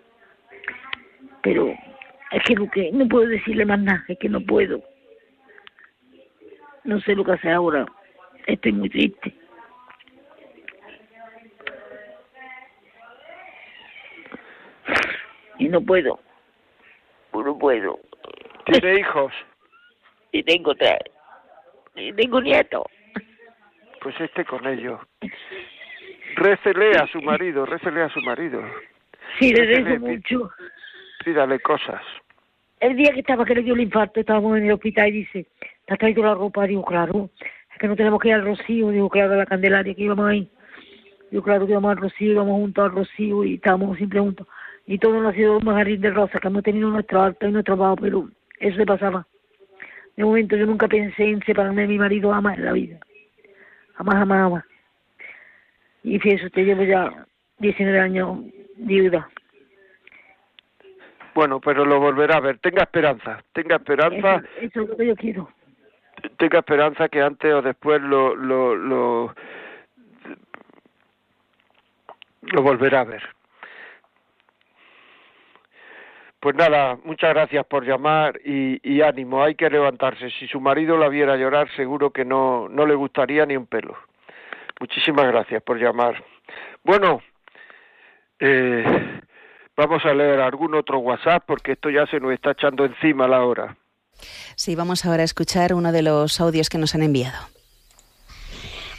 pero 1.44 1.74
es 2.32 2.44
que, 2.44 2.56
lo 2.56 2.70
que 2.70 2.92
no 2.92 3.08
puedo 3.08 3.28
decirle 3.28 3.66
más 3.66 3.80
nada, 3.80 4.04
es 4.08 4.18
que 4.20 4.30
no 4.30 4.42
puedo. 4.42 4.82
No 6.84 7.00
sé 7.02 7.16
lo 7.16 7.24
que 7.24 7.34
hacer 7.34 7.52
ahora. 7.52 7.86
Estoy 8.48 8.72
muy 8.72 8.90
triste. 8.90 9.34
Y 15.60 15.70
no 15.70 15.82
puedo. 15.82 16.20
No 17.34 17.58
puedo. 17.58 18.00
¿Tiene 18.66 19.00
hijos? 19.00 19.34
Y 20.32 20.44
tengo 20.44 20.74
tres. 20.76 21.00
Y 21.96 22.14
tengo 22.14 22.42
nietos. 22.42 22.84
Pues 24.02 24.20
esté 24.20 24.46
con 24.46 24.66
ellos. 24.66 25.00
Récele 26.36 26.92
a 26.98 27.08
su 27.08 27.22
marido, 27.22 27.66
récele 27.66 28.04
a 28.04 28.10
su 28.10 28.22
marido. 28.22 28.64
Sí, 29.40 29.54
le 29.54 29.66
rezo 29.66 30.00
mucho. 30.00 30.52
Pídale 31.24 31.60
cosas. 31.60 32.02
El 32.80 32.96
día 32.96 33.12
que 33.14 33.20
estaba, 33.20 33.46
que 33.46 33.56
le 33.56 33.62
dio 33.62 33.76
el 33.76 33.82
infarto, 33.82 34.20
estábamos 34.20 34.58
en 34.58 34.66
el 34.66 34.72
hospital 34.72 35.10
y 35.10 35.12
dice, 35.12 35.46
¿te 35.86 35.94
has 35.94 36.00
traído 36.00 36.24
la 36.24 36.34
ropa? 36.34 36.66
Digo, 36.66 36.84
claro, 36.84 37.30
es 37.72 37.78
que 37.80 37.88
no 37.88 37.96
tenemos 37.96 38.20
que 38.20 38.30
ir 38.30 38.34
al 38.34 38.46
Rocío. 38.46 38.90
Digo, 38.90 39.10
claro, 39.10 39.34
a 39.34 39.38
la 39.38 39.46
Candelaria 39.46 39.94
que 39.94 40.02
íbamos 40.02 40.28
ahí. 40.28 40.50
Digo, 41.30 41.44
claro, 41.44 41.66
que 41.66 41.74
íbamos 41.74 41.92
al 41.92 41.98
Rocío, 41.98 42.32
íbamos 42.32 42.54
juntos 42.54 42.84
al 42.84 42.92
Rocío 42.92 43.44
y 43.44 43.56
estábamos 43.56 43.98
siempre 43.98 44.20
juntos. 44.20 44.48
Y 44.88 44.98
todo 44.98 45.22
nos 45.22 45.32
ha 45.32 45.36
sido 45.36 45.58
un 45.58 45.66
jardín 45.66 46.02
de 46.02 46.10
rosa, 46.10 46.40
que 46.40 46.48
hemos 46.48 46.64
tenido 46.64 46.90
nuestro 46.90 47.22
alto 47.22 47.48
y 47.48 47.52
nuestro 47.52 47.78
bajo, 47.78 47.98
pero 47.98 48.28
eso 48.60 48.78
le 48.78 48.86
pasaba. 48.86 49.28
De 50.18 50.24
momento 50.24 50.56
yo 50.56 50.66
nunca 50.66 50.88
pensé 50.88 51.24
en 51.24 51.42
separarme 51.44 51.84
de 51.84 51.88
mi 51.88 51.98
marido 52.00 52.32
jamás 52.32 52.58
en 52.58 52.66
la 52.66 52.74
vida. 52.74 53.00
Jamás, 53.94 54.16
jamás, 54.16 54.42
jamás. 54.42 54.64
Y 56.04 56.18
fíjese, 56.20 56.48
usted 56.48 56.66
llevo 56.66 56.84
ya 56.84 57.26
19 57.60 58.00
años 58.00 58.40
viuda. 58.78 59.30
Bueno, 61.34 61.60
pero 61.60 61.86
lo 61.86 62.00
volverá 62.00 62.38
a 62.38 62.42
ver. 62.42 62.60
Tenga 62.60 62.84
esperanza, 62.84 63.44
tenga 63.54 63.78
esperanza. 63.78 64.44
Eso, 64.60 64.82
es 64.82 64.90
lo 64.90 64.98
que 64.98 65.08
yo 65.08 65.16
quiero. 65.16 65.50
Tenga 66.38 66.60
esperanza 66.60 67.10
que 67.10 67.22
antes 67.22 67.54
o 67.54 67.62
después 67.62 68.02
lo, 68.02 68.36
lo, 68.36 68.76
lo, 68.76 69.36
lo 72.42 72.62
volverá 72.62 73.02
a 73.02 73.06
ver. 73.06 73.24
Pues 76.40 76.56
nada, 76.56 76.98
muchas 77.04 77.36
gracias 77.36 77.66
por 77.68 77.86
llamar 77.86 78.40
y, 78.44 78.80
y, 78.84 79.02
ánimo, 79.02 79.44
hay 79.44 79.54
que 79.54 79.70
levantarse. 79.70 80.32
Si 80.32 80.48
su 80.48 80.60
marido 80.60 80.98
la 80.98 81.08
viera 81.08 81.38
llorar, 81.38 81.70
seguro 81.76 82.10
que 82.10 82.26
no, 82.26 82.68
no 82.68 82.88
le 82.88 82.96
gustaría 82.96 83.46
ni 83.46 83.56
un 83.56 83.68
pelo. 83.68 83.96
Muchísimas 84.80 85.28
gracias 85.28 85.62
por 85.62 85.78
llamar. 85.78 86.24
Bueno, 86.84 87.22
eh, 88.40 89.22
vamos 89.82 90.06
a 90.06 90.14
leer 90.14 90.40
algún 90.40 90.76
otro 90.76 91.00
WhatsApp 91.00 91.44
porque 91.48 91.72
esto 91.72 91.90
ya 91.90 92.06
se 92.06 92.20
nos 92.20 92.32
está 92.34 92.52
echando 92.52 92.86
encima 92.86 93.28
la 93.28 93.44
hora. 93.44 93.76
Sí, 94.56 94.76
vamos 94.76 95.06
ahora 95.06 95.24
a 95.24 95.26
escuchar 95.26 95.74
uno 95.74 95.92
de 95.92 96.04
los 96.04 96.40
audios 96.40 96.70
que 96.70 96.78
nos 96.78 96.94
han 96.94 97.02
enviado. 97.02 97.38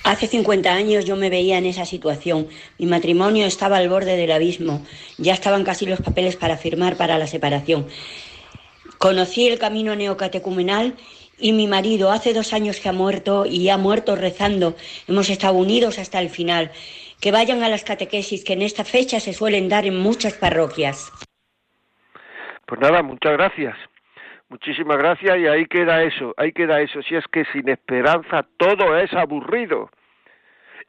Hace 0.03 0.26
50 0.26 0.72
años 0.72 1.05
yo 1.05 1.14
me 1.14 1.30
veía 1.30 1.59
en 1.59 1.66
esa 1.66 1.85
situación. 1.85 2.49
Mi 2.78 2.87
matrimonio 2.87 3.47
estaba 3.47 3.76
al 3.76 3.89
borde 3.89 4.16
del 4.16 4.33
abismo. 4.33 4.85
Ya 5.18 5.33
estaban 5.35 5.62
casi 5.62 5.87
los 5.87 6.01
papeles 6.01 6.35
para 6.35 6.57
firmar 6.57 6.97
para 6.97 7.18
la 7.18 7.28
separación. 7.28 7.87
Conocí 8.99 9.47
el 9.47 9.61
camino 9.61 9.95
neocatecumenal 9.95 10.97
y 11.39 11.53
mi 11.53 11.68
marido 11.68 12.11
hace 12.11 12.35
dos 12.35 12.53
años 12.53 12.80
que 12.80 12.89
ha 12.89 12.93
muerto 12.93 13.47
y 13.47 13.68
ha 13.68 13.78
muerto 13.78 14.16
rezando. 14.16 14.74
Hemos 15.07 15.30
estado 15.30 15.55
unidos 15.55 16.01
hasta 16.01 16.20
el 16.20 16.30
final. 16.30 16.72
Que 17.23 17.31
vayan 17.31 17.62
a 17.62 17.68
las 17.68 17.85
catequesis 17.85 18.45
que 18.45 18.55
en 18.55 18.62
esta 18.62 18.85
fecha 18.85 19.20
se 19.20 19.33
suelen 19.33 19.68
dar 19.68 19.87
en 19.87 19.97
muchas 19.97 20.35
parroquias. 20.35 21.12
Pues 22.66 22.81
nada, 22.81 23.01
muchas 23.03 23.35
gracias. 23.35 23.77
Muchísimas 24.49 24.99
gracias 24.99 25.39
y 25.39 25.47
ahí 25.47 25.66
queda 25.66 26.03
eso, 26.03 26.35
ahí 26.37 26.53
queda 26.53 26.81
eso. 26.81 27.01
Si 27.03 27.14
es 27.14 27.25
que 27.29 27.45
sin 27.53 27.68
esperanza 27.68 28.45
todo 28.57 28.99
es 28.99 29.12
aburrido. 29.14 29.89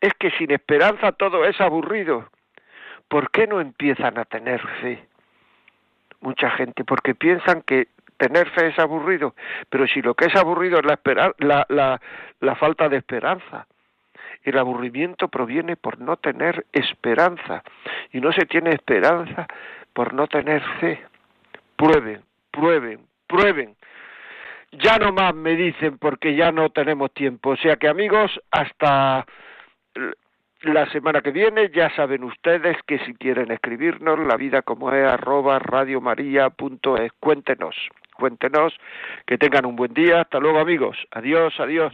Es 0.01 0.11
que 0.15 0.31
sin 0.31 0.51
esperanza 0.51 1.11
todo 1.11 1.45
es 1.45 1.61
aburrido. 1.61 2.27
¿Por 3.07 3.29
qué 3.29 3.45
no 3.45 3.61
empiezan 3.61 4.17
a 4.17 4.25
tener 4.25 4.59
fe? 4.81 5.07
Mucha 6.19 6.49
gente, 6.49 6.83
porque 6.83 7.13
piensan 7.13 7.61
que 7.61 7.89
tener 8.17 8.49
fe 8.49 8.69
es 8.69 8.79
aburrido, 8.79 9.35
pero 9.69 9.85
si 9.85 10.01
lo 10.01 10.15
que 10.15 10.25
es 10.25 10.35
aburrido 10.35 10.79
es 10.79 10.85
la, 10.85 10.99
la, 11.37 11.65
la, 11.69 12.01
la 12.39 12.55
falta 12.55 12.89
de 12.89 12.97
esperanza. 12.97 13.67
El 14.43 14.57
aburrimiento 14.57 15.29
proviene 15.29 15.77
por 15.77 15.99
no 15.99 16.17
tener 16.17 16.65
esperanza 16.73 17.63
y 18.11 18.19
no 18.19 18.31
se 18.33 18.45
tiene 18.45 18.71
esperanza 18.71 19.47
por 19.93 20.13
no 20.13 20.27
tener 20.27 20.61
fe. 20.79 21.01
Prueben, 21.75 22.21
prueben, 22.51 22.99
prueben. 23.27 23.75
Ya 24.71 24.97
no 24.97 25.13
más 25.13 25.33
me 25.33 25.55
dicen 25.55 25.97
porque 25.97 26.35
ya 26.35 26.51
no 26.51 26.69
tenemos 26.69 27.11
tiempo. 27.13 27.51
O 27.51 27.57
sea 27.57 27.77
que 27.77 27.87
amigos, 27.87 28.39
hasta 28.51 29.25
la 30.63 30.89
semana 30.91 31.21
que 31.21 31.31
viene 31.31 31.69
ya 31.69 31.89
saben 31.95 32.23
ustedes 32.23 32.77
que 32.87 32.99
si 32.99 33.13
quieren 33.13 33.51
escribirnos, 33.51 34.19
la 34.19 34.35
vida 34.37 34.61
como 34.61 34.91
es 34.91 35.05
arroba 35.05 35.59
radiomaria.es. 35.59 37.11
Cuéntenos, 37.19 37.75
cuéntenos, 38.15 38.73
que 39.25 39.37
tengan 39.37 39.65
un 39.65 39.75
buen 39.75 39.93
día. 39.93 40.21
Hasta 40.21 40.39
luego 40.39 40.59
amigos. 40.59 40.97
Adiós, 41.11 41.53
adiós. 41.59 41.93